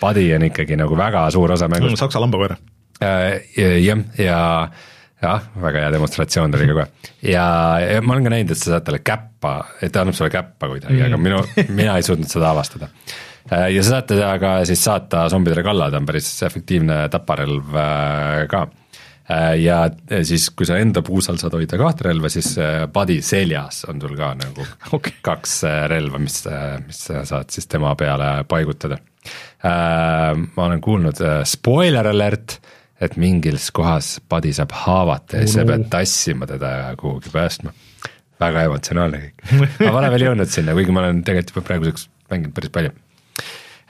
[0.00, 2.02] Buddy on ikkagi nagu väga suur osa mängust mm,.
[2.04, 2.56] saksa lambakoer
[3.00, 3.48] äh,.
[3.56, 4.38] jah, ja
[5.24, 6.88] jah, väga hea demonstratsioon tuli ka kohe
[7.32, 7.48] ja,
[7.80, 10.68] ja ma olen ka näinud, et sa saad talle käppa, et ta annab sulle käppa
[10.68, 11.40] kuidagi mm., aga minu,
[11.80, 12.92] mina ei suutnud seda avastada.
[13.48, 17.72] Äh, ja sa saad teda ka siis saata zombidele kalla, ta on päris efektiivne taparelv
[17.72, 18.85] äh, ka Äh,
[19.58, 22.52] ja äh, siis, kui sa enda puusal saad hoida kahte relva, siis
[22.92, 24.66] padi äh, seljas on sul ka nagu
[24.96, 25.18] okay.
[25.26, 25.58] kaks
[25.90, 26.42] relva, mis,
[26.86, 28.98] mis sa saad siis tema peale paigutada.
[29.66, 32.60] ma olen kuulnud, spoiler alert,
[33.02, 37.74] et mingis kohas padi saab haavata ja siis sa pead tassima teda kuhugi päästma.
[38.40, 39.44] väga emotsionaalne kõik,
[39.80, 42.94] ma pole veel jõudnud sinna, kuigi ma olen tegelikult juba praeguseks mänginud päris palju.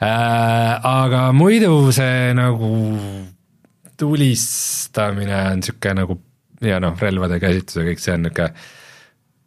[0.00, 2.72] aga muidu see nagu
[3.96, 6.20] tulistamine on niisugune nagu
[6.64, 8.52] ja noh, relvade käsitlus ja kõik see on niisugune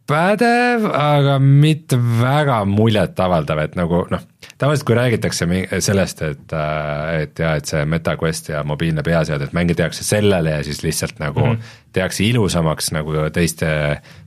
[0.10, 4.24] pädev, aga mitte väga muljetavaldav, et nagu noh,
[4.60, 5.48] tavaliselt kui räägitakse
[5.86, 10.56] sellest, et, äh, et jaa, et see MetaQuest ja mobiilne peaseade, et mänge tehakse sellele
[10.58, 11.76] ja siis lihtsalt nagu mm -hmm.
[11.94, 13.70] tehakse ilusamaks nagu teiste,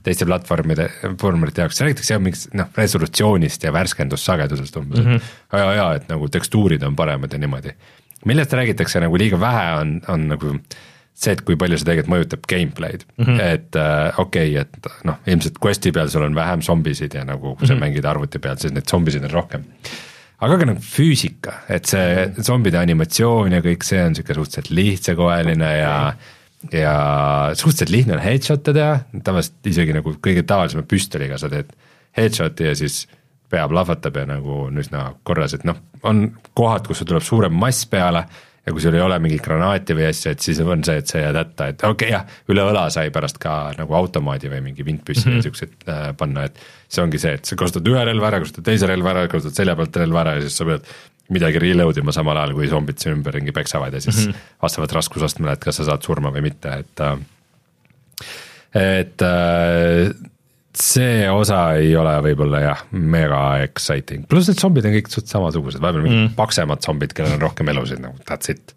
[0.03, 5.15] teiste platvormide, platvormide jaoks, räägitakse jah mingist noh, resolutsioonist ja värskendussagedusest umbes mm, -hmm.
[5.15, 7.75] et jaa, jaa, et nagu tekstuurid on paremad ja niimoodi
[8.29, 10.55] millest räägitakse nagu liiga vähe, on, on nagu
[11.13, 13.41] see, et kui palju see tegelikult mõjutab gameplay'd mm, -hmm.
[13.41, 17.55] et äh, okei okay,, et noh, ilmselt quest'i peal sul on vähem zombisid ja nagu
[17.55, 17.83] kui sa mm -hmm.
[17.85, 19.63] mängid arvuti peal, siis neid zombisid on rohkem.
[20.43, 25.77] aga ka nagu füüsika, et see zombide animatsioon ja kõik see on niisugune suhteliselt lihtsakoeline
[25.77, 26.13] ja
[26.71, 31.73] ja suhteliselt lihtne on headshot'e teha, tavaliselt isegi nagu kõige tavalisema püstoliga sa teed
[32.17, 33.07] headshot'i ja siis
[33.49, 36.25] pea plahvatab ja nagu on üsna korras, et noh, on
[36.57, 38.25] kohad, kus sul tuleb suurem mass peale
[38.63, 41.19] ja kui sul ei ole mingit granaati või asja, et siis on see, et sa
[41.19, 44.85] jääd hätta, et okei okay, jah, üle õla sai pärast ka nagu automaadi või mingi
[44.87, 45.41] vintpüssi mm -hmm.
[45.41, 48.67] ja siukseid äh, panna, et see ongi see, et sa kasutad ühe relva ära, kasutad
[48.69, 50.87] teise relva ära, kasutad selja pealt relva ära ja siis sa pead
[51.33, 54.51] midagi reload ima samal ajal, kui zombid siin ümberringi peksavad ja siis mm -hmm.
[54.61, 57.17] vastavalt raskusastmele, et kas sa saad surma või mitte, et äh,
[58.73, 60.15] et äh,
[60.79, 65.81] see osa ei ole võib-olla jah, mega exciting, pluss need zombid on kõik suht samasugused,
[65.83, 66.37] vahepeal mingid mm.
[66.37, 68.75] paksemad zombid, kellel on rohkem elusid nagu that's it.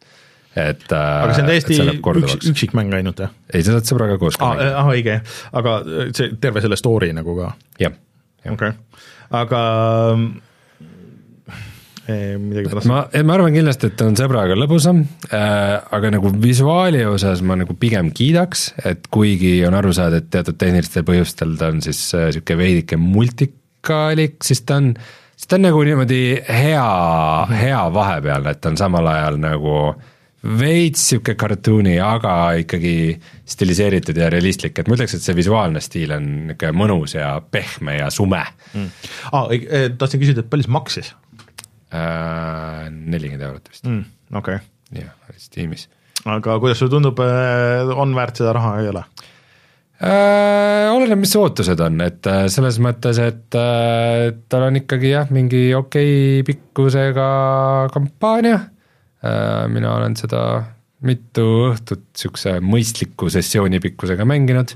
[0.55, 0.85] et.
[0.93, 3.33] Äh, aga see on täiesti üks, üksikmäng ainult jah?
[3.53, 4.73] ei, sa saad sõbraga koos mängida.
[4.81, 5.21] ah, õige,
[5.57, 5.79] aga
[6.17, 7.55] see terve selle story nagu ka?
[7.83, 7.97] jah.
[8.45, 9.07] okei okay.,
[9.37, 9.63] aga
[12.07, 12.89] midagi pärast.
[12.91, 17.77] ma, ma arvan kindlasti, et on sõbraga lõbusam äh,, aga nagu visuaali osas ma nagu
[17.79, 22.29] pigem kiidaks, et kuigi on aru saada, et teatud tehnilistel põhjustel ta on siis äh,
[22.37, 24.93] sihuke veidike multikalik, siis ta on,
[25.35, 26.91] siis ta on nagu niimoodi hea,
[27.63, 29.81] hea vahepeal, et ta on samal ajal nagu
[30.47, 33.17] veits sihuke kartuuni, aga ikkagi
[33.49, 37.99] stiliseeritud ja realistlik, et ma ütleks, et see visuaalne stiil on nihuke mõnus ja pehme
[37.99, 38.91] ja sume mm..
[39.33, 41.15] aa ah,, tahtsin küsida, et palju see maksis?
[41.95, 44.03] Äh, nelikümmend eurot vist mm,.
[44.35, 45.05] okei okay..
[45.05, 45.85] jah, Steamis.
[46.27, 49.05] aga kuidas sulle tundub, äh, on väärt seda raha, ei ole?
[50.03, 55.69] Äh, oleneb, mis ootused on, et selles mõttes, et äh, tal on ikkagi jah, mingi
[55.79, 56.11] okei
[56.41, 57.29] okay pikkusega
[57.95, 60.43] kampaania äh,, mina olen seda
[61.07, 64.75] mitu õhtut niisuguse mõistliku sessiooni pikkusega mänginud,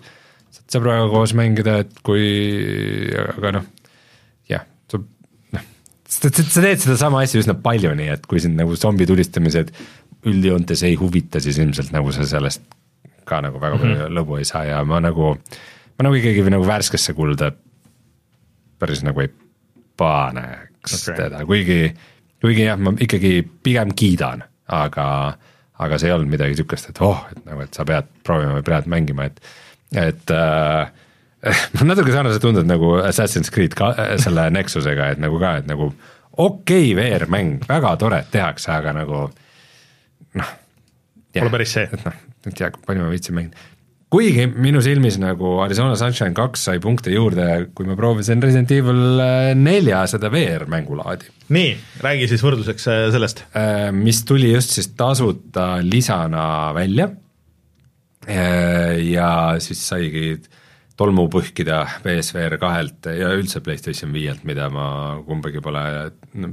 [0.55, 2.23] saad sõbraga koos mängida, et kui,
[3.35, 3.69] aga noh,
[6.11, 9.73] sa, teed sedasama asja üsna palju, nii et kui sind nagu zombi tulistamised
[10.29, 12.65] üldjoontes ei huvita, siis ilmselt nagu sa sellest
[13.29, 14.17] ka nagu väga palju mm -hmm.
[14.19, 15.37] lõbu ei saa ja ma nagu,
[15.99, 17.53] ma nagu ikkagi nagu värskesse kulda
[18.79, 19.31] päris nagu ei
[20.01, 21.17] paneks okay.
[21.17, 21.95] teda, kuigi,
[22.41, 25.07] kuigi jah, ma ikkagi pigem kiidan, aga,
[25.79, 28.89] aga see ei olnud midagi sihukest, et oh, et nagu, et sa pead proovima pead
[28.89, 29.41] mängima, et,
[29.93, 30.89] et äh,
[31.89, 35.91] natuke sarnased tunded nagu Assassin's Creed ka selle Nexusega, et nagu ka, et nagu
[36.41, 39.27] okei okay, VR-mäng, väga tore, et tehakse, aga nagu
[40.39, 40.55] noh.
[41.31, 41.87] Pole päris see.
[41.87, 42.17] et noh,
[42.49, 43.69] ei tea, palju ma viitsin mängida.
[44.11, 49.23] kuigi minu silmis nagu Arizona Sunshine kaks sai punkte juurde, kui ma proovisin Resident Evil
[49.23, 51.31] äh, nelja seda VR-mängulaadi.
[51.57, 51.73] nii,
[52.05, 53.45] räägi siis võrdluseks äh, sellest.
[53.55, 56.45] Äh, mis tuli just siis tasuta lisana
[56.77, 57.11] välja.
[58.31, 60.35] ja siis saigi
[61.01, 64.85] tolmu põhkida BSVR kahelt ja üldse PlayStation viielt, mida ma
[65.27, 65.85] kumbagi pole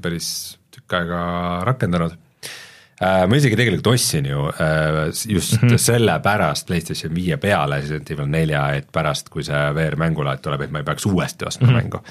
[0.03, 0.29] päris
[0.73, 1.19] tükk aega
[1.67, 2.15] rakendanud
[3.01, 5.01] äh, ma isegi tegelikult ostsin ju äh,
[5.33, 5.83] just mm -hmm.
[5.87, 10.71] sellepärast PlayStation viie peale Resident Evil nelja, et pärast, kui see VR mängulaad tuleb, et
[10.71, 11.81] ma ei peaks uuesti ostma mm -hmm.
[11.81, 12.01] mängu.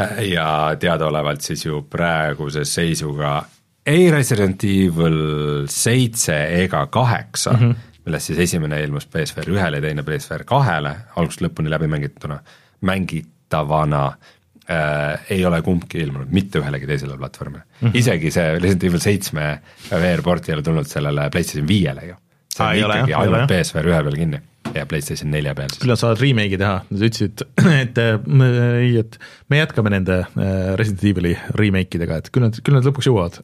[0.00, 3.44] Äh, ja teadaolevalt siis ju praeguse seisuga
[3.86, 9.86] ei Resident Evil seitse ega kaheksa mm -hmm millest siis esimene ilmus BSVR ühele ja
[9.86, 12.38] teine BSVR kahele, algusest lõpuni läbi mängituna,
[12.84, 17.88] mängitavana äh, ei ole kumbki ilmunud mitte ühelegi teisele platvormile mm.
[17.88, 18.00] -hmm.
[18.00, 19.46] isegi see Resident Evil seitsme
[19.90, 22.18] VR-port ei ole tulnud sellele PlayStation viiele ju.
[22.54, 24.42] see on Aa, ikkagi ole, ainult BSVR ühe peal kinni
[24.74, 25.80] ja PlayStation nelja peal siis.
[25.82, 27.44] küll nad saavad remake'i teha, nad ütlesid,
[27.82, 29.18] et ei, et
[29.48, 33.40] me jätkame nende äh, Resident Evil'i remake idega, et küll nad, küll nad lõpuks jõuavad.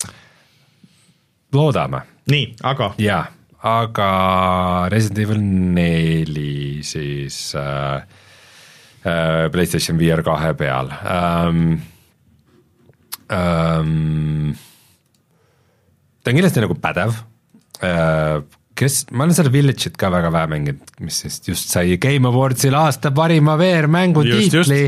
[1.53, 2.05] loodame.
[2.31, 2.95] nii, aga.
[2.99, 3.27] jaa
[3.67, 5.41] aga Resident Evil
[5.77, 8.03] neli siis äh,
[9.05, 11.81] äh, PlayStation VR kahe peal ähm,.
[13.31, 14.57] Ähm,
[16.19, 17.13] ta on kindlasti nagu pädev
[17.79, 18.41] äh,
[18.81, 22.75] kes, ma olen seda Village'it ka väga vähe mänginud, mis siis just sai Game Awardsil
[22.77, 24.83] aasta parima VR-mängu tiitli.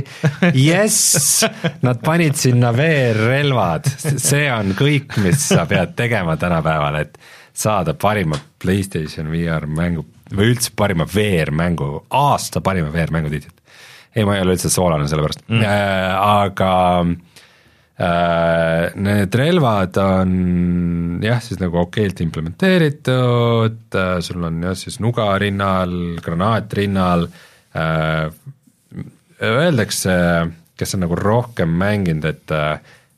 [0.56, 1.42] jess,
[1.84, 7.20] nad panid sinna VR-relvad, see on kõik, mis sa pead tegema tänapäeval, et
[7.52, 13.58] saada parima Playstation VR mängu või üldse parima VR-mängu, aasta parima VR-mängu tiitlit.
[14.16, 16.72] ei, ma ei ole üldse soolane selle pärast mm., äh, aga
[18.00, 20.32] äh, need relvad on
[21.24, 27.28] jah, siis nagu okeilt implementeeritud äh,, sul on jah, siis nuga rinnal, granaat rinnal
[27.76, 28.26] äh,,
[29.42, 30.16] öeldakse,
[30.78, 32.52] kes on nagu rohkem mänginud, et,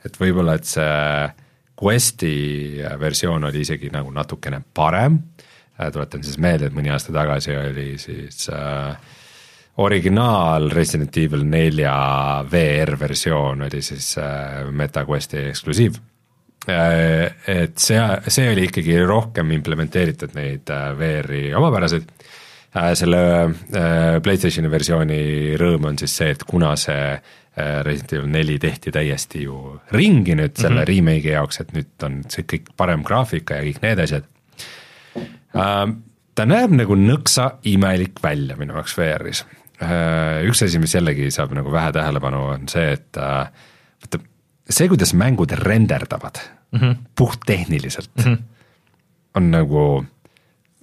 [0.08, 0.94] et võib-olla, et see
[1.84, 5.18] Questi versioon oli isegi nagu natukene parem,
[5.76, 8.96] äh, tuletan siis meelde, et mõni aasta tagasi oli siis äh,
[9.76, 11.94] originaal Resident Evil nelja
[12.50, 16.00] VR versioon oli siis äh, MetaQuesti eksklusiiv
[16.68, 17.34] äh,.
[17.46, 24.70] Et see, see oli ikkagi rohkem implementeeritud neid äh, VR-i omapäraseid äh, selle äh, PlayStationi
[24.72, 25.22] versiooni
[25.60, 30.34] rõõm on siis see, et kuna see äh, Resident Evil neli tehti täiesti ju ringi
[30.34, 30.88] nüüd selle mm -hmm.
[30.90, 34.24] remake'i jaoks, et nüüd on see kõik parem graafika ja kõik need asjad
[35.54, 35.94] äh,.
[36.34, 39.44] ta näeb nagu nõksa imelik välja minu jaoks VR-is
[39.82, 40.42] äh,.
[40.48, 43.46] üks asi, mis jällegi saab nagu vähe tähelepanu, on see, et äh,
[44.02, 44.18] vaata,
[44.68, 46.96] see, kuidas mängud renderdavad mm -hmm.
[47.16, 48.38] puhttehniliselt mm, -hmm.
[49.34, 50.04] on nagu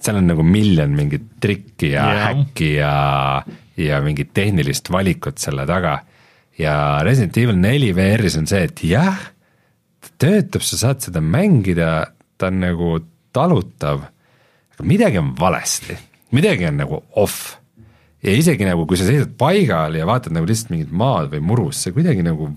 [0.02, 2.24] seal on nagu miljon mingit trikki ja yeah.
[2.28, 2.96] häkki ja,
[3.78, 6.00] ja mingit tehnilist valikut selle taga.
[6.60, 6.76] Ja
[7.06, 9.20] Resident Evil neli VR-is on see, et jah,
[10.02, 12.98] ta töötab, sa saad seda mängida, ta on nagu
[13.36, 14.06] talutav,
[14.76, 15.98] aga midagi on valesti,
[16.36, 17.58] midagi on nagu off.
[18.22, 21.82] ja isegi nagu, kui sa seisad paigal ja vaatad nagu lihtsalt mingit maad või murust,
[21.82, 22.52] see kuidagi nagu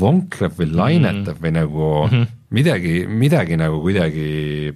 [0.00, 1.42] vonkleb või lainetab mm.
[1.44, 2.32] või nagu mm -hmm.
[2.58, 4.72] midagi, midagi nagu kuidagi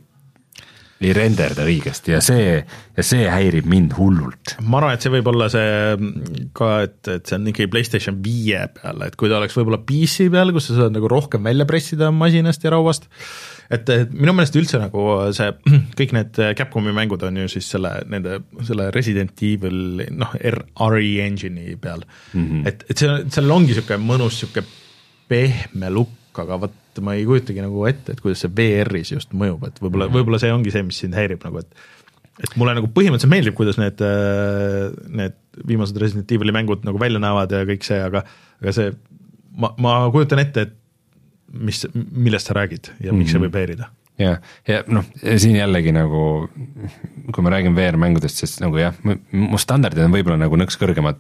[1.05, 4.57] ei renderda õigesti ja see, ja see häirib mind hullult.
[4.65, 6.11] ma arvan, et see võib olla see
[6.57, 10.29] ka, et, et see on ikkagi PlayStation viie peal, et kui ta oleks võib-olla PC
[10.35, 13.09] peal, kus sa saad nagu rohkem välja pressida masinast ja rauast,
[13.71, 15.07] et, et minu meelest üldse nagu
[15.37, 15.51] see,
[15.99, 21.77] kõik need Capcomi mängud on ju siis selle, nende, selle Resident Evil noh, RE engine'i
[21.81, 22.45] peal mm.
[22.45, 22.67] -hmm.
[22.69, 24.83] et, et see, sellel ongi niisugune mõnus niisugune
[25.29, 29.67] pehme lukk, aga vot ma ei kujutagi nagu ette, et kuidas see VR-is just mõjub,
[29.69, 30.19] et võib-olla, mhm.
[30.19, 31.85] võib-olla see ongi see, mis sind häirib nagu, et
[32.43, 35.37] et mulle nagu põhimõtteliselt meeldib, kuidas need, äh, need
[35.69, 38.25] viimased Resident Evil'i mängud nagu välja näevad ja kõik see, aga
[38.59, 38.95] aga see,
[39.55, 40.75] ma, ma kujutan ette, et
[41.55, 43.31] mis, millest sa räägid ja miks mm -hmm.
[43.31, 43.47] see mhm.
[43.47, 46.49] võib häirida jah, ja noh, siin jällegi nagu
[47.35, 51.19] kui ma räägin VR-mängudest, siis nagu jah, mu standardid on võib-olla nagu nõks kõrgemad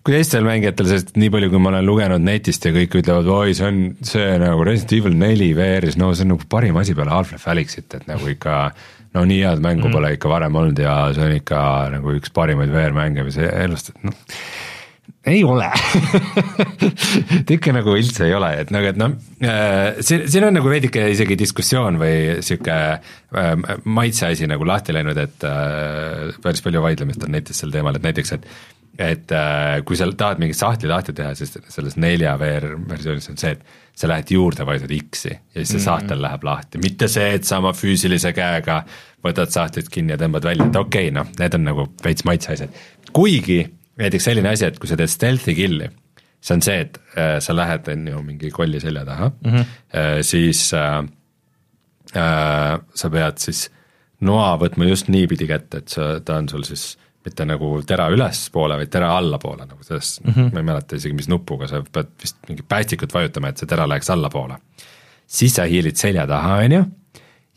[0.00, 3.52] kui teistel mängijatel, sest nii palju, kui ma olen lugenud netist ja kõik ütlevad, oi,
[3.56, 7.12] see on see nagu Resident Evil neli VR-is, no see on nagu parim asi peale
[7.12, 8.62] Half-Life Alyxit, et nagu ikka
[9.16, 9.94] no nii head mängu mm.
[9.98, 11.60] pole ikka varem olnud ja see on ikka
[11.96, 14.18] nagu üks parimaid VR-mänge, mis elust, et noh
[15.28, 15.66] ei ole
[17.40, 19.12] et ikka nagu üldse ei ole, et nagu, et noh,
[19.44, 23.50] äh, siin, siin on nagu veidike isegi diskussioon või sihuke äh,
[23.84, 28.06] maitse asi nagu lahti läinud, et äh, päris palju vaidlemist on netis sel teemal, et
[28.06, 28.48] näiteks, et
[29.00, 33.38] et äh, kui sa tahad mingit sahtli lahti teha, siis selles nelja VR versioonis on
[33.40, 35.86] see, et sa lähed juurde, vajutad X-i ja siis see mm.
[35.86, 38.82] sahtel läheb lahti, mitte see, et sa oma füüsilise käega
[39.24, 42.52] võtad sahtlit kinni ja tõmbad välja, et okei okay,, noh, need on nagu veits maitse
[42.54, 42.76] asjad.
[43.16, 43.62] kuigi
[44.00, 45.90] näiteks selline asi, et kui sa teed stealth'i kill'i,
[46.40, 49.76] see on see, et äh, sa lähed, on ju, mingi kolli selja taha mm, -hmm.
[49.96, 50.98] äh, siis äh,
[52.16, 53.68] äh, sa pead siis
[54.20, 58.76] noa võtma just niipidi kätte, et sa, ta on sul siis mitte nagu tera ülespoole,
[58.80, 60.52] vaid tera allapoole nagu selles mm, -hmm.
[60.52, 63.88] ma ei mäleta isegi, mis nupuga, sa pead vist mingit päästikut vajutama, et see tera
[63.88, 64.56] läheks allapoole.
[65.26, 66.84] siis sa hiilid selja taha, on ju,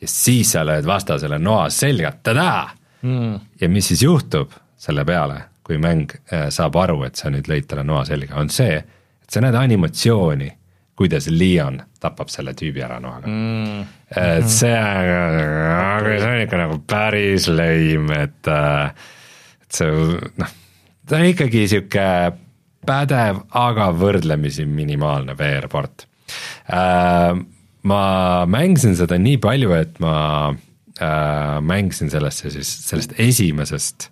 [0.02, 2.70] ja siis sa lööd vastasele noa selga, tadaa
[3.02, 3.40] mm..
[3.62, 7.70] ja mis siis juhtub selle peale, kui mäng äh, saab aru, et sa nüüd lõid
[7.70, 8.76] talle noa selga, on see,
[9.24, 10.52] et sa näed animatsiooni,
[11.00, 13.28] kuidas Leon tapab selle tüübi ära noaga.
[13.28, 13.82] Mm..
[14.12, 18.92] et see, see on ikka nagu päris leim, et äh,
[19.78, 19.90] see
[20.40, 20.56] noh,
[21.08, 22.08] ta on ikkagi sihuke
[22.88, 26.08] pädev, aga võrdlemisi minimaalne VR-port
[26.72, 27.34] äh,.
[27.84, 28.02] ma
[28.48, 30.16] mängisin seda nii palju, et ma
[30.50, 34.10] äh, mängisin sellesse siis, sellest esimesest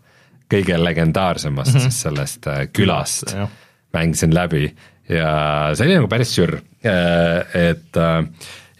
[0.51, 1.89] kõige legendaarsemast mm -hmm.
[1.89, 3.35] siis sellest äh, külast
[3.93, 4.73] mängisin läbi
[5.09, 8.25] ja see oli nagu päris sür äh,, et äh,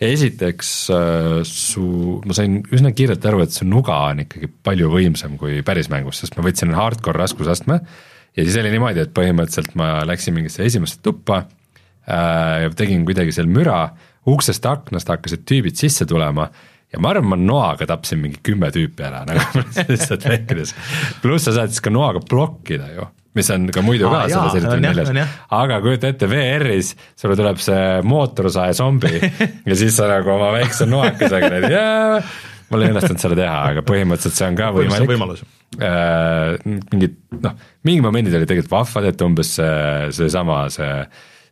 [0.01, 1.83] esiteks äh, su,
[2.25, 6.23] ma sain üsna kiirelt aru, et su nuga on ikkagi palju võimsam kui päris mängus,
[6.23, 7.79] sest ma võtsin hardcore raskusastme
[8.35, 13.49] ja siis oli niimoodi, et põhimõtteliselt ma läksin mingisse esimesse tuppa äh, tegin kuidagi seal
[13.51, 13.83] müra,
[14.31, 16.49] uksest aknast hakkasid tüübid sisse tulema
[16.91, 20.75] ja ma arvan, ma noaga tapsin mingi kümme tüüpi ära nagu lihtsalt lekkides.
[21.21, 24.43] pluss sa saad siis ka noaga blokkida ju mis on ka muidu Aa, ka jaa,
[24.49, 29.13] selles eriti neljas, aga kujuta ette, VR-is sulle tuleb see mootorsae zombi
[29.69, 32.21] ja siis sa nagu oma väikse noakesega teed jaa,
[32.71, 35.11] mul ei õnnestunud seda teha, aga põhimõtteliselt see on ka võimalik.
[35.13, 35.43] võimalus
[35.79, 36.55] äh,.
[36.65, 39.75] mingid noh, mingid momendid olid tegelikult vahvad, et umbes see,
[40.19, 40.91] seesama, see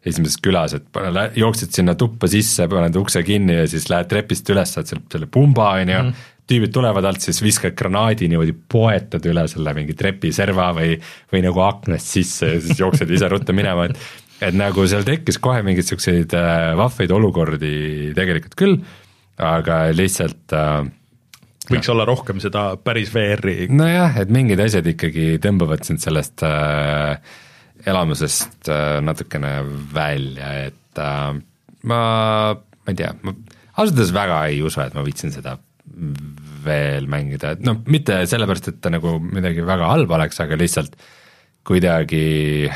[0.10, 4.48] esimeses külas, et pane, jooksid sinna tuppa sisse, paned ukse kinni ja siis lähed trepist
[4.52, 8.56] üles, saad sealt selle pumba, on ju, mhm tüübid tulevad alt, siis viskad granaadi niimoodi,
[8.72, 10.96] poetad üle selle mingi trepiserva või,
[11.34, 14.02] või nagu aknast sisse ja siis jooksed ise ruttu minema, et
[14.40, 17.74] et nagu seal tekkis kohe mingeid siukseid äh, vahvaid olukordi
[18.16, 18.78] tegelikult küll,
[19.36, 20.88] aga lihtsalt äh,
[21.70, 21.96] võiks no.
[21.96, 23.68] olla rohkem seda päris VR-i.
[23.72, 27.20] nojah, et mingid asjad ikkagi tõmbavad sind sellest äh,
[27.90, 29.60] elamusest äh, natukene
[29.94, 31.32] välja, et äh,
[31.90, 32.02] ma,
[32.56, 33.36] ma ei tea, ma
[33.76, 35.58] ausalt öeldes väga ei usu, et ma viitsin seda
[36.64, 40.96] veel mängida, et noh, mitte sellepärast, et ta nagu midagi väga halba oleks, aga lihtsalt
[41.68, 42.70] kuidagi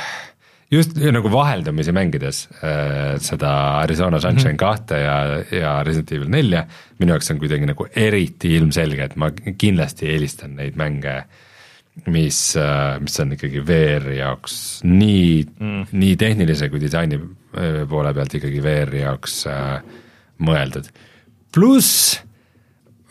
[0.74, 3.54] just nagu vaheldumisi mängides äh, seda
[3.84, 4.62] Arizona Sunshine mhm.
[4.62, 5.18] kahte ja,
[5.54, 6.66] ja Resident Evil nelja,
[7.00, 11.22] minu jaoks on kuidagi nagu eriti ilmselge, et ma kindlasti eelistan neid mänge
[12.10, 14.58] mis, äh, mis on ikkagi VR jaoks
[14.88, 19.76] nii mm., nii tehnilise kui disaini äh, poole pealt ikkagi VR jaoks äh,
[20.44, 20.90] mõeldud.
[21.54, 22.18] pluss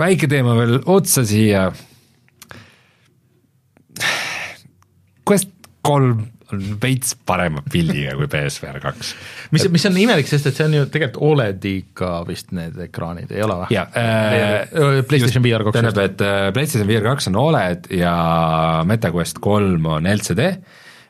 [0.02, 1.70] väike teema veel otsa siia.
[5.22, 5.50] Quest
[5.86, 9.14] kolm on veits parema pildiga kui PSVR kaks.
[9.54, 13.44] mis, mis on imelik, sest et see on ju tegelikult Olediga vist need ekraanid, ei
[13.44, 13.70] ole või?
[13.74, 15.02] jaa äh,.
[15.08, 15.78] PlayStation VR kaks.
[15.78, 18.14] tähendab, et äh, PlayStation VR kaks on Oled ja
[18.88, 20.52] MetaQuest kolm on LCD,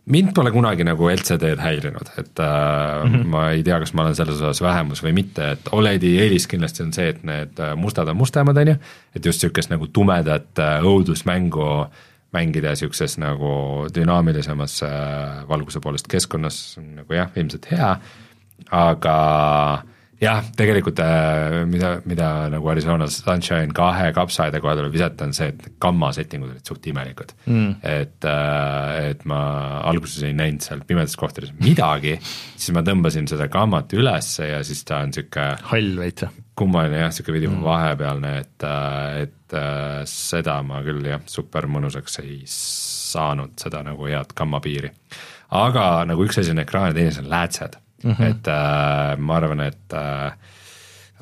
[0.05, 3.27] mind pole kunagi nagu LCD-d häirinud, et äh, mm -hmm.
[3.27, 6.83] ma ei tea, kas ma olen selles osas vähemus või mitte, et Oledi eelis kindlasti
[6.83, 8.75] on see, et need äh, mustad on mustemad, on ju,
[9.15, 11.87] et just niisugust nagu tumedat äh, õudusmängu
[12.33, 17.97] mängida niisuguses nagu dünaamilisemas äh, valguse poolest keskkonnas nagu jah, ilmselt hea,
[18.71, 19.17] aga
[20.23, 25.51] jah, tegelikult äh, mida, mida nagu Arizona Sunshine kahe kapsaaeda koha tuleb visata, on see,
[25.51, 27.75] et gamma settingud olid suht imelikud mm..
[27.83, 29.41] et, äh, et ma
[29.91, 34.85] alguses ei näinud seal pimedates kohtades midagi, siis ma tõmbasin seda gammat ülesse ja siis
[34.89, 36.41] ta on niisugune hall veits, jah?
[36.59, 37.67] kummaline jah, niisugune veidi mm.
[37.67, 38.69] vahepealne, et,
[39.27, 44.93] et äh, seda ma küll jah, super mõnusaks ei saanud, seda nagu head gammapiiri.
[45.59, 48.31] aga nagu üks asi on ekraan ja teine asi on läätsed mm, -hmm.
[48.31, 50.33] et äh, ma arvan, et äh,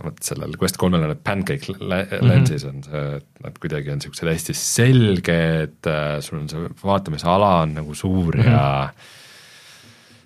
[0.05, 2.27] vot sellel Quest kolmel on need pancake mhm.
[2.29, 7.55] lensis on see, et nad kuidagi on niisugused hästi selged, äh, sul on see vaatamisala
[7.65, 8.53] on nagu suur mm -hmm.
[8.53, 8.89] ja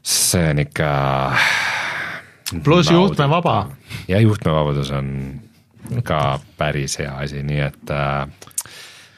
[0.02, 0.90] see on ikka
[2.64, 3.68] pluss juhtmevaba.
[4.08, 5.40] ja juhtmevabadus on
[6.02, 8.28] ka päris hea asi, nii et äh,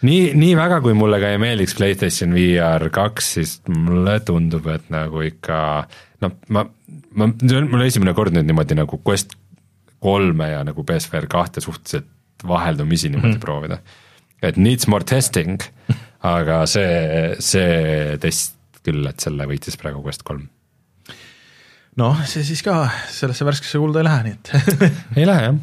[0.03, 4.91] nii, nii väga, kui mulle ka ei meeldiks PlayStation VR kaks, siis mulle tundub, et
[4.91, 5.59] nagu ikka
[6.25, 6.65] noh, ma,
[7.15, 9.37] ma, see on mul esimene kord nüüd niimoodi nagu Quest
[10.03, 12.11] kolme ja nagu BSVR kahte suhteliselt
[12.47, 13.45] vaheldumisi niimoodi mm -hmm.
[13.45, 13.79] proovida.
[14.43, 15.63] et needs more testing,
[16.37, 18.55] aga see, see test
[18.85, 20.49] küll, et selle võitis praegu Quest kolm
[22.01, 24.51] noh, see siis ka sellesse värskesse kulda ei lähe, nii et
[25.23, 25.57] ei lähe jah.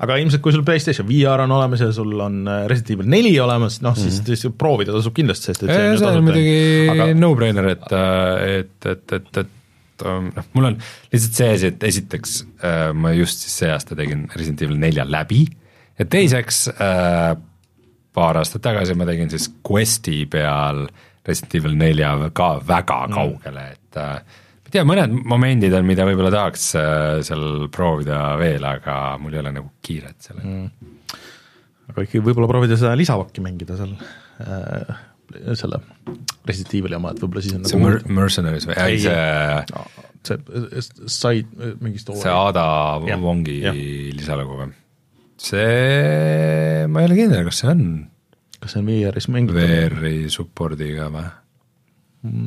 [0.00, 3.34] aga ilmselt, kui sul PlayStation VR on olemas ja sul on äh, Resident Evil neli
[3.40, 4.40] olemas, noh siis mm, -hmm.
[4.40, 7.10] siis proovida tasub kindlasti, sest et see on, see on muidugi aga...
[7.20, 9.52] no-brainer, et, äh, et, et, et,
[9.94, 10.78] et ähm, noh, mul on
[11.12, 15.06] lihtsalt see asi, et esiteks äh, ma just siis see aasta tegin Resident Evil nelja
[15.08, 15.44] läbi
[15.98, 17.32] ja teiseks äh,
[18.14, 20.86] paar aastat tagasi ma tegin siis Questi peal
[21.24, 23.20] Resident Evil nelja ka väga mm.
[23.20, 24.40] kaugele, et äh,
[24.74, 29.54] tea, mõned momendid on, mida võib-olla tahaks äh, seal proovida veel, aga mul ei ole
[29.54, 31.18] nagu kiiret sellega mm..
[31.92, 35.04] aga ikkagi võib-olla proovida seda lisapakki mängida seal äh,
[35.58, 35.80] selle
[36.44, 39.84] Resident Evil'i oma, et võib-olla siis on see nagu mer Mercenaries või, ei see no,
[40.24, 41.44] see sai
[41.82, 42.20] mingi story.
[42.22, 42.66] see Ada
[43.08, 43.74] ja, Wongi ja.
[43.74, 44.72] lisalugu või?
[45.44, 47.86] see, ma ei ole kindel, kas see on.
[48.60, 49.60] kas see on VR-is mängitav?
[49.60, 51.26] VR-i support'iga või?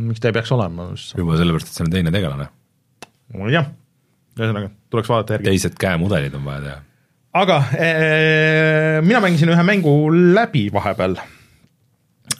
[0.10, 0.90] miks ta ei peaks olema?
[0.96, 2.50] juba sellepärast, et seal on teine tegelane.
[3.54, 3.72] jah,
[4.38, 5.50] ühesõnaga tuleks vaadata järgi.
[5.52, 6.78] teised käemudelid on vaja teha.
[7.42, 11.20] aga ee, mina mängisin ühe mängu läbi vahepeal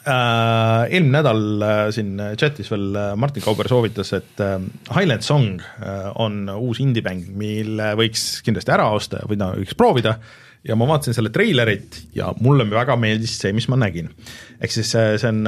[0.08, 0.88] äh,.
[0.88, 4.58] eelmine nädal äh, siin chatis veel äh, Martin Kauber soovitas, et äh,
[4.94, 10.18] Highland Song äh, on uus indie-mäng, mille võiks kindlasti ära osta või no võiks proovida
[10.66, 14.10] ja ma vaatasin selle treilerit ja mulle väga meeldis see, mis ma nägin.
[14.58, 15.44] ehk siis äh, see on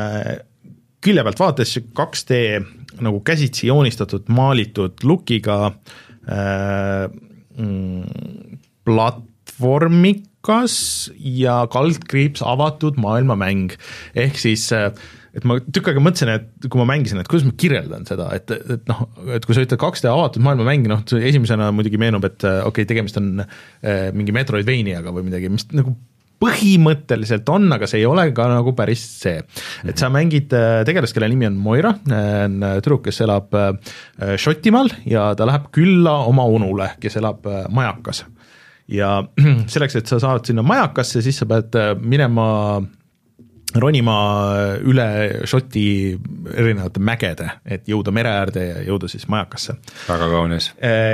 [1.01, 2.41] külje pealt vaadates 2D
[3.01, 5.61] nagu käsitsi joonistatud, maalitud lookiga
[6.29, 7.07] äh,
[7.57, 8.59] mm,
[10.41, 13.73] platvormikas ja kaldkriips avatud maailmamäng,
[14.15, 14.93] ehk siis äh,
[15.35, 18.51] et ma tükk aega mõtlesin, et kui ma mängisin, et kuidas ma kirjeldan seda, et,
[18.51, 22.67] et noh, et kui sa ütled 2D avatud maailmamäng, noh, esimesena muidugi meenub, et okei
[22.67, 25.95] okay,, tegemist on äh, mingi Metroidvaniaga või midagi, mis nagu
[26.41, 29.43] põhimõtteliselt on, aga see ei ole ka nagu päris see.
[29.85, 33.75] et sa mängid äh, tegelast, kelle nimi on Moira, on äh, tüdruk, kes elab äh,
[34.41, 38.25] Šotimaal ja ta läheb külla oma onule, kes elab majakas.
[38.91, 39.19] Ja
[39.73, 42.49] selleks, et sa saad sinna majakasse, siis sa pead minema
[43.71, 44.15] ronima
[44.83, 45.07] üle
[45.47, 45.85] Šoti
[46.59, 49.77] erinevate mägede, et jõuda mere äärde ja jõuda siis majakasse.
[50.09, 50.73] väga kaunis.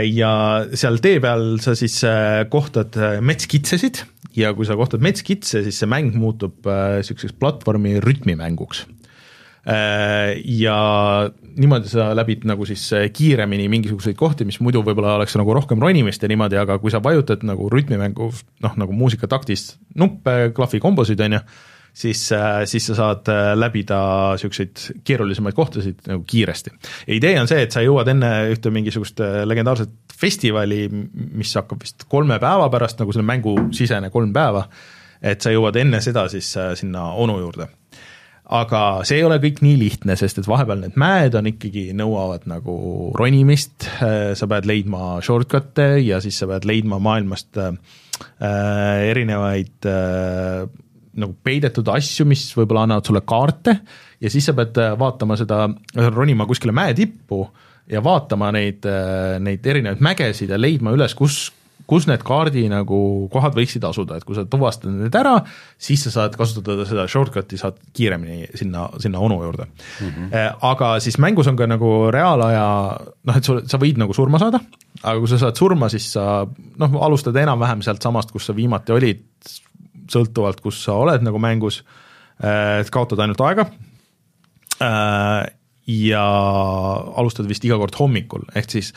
[0.08, 0.32] ja
[0.72, 2.00] seal tee peal sa siis
[2.48, 8.84] kohtad metskitsesid ja kui sa kohtad metskitse, siis see mäng muutub niisuguseks äh, platvormi rütmimänguks
[9.66, 10.76] ja
[11.56, 16.22] niimoodi sa läbid nagu siis kiiremini mingisuguseid kohti, mis muidu võib-olla oleks nagu rohkem ronimist
[16.22, 18.28] ja niimoodi, aga kui sa vajutad nagu rütmimängu
[18.62, 21.40] noh, nagu muusikataktis nuppe, klahvikombosid, on ju,
[21.96, 22.22] siis,
[22.70, 23.98] siis sa saad läbida
[24.36, 26.70] niisuguseid keerulisemaid kohtasid nagu kiiresti.
[27.16, 32.38] idee on see, et sa jõuad enne ühte mingisugust legendaarset festivali, mis hakkab vist kolme
[32.42, 34.62] päeva pärast, nagu selle mängu sisene kolm päeva,
[35.26, 37.66] et sa jõuad enne seda siis sinna onu juurde
[38.46, 42.46] aga see ei ole kõik nii lihtne, sest et vahepeal need mäed on ikkagi, nõuavad
[42.50, 42.76] nagu
[43.18, 47.72] ronimist, äh, sa pead leidma shortcut'e ja siis sa pead leidma maailmast äh,
[49.10, 50.66] erinevaid äh,
[51.16, 53.78] nagu peidetud asju, mis võib-olla annavad sulle kaarte.
[54.22, 55.64] Ja siis sa pead äh, vaatama seda,
[56.14, 57.42] ronima kuskile mäe tippu
[57.90, 61.48] ja vaatama neid, äh, neid erinevaid mägesid ja leidma üles, kus
[61.86, 62.98] kus need kaardi nagu
[63.32, 65.36] kohad võiksid asuda, et kui sa tuvastad need ära,
[65.78, 70.08] siis sa saad kasutada seda shortcut'i, saad kiiremini sinna, sinna onu juurde mm.
[70.08, 70.56] -hmm.
[70.70, 72.66] aga siis mängus on ka nagu reaalaja
[73.22, 74.60] noh, et sul, sa võid nagu surma saada,
[75.02, 76.46] aga kui sa saad surma, siis sa
[76.78, 79.22] noh, alustad enam-vähem sealtsamast, kus sa viimati olid,
[80.10, 81.84] sõltuvalt, kus sa oled nagu mängus,
[82.42, 83.70] äh, et kaotad ainult aega
[84.82, 85.46] äh,
[85.86, 86.26] ja
[87.16, 88.92] alustad vist iga kord hommikul, ehk siis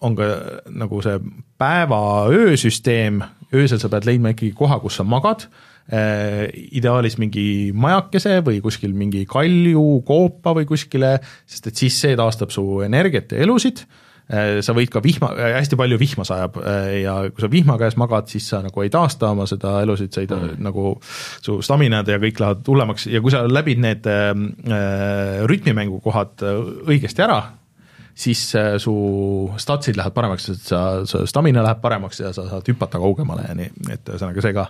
[0.00, 0.24] on ka
[0.72, 1.18] nagu see
[1.60, 3.22] päeva-öö süsteem,
[3.54, 5.46] öösel sa pead leidma ikkagi koha, kus sa magad,
[5.92, 12.16] äh, ideaalis mingi majakese või kuskil mingi kalju, koopa või kuskile, sest et siis see
[12.18, 13.84] taastab su energiat ja elusid,
[14.26, 16.58] äh, sa võid ka vihma, hästi palju vihma sajab
[16.98, 20.24] ja kui sa vihma käes magad, siis sa nagu ei taasta oma seda elusid, sa
[20.24, 20.62] ei ta, mm.
[20.66, 23.06] nagu su staminad ja kõik lähevad hullemaks.
[23.12, 27.44] Ja kui sa läbid need äh, rütmimängu kohad õigesti ära,
[28.14, 28.94] siis äh, su
[29.58, 33.56] statsid lähevad paremaks, et sa, su stamina läheb paremaks ja sa saad hüpata kaugemale ja
[33.58, 34.68] nii, et ühesõnaga see ka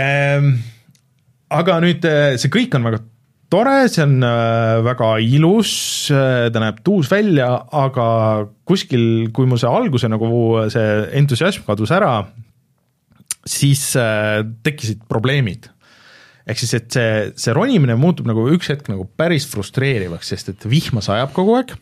[0.00, 0.54] ehm,.
[1.54, 3.02] aga nüüd äh, see kõik on väga
[3.52, 5.74] tore, see on äh, väga ilus,
[6.08, 8.06] ta näeb tuus välja, aga
[8.66, 10.30] kuskil, kui mul see alguse nagu
[10.72, 10.88] see
[11.20, 12.16] entusiasm kadus ära,
[13.44, 13.90] siis
[14.64, 15.68] tekkisid probleemid
[16.48, 20.66] ehk siis, et see, see ronimine muutub nagu üks hetk nagu päris frustreerivaks, sest et
[20.68, 21.76] vihma sajab kogu aeg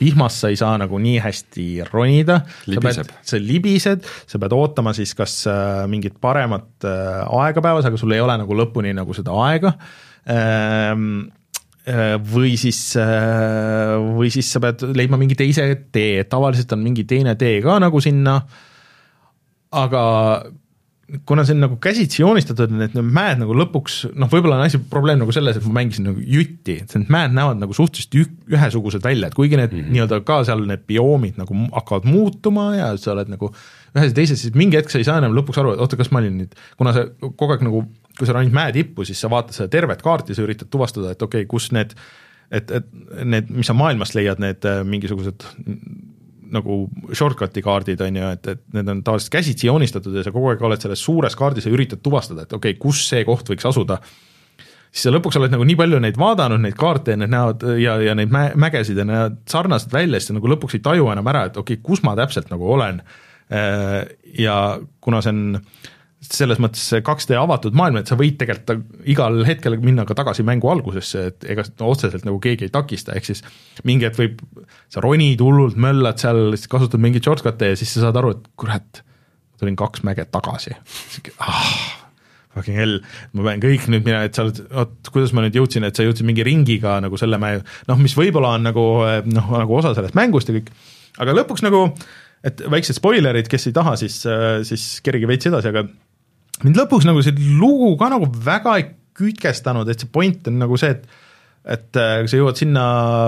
[0.00, 4.94] vihmas sa ei saa nagu nii hästi ronida, sa pead, sa libised, sa pead ootama
[4.96, 9.16] siis kas äh, mingit paremat äh, aega päevas, aga sul ei ole nagu lõpuni nagu
[9.16, 9.74] seda aega.
[10.28, 11.28] Ähm,
[11.88, 12.80] äh, või siis,
[14.18, 18.02] või siis sa pead leidma mingi teise tee, tavaliselt on mingi teine tee ka nagu
[18.04, 18.38] sinna,
[19.78, 20.02] aga
[21.28, 25.20] kuna see on nagu käsitsi joonistatud, need mäed nagu lõpuks, noh, võib-olla on asi, probleem
[25.22, 29.30] nagu selles, et ma mängisin nagu jutti, et need mäed näevad nagu suhteliselt ühesugused välja,
[29.30, 29.96] et kuigi need mm -hmm.
[29.96, 33.50] nii-öelda ka seal need bioomid nagu hakkavad muutuma ja sa oled nagu
[33.96, 36.12] ühes ja teises, siis mingi hetk sa ei saa enam lõpuks aru, et oota, kas
[36.12, 37.84] ma olin nüüd, kuna sa kogu aeg nagu,
[38.18, 41.22] kui sa ronid mäe tippu, siis sa vaatad seda tervet kaarti, sa üritad tuvastada, et
[41.22, 41.96] okei okay,, kus need
[42.50, 42.86] et, et
[43.24, 45.44] need, mis sa maailmast leiad, need äh, mingisugused
[46.54, 46.78] nagu
[47.12, 50.64] shortcut'i kaardid, on ju, et, et need on tavaliselt käsitsi joonistatud ja sa kogu aeg
[50.64, 53.98] oled selles suures kaardis ja üritad tuvastada, et okei okay,, kus see koht võiks asuda,
[54.88, 57.98] siis sa lõpuks oled nagu nii palju neid vaadanud, neid kaarte ja need näevad ja,
[58.08, 61.32] ja neid mä-, mägesid ja näevad sarnased välja, siis sa nagu lõpuks ei taju enam
[61.34, 63.02] ära, et okei okay,, kus ma täpselt nagu olen.
[63.48, 64.02] Äh,
[64.36, 64.56] ja
[65.04, 65.60] kuna see on
[66.24, 70.42] selles mõttes see 2D avatud maailm, et sa võid tegelikult igal hetkel minna ka tagasi
[70.46, 73.44] mängu algusesse, et ega no, otseselt nagu keegi ei takista, ehk siis
[73.86, 74.42] mingi hetk võib,
[74.90, 79.02] sa ronid hullult, möllad seal, kasutad mingeid shortcut'e ja siis sa saad aru, et kurat,
[79.62, 80.74] tulin kaks mäge tagasi.
[81.38, 81.70] Ah,
[82.56, 82.98] fucking hell,
[83.38, 86.06] ma pean kõik nüüd minema, et sa oled, oot, kuidas ma nüüd jõudsin, et sa
[86.06, 88.88] jõudsid mingi ringiga nagu selle mäe, noh, mis võib-olla on nagu
[89.30, 90.74] noh, nagu osa sellest mängust ja kõik,
[91.22, 91.86] aga lõpuks nagu
[92.46, 94.20] et väiksed spoilerid, kes ei taha, siis,
[94.66, 95.86] siis kerige veits edasi, aga
[96.64, 100.78] mind lõpuks nagu see lugu ka nagu väga ei kütkestanud, et see point on nagu
[100.80, 101.26] see, et
[101.68, 102.82] et äh, kui sa jõuad sinna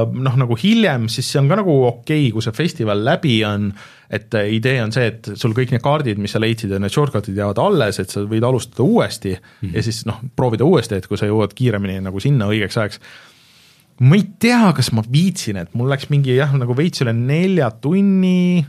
[0.09, 3.69] noh, nagu hiljem, siis see on ka nagu okei okay,, kui see festival läbi on,
[4.09, 6.95] et äh, idee on see, et sul kõik need kaardid, mis sa leidsid ja need
[6.95, 9.75] shortcut'id jäävad alles, et sa võid alustada uuesti mm -hmm.
[9.77, 13.01] ja siis noh, proovida uuesti, et kui sa jõuad kiiremini nagu sinna õigeks ajaks.
[14.01, 17.71] ma ei tea, kas ma viitsin, et mul läks mingi jah, nagu veits üle nelja
[17.71, 18.65] tunni,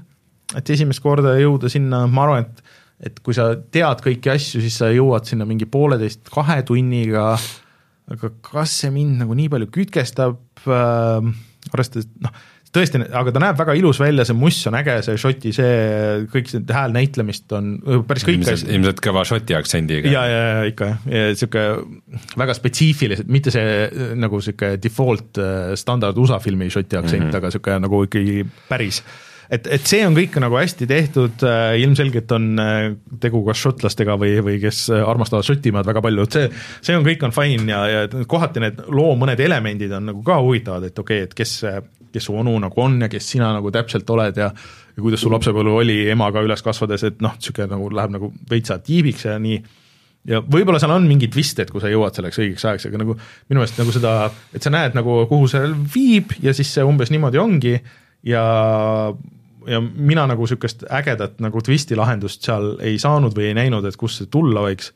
[0.55, 2.63] et esimest korda jõuda sinna, ma arvan, et
[3.01, 7.33] et kui sa tead kõiki asju, siis sa jõuad sinna mingi pooleteist, kahe tunniga,
[8.11, 11.31] aga kas see mind nagu nii palju kütkestab äh,,
[11.71, 12.33] arvestades noh,
[12.75, 15.71] tõesti, aga ta näeb väga ilus välja, see must on äge, see šoti, see
[16.31, 17.73] kõik see hääl näitlemist on
[18.07, 20.11] päris kõik ilmselt, ilmselt kõva šoti aktsendiga.
[20.11, 25.73] ja, ja, ja ikka jah, ja niisugune väga spetsiifilised, mitte see nagu niisugune default äh,
[25.79, 27.41] standard USA filmi šoti aktsent mm, -hmm.
[27.41, 28.37] aga niisugune nagu ikkagi
[28.69, 29.03] päris
[29.51, 32.79] et, et see on kõik nagu hästi tehtud äh,, ilmselgelt on äh,
[33.23, 36.51] tegu kas šotlastega või, või kes armastavad Šotimaad väga palju, et see,
[36.81, 40.39] see on, kõik on fine ja, ja kohati need loo mõned elemendid on nagu ka
[40.43, 41.57] huvitavad, et okei okay,, et kes,
[42.11, 44.51] kes su onu nagu on ja kes sina nagu täpselt oled ja
[44.95, 48.79] ja kuidas su lapsepõlv oli emaga üles kasvades, et noh, niisugune nagu läheb nagu veitsa
[48.83, 49.61] tiibiks ja nii.
[50.29, 53.15] Ja võib-olla seal on mingi twist, et kui sa jõuad selleks õigeks ajaks, aga nagu
[53.15, 54.11] minu meelest nagu seda,
[54.53, 57.73] et sa näed nagu, kuhu see viib ja siis see umbes niimoodi ongi
[58.29, 58.43] ja
[59.69, 63.99] ja mina nagu niisugust ägedat nagu twisti lahendust seal ei saanud või ei näinud, et
[63.99, 64.91] kust see tulla võiks,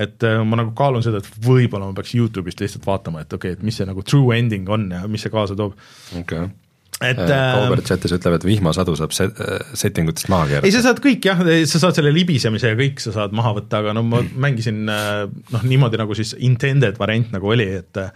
[0.00, 3.52] et äh, ma nagu kaalun seda, et võib-olla ma peaks Youtube'ist lihtsalt vaatama, et okei
[3.52, 5.78] okay,, et mis see nagu true ending on ja mis see kaasa toob.
[6.12, 6.58] okei okay
[7.02, 9.38] et Kaubert äh, chatis ütleb, et vihmasadu saab set-,
[9.74, 10.68] setting utest maha keerata.
[10.68, 13.80] ei, sa saad kõik jah, sa saad selle libisemise ja kõik sa saad maha võtta,
[13.82, 18.12] aga no ma mängisin noh, niimoodi nagu siis intended variant nagu oli, et äh,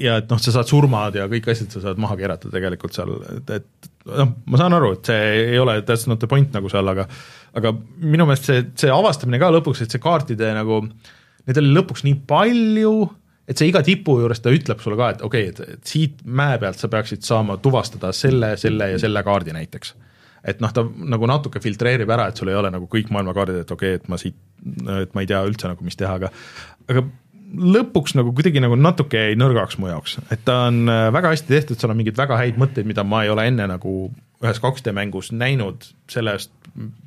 [0.00, 3.12] ja et noh, sa saad surmad ja kõik asjad sa saad maha keerata tegelikult seal,
[3.36, 6.70] et, et noh, ma saan aru, et see ei ole that's not the point nagu
[6.72, 7.06] seal, aga
[7.56, 7.72] aga
[8.04, 10.82] minu meelest see, see avastamine ka lõpuks, et see kaartide nagu,
[11.46, 12.94] neid oli lõpuks nii palju,
[13.46, 16.24] et see iga tipu juures ta ütleb sulle ka, et okei okay,, et, et siit
[16.24, 19.94] mäe pealt sa peaksid saama tuvastada selle, selle ja selle kaardi näiteks.
[20.46, 23.64] et noh, ta nagu natuke filtreerib ära, et sul ei ole nagu kõik maailma kaardid,
[23.64, 24.36] et okei okay,, et ma siit,
[25.00, 26.30] et ma ei tea üldse nagu, mis teha, aga
[26.86, 27.02] aga
[27.54, 31.52] lõpuks nagu kuidagi nagu natuke jäi nõrgaks mu jaoks, et ta on äh, väga hästi
[31.52, 33.94] tehtud, seal on mingeid väga häid mõtteid, mida ma ei ole enne nagu
[34.42, 36.52] ühes 2D mängus näinud, selle eest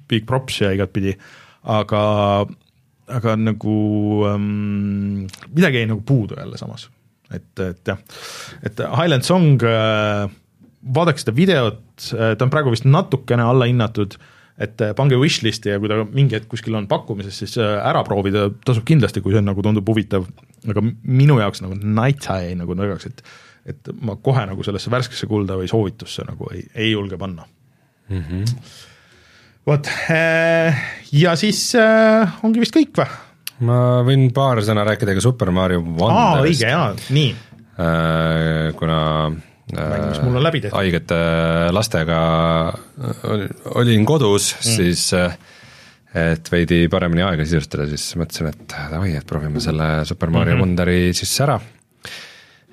[0.10, 1.14] big props ja igatpidi,
[1.70, 2.02] aga,
[3.20, 3.76] aga nagu
[4.32, 6.90] ähm, midagi jäi nagu puudu jälle samas.
[7.34, 8.00] et, et jah,
[8.66, 10.26] et Highland Song äh,,
[10.96, 11.86] vaadake seda videot,
[12.16, 16.02] äh, ta on praegu vist natukene allahinnatud äh,, et äh, pange wishlist'i ja kui ta
[16.04, 18.50] mingi hetk kuskil on pakkumises, siis äh, ära proovida.
[18.68, 20.28] Tasub kindlasti, kui see nagu tundub huvitav,
[20.68, 23.24] aga minu jaoks nagu naitsa jäi nagu nõrgaks, et
[23.70, 27.44] et ma kohe nagu sellesse värskesse kulda või soovitusse nagu ei, ei julge panna.
[28.10, 28.70] Mm -hmm..
[29.68, 30.80] vot, äh,
[31.14, 31.76] ja siis
[32.44, 33.12] ongi vist kõik või?
[33.68, 36.64] ma võin paar sõna rääkida ka Super Mario Wonderist.
[36.64, 37.36] õige, jaa, nii.
[38.80, 39.00] Kuna
[39.78, 40.78] mäng, mis mul on läbi tehtud.
[40.78, 41.20] haigete
[41.76, 42.20] lastega
[43.80, 45.10] olin kodus mm., siis
[46.20, 50.58] et veidi paremini aega sisustada, siis mõtlesin, et davai, et proovime selle Super Mario mm
[50.58, 50.66] -hmm.
[50.66, 51.60] Wonderi siis ära.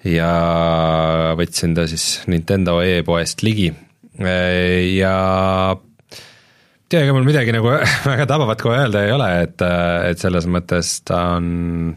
[0.04, 3.72] ja võtsin ta siis Nintendo e-poest ligi
[4.96, 5.76] ja
[6.88, 7.72] tea, ega mul midagi nagu
[8.12, 9.62] väga tabavat kohe öelda ei ole, et,
[10.10, 11.96] et selles mõttes ta on,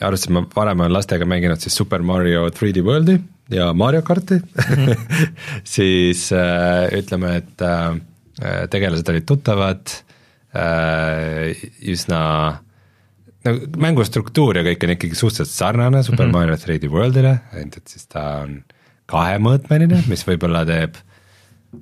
[0.00, 3.18] arvestades, ma varem olen lastega mänginud siis Super Mario 3D World'i
[3.50, 5.28] ja Mario karti mm, -hmm.
[5.64, 8.00] siis äh, ütleme, et äh,
[8.70, 9.94] tegelased olid tuttavad
[10.54, 12.20] äh,, üsna
[13.44, 16.38] no mängu struktuur ja kõik on ikkagi suhteliselt sarnane Super mm -hmm.
[16.38, 18.60] Mario 3D Worldile, ainult et siis ta on
[19.10, 20.94] kahemõõtmeline, mis võib-olla teeb,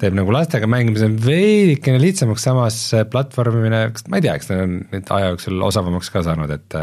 [0.00, 2.78] teeb nagu lastega mängimise veidikene lihtsamaks, samas
[3.10, 6.78] platvormimine, ma ei tea, eks need on nüüd aja jooksul osavamaks ka saanud, et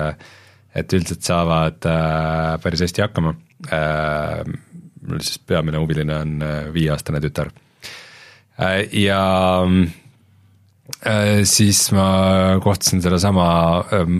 [0.75, 3.31] et üldiselt saavad äh, päris hästi hakkama
[3.71, 4.43] äh,
[5.09, 7.51] mul siis peamine huviline on äh, viieaastane tütar.
[8.61, 9.21] Äh, ja
[11.05, 13.47] äh, siis ma kohtasin sedasama
[13.93, 14.19] ähm,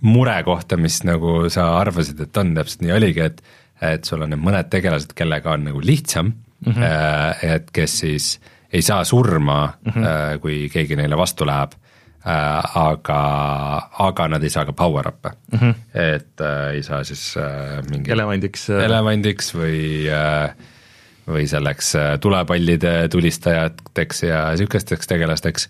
[0.00, 3.44] murekohta, mis nagu sa arvasid, et on, täpselt nii oligi, et
[3.82, 7.40] et sul on need mõned tegelased, kellega on nagu lihtsam mm, -hmm.
[7.42, 8.26] et kes siis
[8.70, 10.38] ei saa surma mm, -hmm.
[10.38, 11.81] kui keegi neile vastu läheb äh,,
[12.24, 13.20] aga,
[13.98, 15.58] aga nad ei saa ka power-up'e mm.
[15.58, 15.74] -hmm.
[15.94, 18.84] et äh, ei saa siis äh, mingi elevandiks äh...
[18.84, 20.54] elevandiks või äh,
[21.26, 25.68] või selleks äh, tulepallide tulistajateks ja niisugusteks tegelasteks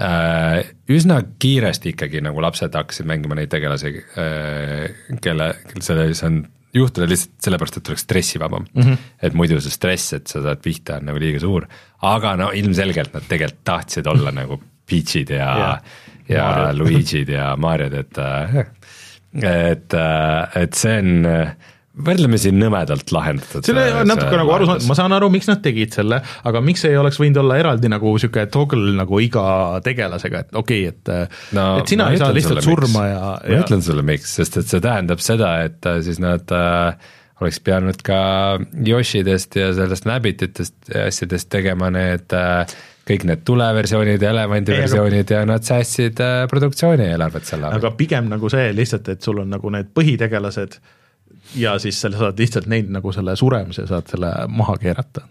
[0.00, 0.64] äh,.
[0.88, 4.90] Üsna kiiresti ikkagi nagu lapsed hakkasid mängima neid tegelasi äh,,
[5.20, 6.42] kelle, selles on
[6.74, 8.82] juhtuda lihtsalt sellepärast, et oleks stressivabam mm.
[8.82, 8.98] -hmm.
[9.22, 11.66] et muidu see stress, et sa saad pihta, on nagu liiga suur.
[12.02, 15.74] aga no ilmselgelt nad tegelikult tahtsid olla nagu Peach'id ja, ja,
[16.28, 16.72] ja Mario.
[16.84, 18.22] Luigi'd ja Mariod, et
[19.42, 19.94] et,
[20.60, 21.28] et see on
[21.92, 23.64] võrdlemisi nõmedalt lahendatud.
[23.66, 26.86] see oli natuke nagu aru saanud, ma saan aru, miks nad tegid selle, aga miks
[26.88, 29.44] ei oleks võinud olla eraldi nagu niisugune toggle nagu iga
[29.84, 33.10] tegelasega, et okei okay,, et no, et sina ei saa lihtsalt surma miks.
[33.12, 36.56] ja, ja ma ütlen sulle, miks, sest et see tähendab seda, et äh, siis nad
[36.56, 37.10] äh,
[37.42, 38.22] oleks pidanud ka
[38.86, 42.64] Yoshidest ja sellest Nabbititest ja asjadest tegema need äh,
[43.08, 45.38] kõik need tuleversioonid ja elevandiversioonid aga...
[45.40, 47.78] ja nad säästsid äh, produktsiooni-eelarvet selle all.
[47.80, 50.78] aga pigem nagu see lihtsalt, et sul on nagu need põhitegelased
[51.58, 55.24] ja siis sa saad lihtsalt neid nagu selle suremise saad selle maha keerata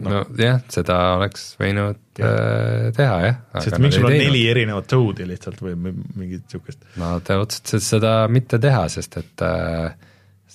[0.00, 0.22] no..
[0.24, 2.30] nojah, seda oleks võinud ja.
[2.30, 3.40] äh, teha jah.
[3.58, 4.30] sest miks sul on teinud.
[4.30, 6.84] neli erinevat Toad'i lihtsalt või mingit niisugust?
[7.00, 9.92] Nad otsustasid seda mitte teha, sest et äh,,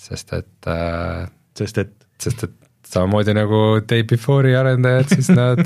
[0.06, 0.72] sest et
[1.56, 5.62] sest et sest et samamoodi nagu Day Before'i arendajad, siis nad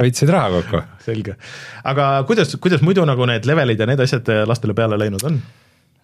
[0.00, 0.82] hoidsid raha kokku.
[1.06, 1.36] selge,
[1.84, 5.38] aga kuidas, kuidas muidu nagu need levelid ja need asjad lastele peale läinud on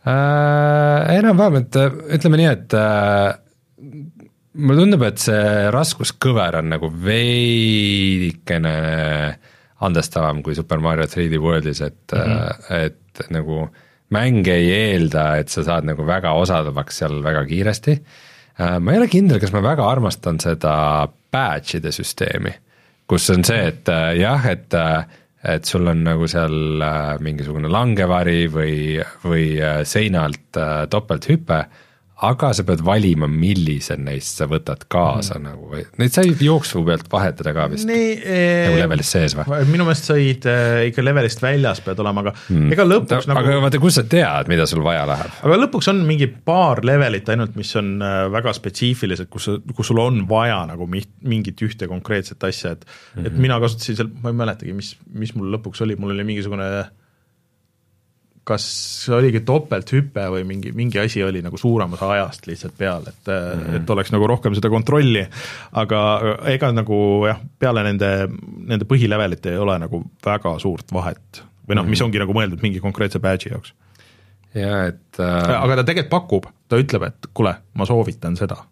[0.06, 1.16] äh,?
[1.18, 1.80] enam-vähem, et
[2.18, 3.34] ütleme nii, et äh,
[4.56, 8.76] mulle tundub, et see raskuskõver on nagu veidikene
[9.86, 12.74] andestavam kui Super Mario 3D Worldis, et mm, -hmm.
[12.86, 13.66] et nagu
[14.14, 17.98] mäng ei eelda, et sa saad nagu väga osavaks seal väga kiiresti.
[18.56, 20.74] Äh, ma ei ole kindel, kas ma väga armastan seda
[21.32, 22.54] badge'ide süsteemi,
[23.08, 24.76] kus on see, et äh, jah, et
[25.46, 26.82] et sul on nagu seal
[27.22, 29.44] mingisugune langevari või, või
[29.86, 30.58] seina alt
[30.90, 31.58] topelthüpe
[32.24, 35.42] aga sa pead valima, millise neist sa võtad kaasa mm.
[35.44, 39.58] nagu või, neid sai jooksu pealt vahetada ka vist nee,, nagu levelis sees või?
[39.68, 42.72] minu meelest said äh, ikka levelist väljas pead olema, aga mm.
[42.72, 45.36] ega lõpuks Ta, nagu aga vaata, kust sa tead, mida sul vaja läheb?
[45.44, 50.00] aga lõpuks on mingi paar levelit ainult, mis on äh, väga spetsiifilised, kus, kus sul
[50.00, 53.26] on vaja nagu mingit ühte konkreetset asja, et mm -hmm.
[53.26, 53.42] et mhm.
[53.44, 56.70] mina kasutasin seal, ma ei mäletagi, mis, mis mul lõpuks oli, mul oli mingisugune
[58.46, 58.66] kas
[59.10, 63.62] oligi topelthüpe või mingi, mingi asi oli nagu suurem osa ajast lihtsalt peal, et mm,
[63.62, 63.80] -hmm.
[63.80, 65.24] et oleks nagu rohkem seda kontrolli,
[65.82, 66.02] aga
[66.52, 68.12] ega nagu jah, peale nende,
[68.70, 72.06] nende põhilevelite ei ole nagu väga suurt vahet või noh mis mhm.
[72.06, 73.74] ongi nagu mõeldud mingi konkreetse badge'i jaoks.
[74.54, 75.54] jaa, et äh...
[75.58, 78.62] aga ta tegelikult pakub, ta ütleb, et kuule, ma soovitan seda.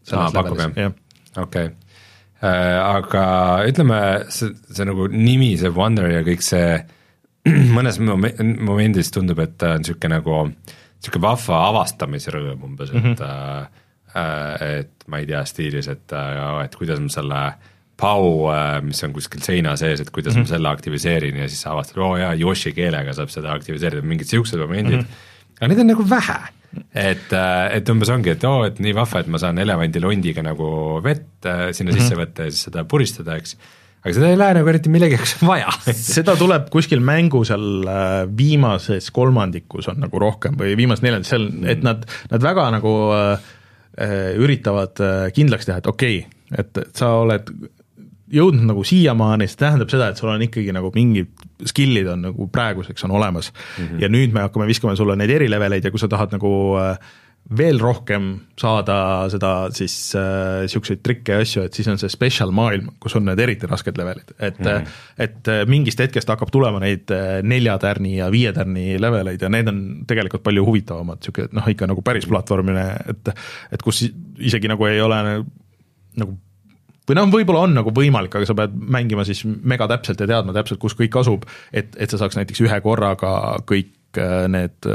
[1.43, 3.25] okei äh,, aga
[3.67, 6.77] ütleme, see, see nagu nimi, see Wonder ja kõik see
[7.77, 13.13] mõnes momendis tundub, et ta on niisugune nagu, niisugune vahva avastamisrõõm umbes mm, -hmm.
[13.13, 13.29] et mhm.
[13.29, 13.83] äh,
[14.81, 17.45] et ma ei tea, stiilis, et, äh, et kuidas ma selle
[17.95, 20.49] Pau, äh, mis on kuskil seina sees, et kuidas mm -hmm.
[20.49, 24.03] ma selle aktiviseerin ja siis sa avastad, oo oh, jaa, Yoshi keelega saab seda aktiviseerida,
[24.03, 25.61] mingid niisugused momendid mm, -hmm.
[25.61, 26.39] aga neid on nagu vähe.
[26.95, 30.43] et, äh, et umbes ongi, et oo oh,, et nii vahva, et ma saan elevandilondiga
[30.43, 32.01] nagu vett sinna mm -hmm.
[32.01, 33.57] sisse võtta ja siis seda puristada, eks
[34.05, 39.09] aga seda ei lähe nagu eriti millegagi vaja seda tuleb kuskil mängu seal äh, viimases
[39.15, 43.55] kolmandikus on nagu rohkem või viimases neljandas, seal, et nad, nad väga nagu äh,
[44.05, 47.49] äh üritavad äh, kindlaks teha, et okei okay,, et sa oled
[48.35, 51.31] jõudnud nagu siiamaani, see tähendab seda, et sul on ikkagi nagu mingid
[51.69, 53.85] skill'id on nagu praeguseks on olemas mm.
[53.85, 54.01] -hmm.
[54.03, 56.51] ja nüüd me hakkame viskama sulle neid erileveleid ja kui sa tahad nagu
[56.81, 56.99] äh,
[57.53, 58.97] veel rohkem saada
[59.33, 63.27] seda siis niisuguseid äh, trikke ja asju, et siis on see special maailm, kus on
[63.29, 64.71] need eriti rasked levelid, et mm.
[64.71, 64.95] -hmm.
[65.27, 69.51] et äh, mingist hetkest hakkab tulema neid äh, nelja tärni ja viie tärni leveleid ja
[69.53, 73.29] need on tegelikult palju huvitavamad, niisugune noh, ikka nagu päris platvormine, et
[73.73, 74.07] et kus
[74.39, 75.21] isegi nagu ei ole
[76.17, 76.39] nagu
[77.05, 80.57] või noh, võib-olla on nagu võimalik, aga sa pead mängima siis mega täpselt ja teadma
[80.57, 83.93] täpselt, kus kõik asub, et, et sa saaks näiteks ühe korraga kõik
[84.49, 84.87] need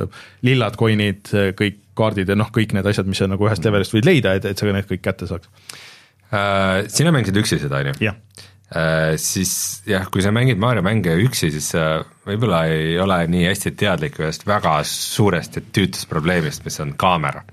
[0.47, 4.09] lillad coin'id, kõik kaardid ja noh, kõik need asjad, mis sa nagu ühest levelist võid
[4.09, 6.85] leida, et, et sa need kõik kätte saaks uh,.
[6.91, 8.13] Sina mängisid üksi seda, on ju?
[8.13, 9.17] uh,.
[9.21, 9.51] Siis
[9.89, 11.89] jah, kui sa mängid Mario mänge üksi, siis sa
[12.29, 17.45] võib-olla ei ole nii hästi teadlik ühest väga suurest ja tüütust probleemist, mis on kaamera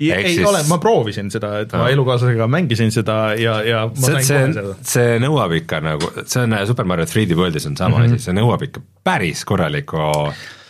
[0.00, 0.48] ei, ei siis...
[0.48, 5.18] ole, ma proovisin seda, et ma elukaaslasega mängisin seda ja, ja ma see, see, see
[5.22, 8.16] nõuab ikka nagu, see on Super Mario 3D Worldis on sama mm -hmm.
[8.16, 10.00] asi, see nõuab ikka päris korralikku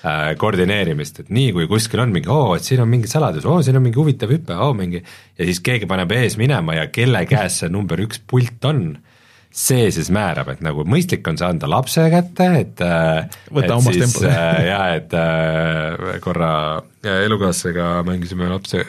[0.05, 3.61] äh, koordineerimist, et nii kui kuskil on mingi, oo, et siin on mingi saladus, oo,
[3.67, 7.25] siin on mingi huvitav hüpe, oo mingi ja siis keegi paneb ees minema ja kelle
[7.31, 8.85] käes see number üks pult on
[9.51, 13.97] see siis määrab, et nagu mõistlik on see anda lapse kätte, et äh, võta omas
[13.99, 14.27] tempos.
[14.31, 16.53] äh, jaa, et äh, korra
[17.01, 18.85] elukaaslasega mängisime lapse,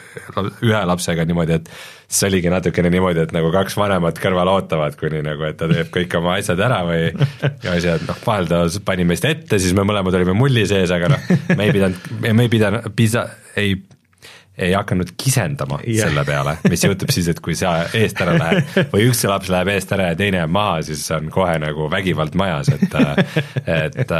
[0.62, 1.70] ühe lapsega niimoodi, et
[2.06, 5.90] siis oligi natukene niimoodi, et nagu kaks vanemat kõrval ootavad, kuni nagu, et ta teeb
[5.94, 7.08] kõik oma asjad ära või
[7.64, 11.10] ja asjad, noh, vahel ta pani meist ette, siis me mõlemad olime mulli sees, aga
[11.16, 11.26] noh,
[11.56, 13.26] me ei pidanud, me ei pidanud, pisa-,
[13.58, 13.80] ei
[14.58, 16.08] ei hakanud kisendama yeah.
[16.08, 19.72] selle peale, mis juhtub siis, et kui sa eest ära lähed või üks laps läheb
[19.72, 22.98] eest ära ja teine jääb maha, siis on kohe nagu vägivald majas, et
[23.72, 24.16] et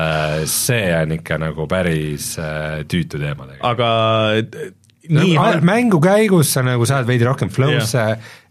[0.50, 3.68] see on ikka nagu päris äh, tüütu teema tegelikult.
[3.72, 8.02] aga nii no, halb mängu käigus sa nagu saad veidi rohkem flow'sse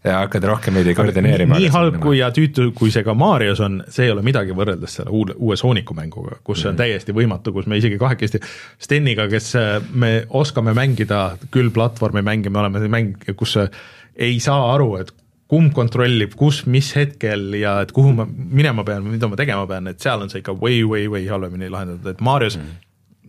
[0.04, 1.56] ja hakkad rohkem veidi koordineerima.
[1.60, 4.98] nii halb kui ja tüütu, kui see ka Marios on, see ei ole midagi võrreldes
[4.98, 6.82] selle uue, uue Sooniku mänguga, kus see on mm.
[6.82, 8.42] täiesti võimatu, kus me isegi kahekesti
[8.82, 11.24] Steniga, kes äh, me oskame mängida
[11.54, 15.16] küll platvormi mänge, me oleme mäng, kus ei saa aru, et
[15.52, 19.88] kumb kontrollib, kus, mis hetkel ja et kuhu ma minema pean, mida ma tegema pean,
[19.88, 22.80] et seal on see ikka way, way, way halvemini lahendatud, et Marios mm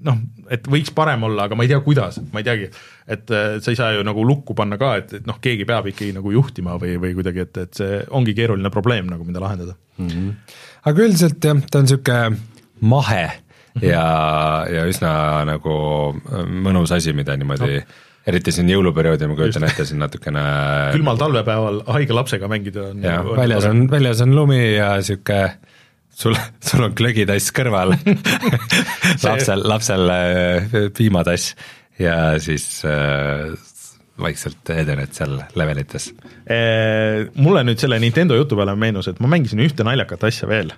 [0.08, 0.20] noh,
[0.54, 2.70] et võiks parem olla, aga ma ei tea, kuidas, ma ei teagi,
[3.16, 6.16] et sa ei saa ju nagu lukku panna ka, et, et noh, keegi peab ikkagi
[6.16, 10.08] nagu juhtima või, või kuidagi, et, et see ongi keeruline probleem nagu, mida lahendada mm.
[10.08, 10.56] -hmm.
[10.92, 12.38] aga üldiselt jah, ta on niisugune
[12.82, 13.86] mahe -hmm.
[13.88, 14.08] ja,
[14.72, 15.14] ja üsna
[15.50, 15.76] nagu
[16.48, 20.44] mõnus asi, mida niimoodi no eriti siin jõuluperioodil ma kujutan ette siin natukene
[20.96, 25.40] külmal talvepäeval haige lapsega mängida on jah, väljas on, väljas on lumi ja sihuke
[26.16, 27.96] sul, sul on glögitass kõrval
[29.28, 31.54] lapsel, lapsel äh, piimatass
[32.02, 33.54] ja siis äh,
[34.22, 36.12] vaikselt edened seal levelites.
[37.34, 40.70] mulle nüüd selle Nintendo jutu peale meenus, et ma mängisin ühte naljakat asja veel.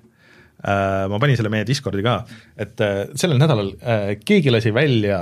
[0.64, 2.22] ma panin selle meie Discordi ka,
[2.56, 2.80] et
[3.20, 3.74] sellel nädalal
[4.24, 5.20] keegi lasi välja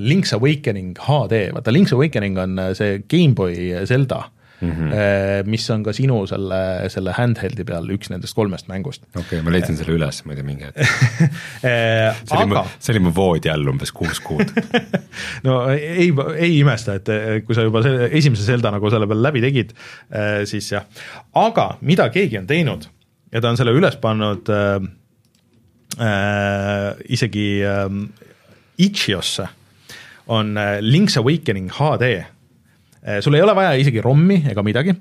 [0.00, 4.24] Link's Awakening HD, vaata Link's Awakening on see GameBoy Zelda
[4.62, 5.50] mm, -hmm.
[5.50, 6.62] mis on ka sinu selle,
[6.92, 9.04] selle handheld'i peal üks nendest kolmest mängust.
[9.10, 10.80] okei okay,, ma leidsin selle üles muide mingi hetk
[11.66, 14.54] see oli mu, see oli mu voodi all umbes kuus kuud
[15.46, 16.08] no ei,
[16.38, 17.12] ei imesta, et
[17.46, 19.76] kui sa juba selle esimese Zelda nagu selle peal läbi tegid,
[20.10, 20.88] eh, siis jah,
[21.34, 22.90] aga mida keegi on teinud
[23.32, 24.76] ja ta on selle üles pannud äh,
[25.98, 27.88] äh, isegi äh,
[28.82, 29.46] Itšiosse,
[30.32, 32.22] on Link's Awakening HD
[33.20, 34.94] sul ei ole vaja isegi ROM-i ega midagi,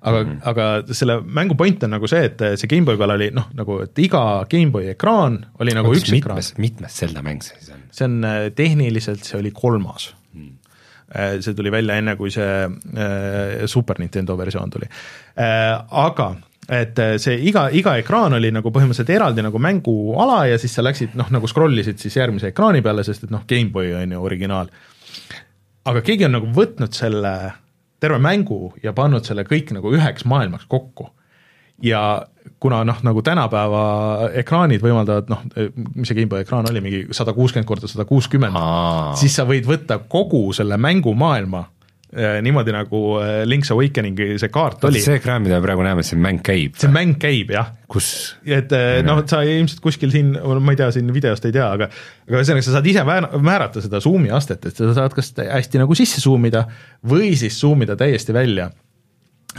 [0.00, 0.40] aga mm, -hmm.
[0.50, 3.98] aga selle mängu point on nagu see, et see GameBoy peal oli noh, nagu et
[3.98, 6.62] iga GameBoy ekraan oli nagu Oot, üks mitmes, ekraan.
[6.66, 7.86] mitmes Zelda mäng see siis on?
[7.90, 10.52] see on eh, tehniliselt, see oli kolmas mm.
[11.40, 12.68] see tuli välja enne, kui see
[13.66, 14.88] Super Nintendo versioon tuli.
[15.36, 16.34] Aga
[16.68, 21.14] et see iga, iga ekraan oli nagu põhimõtteliselt eraldi nagu mänguala ja siis sa läksid
[21.18, 24.72] noh, nagu scroll isid siis järgmise ekraani peale, sest et noh, GameBoy on ju originaal
[25.86, 27.34] aga keegi on nagu võtnud selle
[28.02, 31.10] terve mängu ja pannud selle kõik nagu üheks maailmaks kokku.
[31.82, 32.26] ja
[32.60, 35.42] kuna noh, nagu tänapäeva ekraanid võimaldavad noh,
[35.94, 38.56] mis see GameBoy ekraan oli, mingi sada kuuskümmend korda sada kuuskümmend,
[39.20, 41.66] siis sa võid võtta kogu selle mängumaailma
[42.44, 45.02] niimoodi nagu äh, Link's Awakeningi see kaart oli.
[45.04, 46.78] see ekraan, mida me praegu näeme, see mäng käib?
[46.80, 47.72] see mäng käib jah.
[47.92, 48.08] kus?
[48.44, 51.90] et äh, noh, sa ilmselt kuskil siin, ma ei tea, siin videost ei tea, aga
[51.90, 55.98] aga ühesõnaga, sa saad ise määrata seda suumi astet, et sa saad kas hästi nagu
[55.98, 56.66] sisse zoom ida
[57.06, 58.70] või siis zoom ida täiesti välja.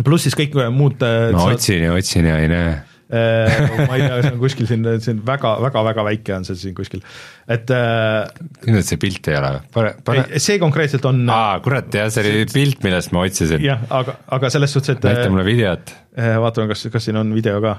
[0.04, 1.58] pluss siis kõik muud ma saad...
[1.58, 5.14] otsin ja otsin ja ei näe Äh, ma ei tea, see on kuskil siin, see
[5.16, 7.04] on väga, väga, väga väike on see siin kuskil,
[7.48, 8.28] et äh,
[8.66, 12.44] kindlalt see pilt ei ole, pane, pane see konkreetselt on aa, kurat, jah, see oli
[12.52, 13.64] pilt, millest ma otsisin.
[13.64, 15.96] jah, aga, aga selles suhtes, et näita mulle videot.
[16.44, 17.78] vaatame, kas, kas siin on video ka.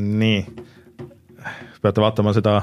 [0.00, 0.40] nii,
[1.82, 2.60] peate vaatama seda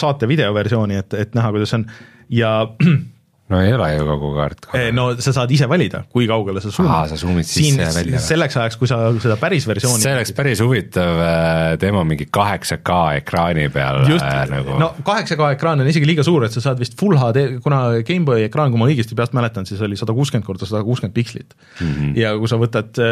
[0.00, 1.84] saate videoversiooni, et, et näha, kuidas on
[2.32, 2.56] ja
[3.54, 4.68] no ei ole ju kogu kaart.
[4.96, 7.12] no sa saad ise valida, kui kaugele sa suumid.
[7.12, 8.20] sa suumid sisse ja välja.
[8.22, 12.80] selleks ajaks, kui sa seda päris versiooni see oleks päris huvitav äh, teema mingi kaheksa
[12.84, 14.78] K ekraani peal just äh,, nagu.
[14.80, 17.82] no kaheksa K ekraan on isegi liiga suur, et sa saad vist full HD, kuna
[18.06, 21.54] GameBoy ekraan, kui ma õigesti peast mäletan, siis oli sada kuuskümmend korda sada kuuskümmend pikslit
[21.54, 21.90] mm.
[21.90, 22.14] -hmm.
[22.20, 23.02] ja kui sa võtad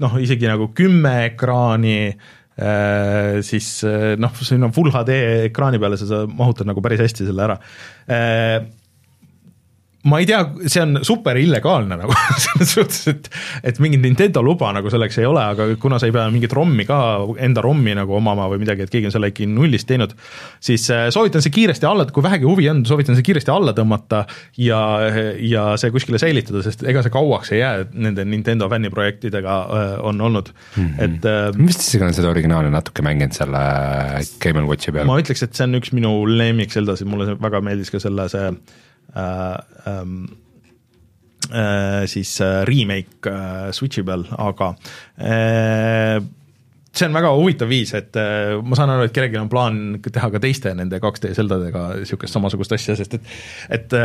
[0.00, 3.70] noh, isegi nagu kümme ekraani äh, siis
[4.20, 5.20] noh, sinna full HD
[5.50, 7.60] ekraani peale sa, sa mahutad nagu päris hästi selle ära
[10.06, 12.14] ma ei tea, see on super illegaalne nagu
[12.44, 13.30] selles suhtes, et
[13.66, 16.86] et mingit Nintendo luba nagu selleks ei ole, aga kuna sa ei pea mingit ROM-i
[16.88, 16.98] ka,
[17.42, 20.14] enda ROM-i nagu omama või midagi, et keegi on selle ikkagi nullist teinud,
[20.62, 24.22] siis äh, soovitan see kiiresti alla, kui vähegi huvi on, soovitan see kiiresti alla tõmmata
[24.62, 24.80] ja,
[25.42, 30.20] ja see kuskile säilitada, sest ega see kauaks ei jää, nende Nintendo fänniprojektidega äh, on
[30.20, 31.04] olnud mm, -hmm.
[31.04, 33.62] et äh, ma vist isegi olen seda originaali natuke mänginud selle
[34.42, 35.08] Game Watchi peal.
[35.08, 38.50] ma ütleks, et see on üks minu lemmik Zeldasid, mulle väga meeldis ka selle see
[39.16, 40.28] Äh, ähm,
[41.52, 44.74] äh, siis äh, remake Switchi peal, aga
[46.96, 48.16] see on väga huvitav viis, et
[48.64, 52.72] ma saan aru, et kellelgi on plaan teha ka teiste nende 2D Zeldadega niisugust samasugust
[52.72, 53.32] asja, sest et
[53.78, 53.96] et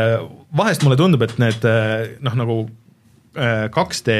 [0.60, 1.64] vahest mulle tundub, et need
[2.20, 2.58] noh, nagu
[3.32, 4.18] 2D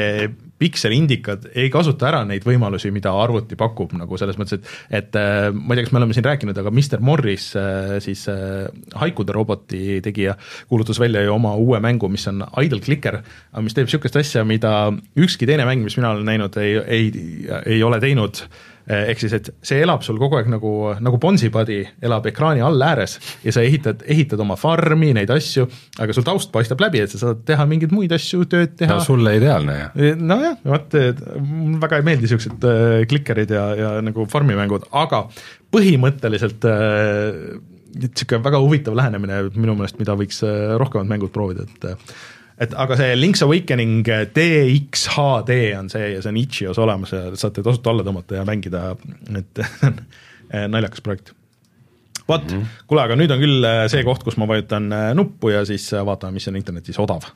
[0.63, 5.49] pikselindikad ei kasuta ära neid võimalusi, mida arvuti pakub, nagu selles mõttes, et et äh,
[5.53, 8.65] ma ei tea, kas me oleme siin rääkinud, aga Mr Morris, äh, siis äh,
[9.01, 10.37] haikude roboti tegija,
[10.69, 13.19] kuulutas välja ju oma uue mängu, mis on Idle Clicker,
[13.61, 14.73] mis teeb niisugust asja, mida
[15.19, 17.09] ükski teine mäng, mis mina olen näinud, ei, ei,
[17.75, 18.45] ei ole teinud.
[18.45, 20.71] äh, ehk siis, et see elab sul kogu aeg nagu,
[21.03, 23.15] nagu Bonsipadi elab ekraani all ääres
[23.45, 25.67] ja sa ehitad, ehitad oma farmi, neid asju,
[26.03, 28.97] aga sul taust paistab läbi, et sa saad teha mingeid muid asju, tööd teha.
[28.97, 29.89] no sulle ideaalne ju.
[29.95, 30.97] Eh, nojah, vot
[31.43, 35.25] mulle väga ei meeldi niisugused äh, klikkerid ja, ja nagu farmi mängud, aga
[35.73, 36.67] põhimõtteliselt
[37.93, 40.43] niisugune väga huvitav lähenemine minu meelest, mida võiks
[40.81, 42.05] rohkemad mängud proovida, et
[42.61, 44.03] et aga see Link's Awakening
[44.35, 48.91] DXHD on see ja see on itšios olemas ja saate tasuta alla tõmmata ja mängida,
[49.37, 49.63] et
[50.75, 51.33] naljakas projekt.
[52.27, 55.49] vot mm -hmm., kuule, aga nüüd on küll äh, see koht, kus ma vajutan nuppu
[55.49, 57.31] ja siis vaatame, mis on internetis odav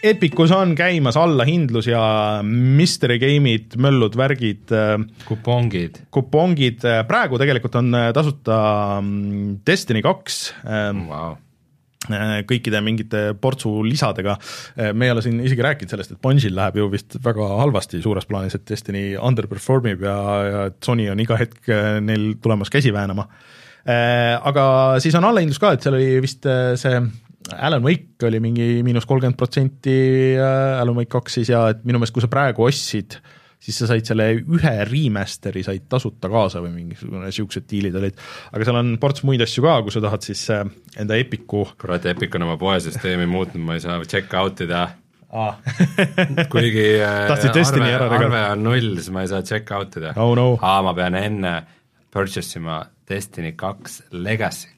[0.00, 2.00] Epicus on käimas allahindlus ja
[2.46, 4.72] mystery game'id, möllud, värgid,
[5.28, 8.56] kupongid, kupongid, praegu tegelikult on tasuta
[9.02, 11.36] mm, Destiny kaks wow.
[12.48, 14.38] kõikide mingite portsu lisadega,
[14.96, 18.28] me ei ole siin isegi rääkinud sellest, et Bungil läheb ju vist väga halvasti suures
[18.30, 20.18] plaanis, et Destiny underperform ib ja,
[20.48, 21.68] ja Sony on iga hetk
[22.06, 23.28] neil tulemas käsi väänama.
[23.84, 24.64] Aga
[25.00, 26.48] siis on allahindlus ka, et seal oli vist
[26.80, 27.02] see
[27.58, 29.98] Alan Wake oli mingi miinus kolmkümmend protsenti,
[30.38, 33.18] äh, Alan Wake kaks siis ja et minu meelest, kui sa praegu ostsid,
[33.60, 38.22] siis sa said selle ühe remaster'i said tasuta kaasa või mingisugune niisugused diilid olid,
[38.52, 40.64] aga seal on ports muid asju ka, kui sa tahad siis äh,
[41.00, 44.86] enda Epiku kurat, Epic on oma poesüsteemi muutnud, ma ei saa check out ida
[45.36, 45.60] ah.
[46.52, 50.32] kuigi äh, arve, arve on null, siis ma ei saa check out ida oh,.
[50.38, 50.48] No.
[50.62, 51.54] aa, ma pean enne
[52.10, 54.70] purchase ima Destiny kaks Legacy,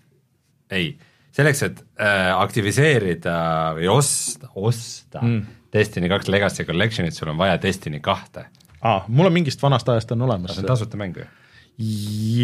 [0.73, 0.95] ei
[1.33, 3.37] selleks, et äh, aktiviseerida
[3.79, 5.59] või osta, osta mm.
[5.73, 8.47] Destiny kaks Legacy Collection'it, sul on vaja Destiny kahte.
[8.81, 10.55] aa, mul on mingist vanast ajast on olemas.
[10.57, 11.27] see on tasuta mäng ju?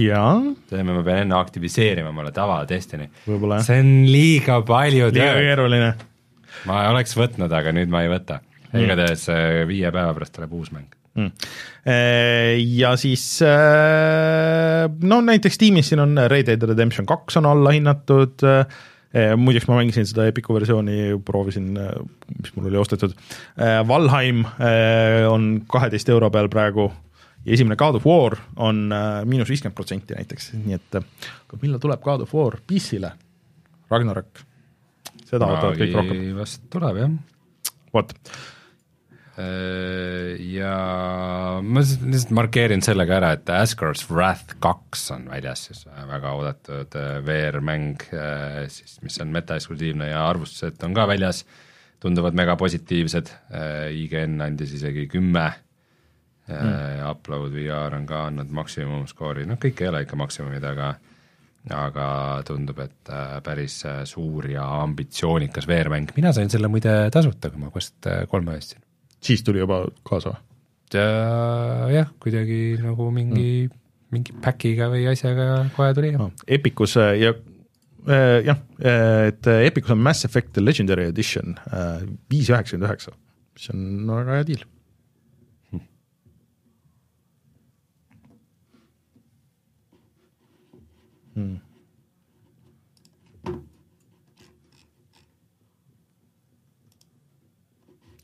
[0.09, 0.35] jaa.
[0.71, 3.11] tähendab, ma pean enne aktiviseerima omale tava Destiny.
[3.27, 5.95] see on liiga palju liiga keeruline.
[6.67, 8.41] ma oleks võtnud, aga nüüd ma ei võta
[8.73, 8.85] mm..
[8.85, 10.98] igatahes äh, viie päeva pärast tuleb uus mäng mm..
[12.79, 13.25] Ja siis
[15.13, 18.45] no näiteks tiimis siin on Red Dead Redemption kaks on allahinnatud,
[19.41, 21.71] muideks ma mängisin seda Epiku versiooni, proovisin,
[22.43, 23.15] mis mul oli ostetud,
[23.89, 24.45] Valheim
[25.31, 26.91] on kaheteist euro peal praegu.
[27.47, 28.91] Ja esimene God of War on
[29.25, 31.01] miinus viiskümmend protsenti näiteks, nii et
[31.63, 33.15] millal tuleb God of War PC-le?
[33.89, 34.45] Ragnarök,
[35.25, 36.23] seda ootavad kõik rohkem.
[36.37, 37.19] vast tuleb jah.
[37.95, 38.13] vot.
[38.13, 38.58] Äh,
[39.39, 40.73] ja
[41.63, 46.33] ma lihtsalt markeerin selle ka ära, et Asgard's Wrath kaks on väljas siis äh, väga
[46.35, 48.03] oodatud äh, VR-mäng
[48.73, 51.45] siis, mis on meta-eksklusiivne ja arvustused on ka väljas,
[52.03, 53.31] tunduvad megapositiivsed,
[53.95, 55.47] IGN andis isegi kümme
[56.47, 60.97] mm., Upload VR on ka andnud maksimumskoori, noh kõik ei ole ikka maksimumid, aga
[61.75, 62.09] aga
[62.49, 63.11] tundub, et
[63.45, 68.88] päris suur ja ambitsioonikas VR-mäng, mina sain selle muide tasuta, kui ma Quest kolme ostsin
[69.21, 70.37] siis tuli juba kaasa?
[70.95, 73.79] jah, kuidagi nagu mingi mm.,
[74.15, 76.31] mingi päkiga või asjaga kohe tuli no,.
[76.49, 77.35] Epicus äh, ja
[78.09, 81.59] äh, jah, äh, et Epicus on Mass Effect Legendary Edition
[82.33, 83.15] viis üheksakümmend üheksa,
[83.59, 84.67] mis on väga hea deal
[91.37, 91.61] hmm..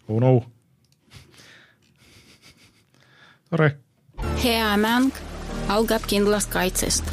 [0.08, 0.53] oh no
[3.56, 3.76] tore.
[4.42, 5.12] hea mäng
[5.68, 7.04] algab kindlast kaitsest.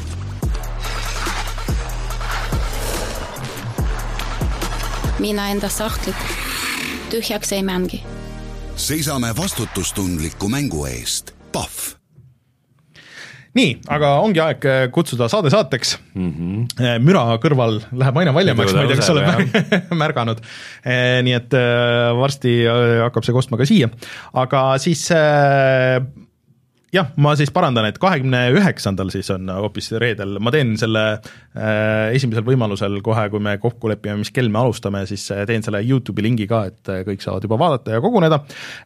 [5.22, 6.16] mina enda sahtlit
[7.10, 8.02] tühjaks ei mängi.
[8.76, 11.92] seisame vastutustundliku mängu eest, Pahv
[13.52, 16.32] nii, aga ongi aeg äh, kutsuda saade saateks mm.
[16.32, 17.02] -hmm.
[17.04, 19.62] müra kõrval läheb aina valjemaks, ma ei tea, kas sa oled
[20.02, 20.40] märganud.
[20.82, 21.54] Äh, nii et
[22.18, 22.56] varsti
[23.04, 23.92] hakkab see kostma ka siia,
[24.32, 25.04] aga siis
[26.92, 32.12] jah, ma siis parandan, et kahekümne üheksandal siis on hoopis reedel, ma teen selle äh,
[32.16, 35.80] esimesel võimalusel kohe, kui me kokku lepime, mis kell me alustame, siis äh, teen selle
[35.86, 38.42] Youtube'i lingi ka, et äh, kõik saavad juba vaadata ja koguneda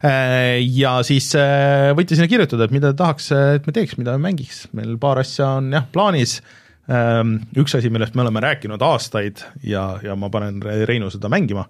[0.07, 0.61] äh,.
[0.77, 4.65] ja siis äh, võite sinna kirjutada, et mida tahaks, et me teeks, mida me mängiks,
[4.77, 6.39] meil paar asja on jah plaanis
[6.87, 7.41] ähm,.
[7.59, 11.67] üks asi, millest me oleme rääkinud aastaid ja, ja ma panen Reinu seda mängima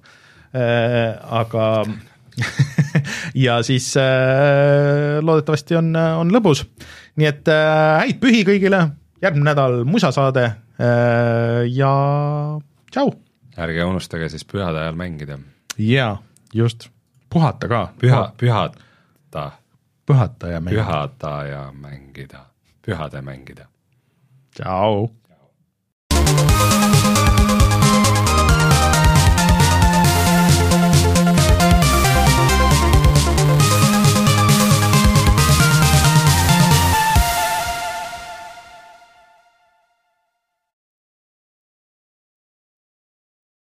[0.54, 1.72] äh,, aga
[3.46, 6.66] ja siis äh, loodetavasti on, on lõbus.
[7.18, 8.82] nii et äh, häid pühi kõigile,
[9.22, 11.94] järgmine nädal musasaade äh, ja
[12.92, 13.14] tšau!
[13.58, 15.40] ärge unustage siis pühade ajal mängida.
[15.78, 16.18] jaa,
[16.54, 16.90] just,
[17.30, 17.88] puhata ka.
[18.02, 19.52] püha, pühata.
[20.06, 20.84] pühata ja mängida.
[20.84, 22.46] pühata ja mängida,
[22.86, 23.72] pühade mängida.
[24.56, 25.10] tšau!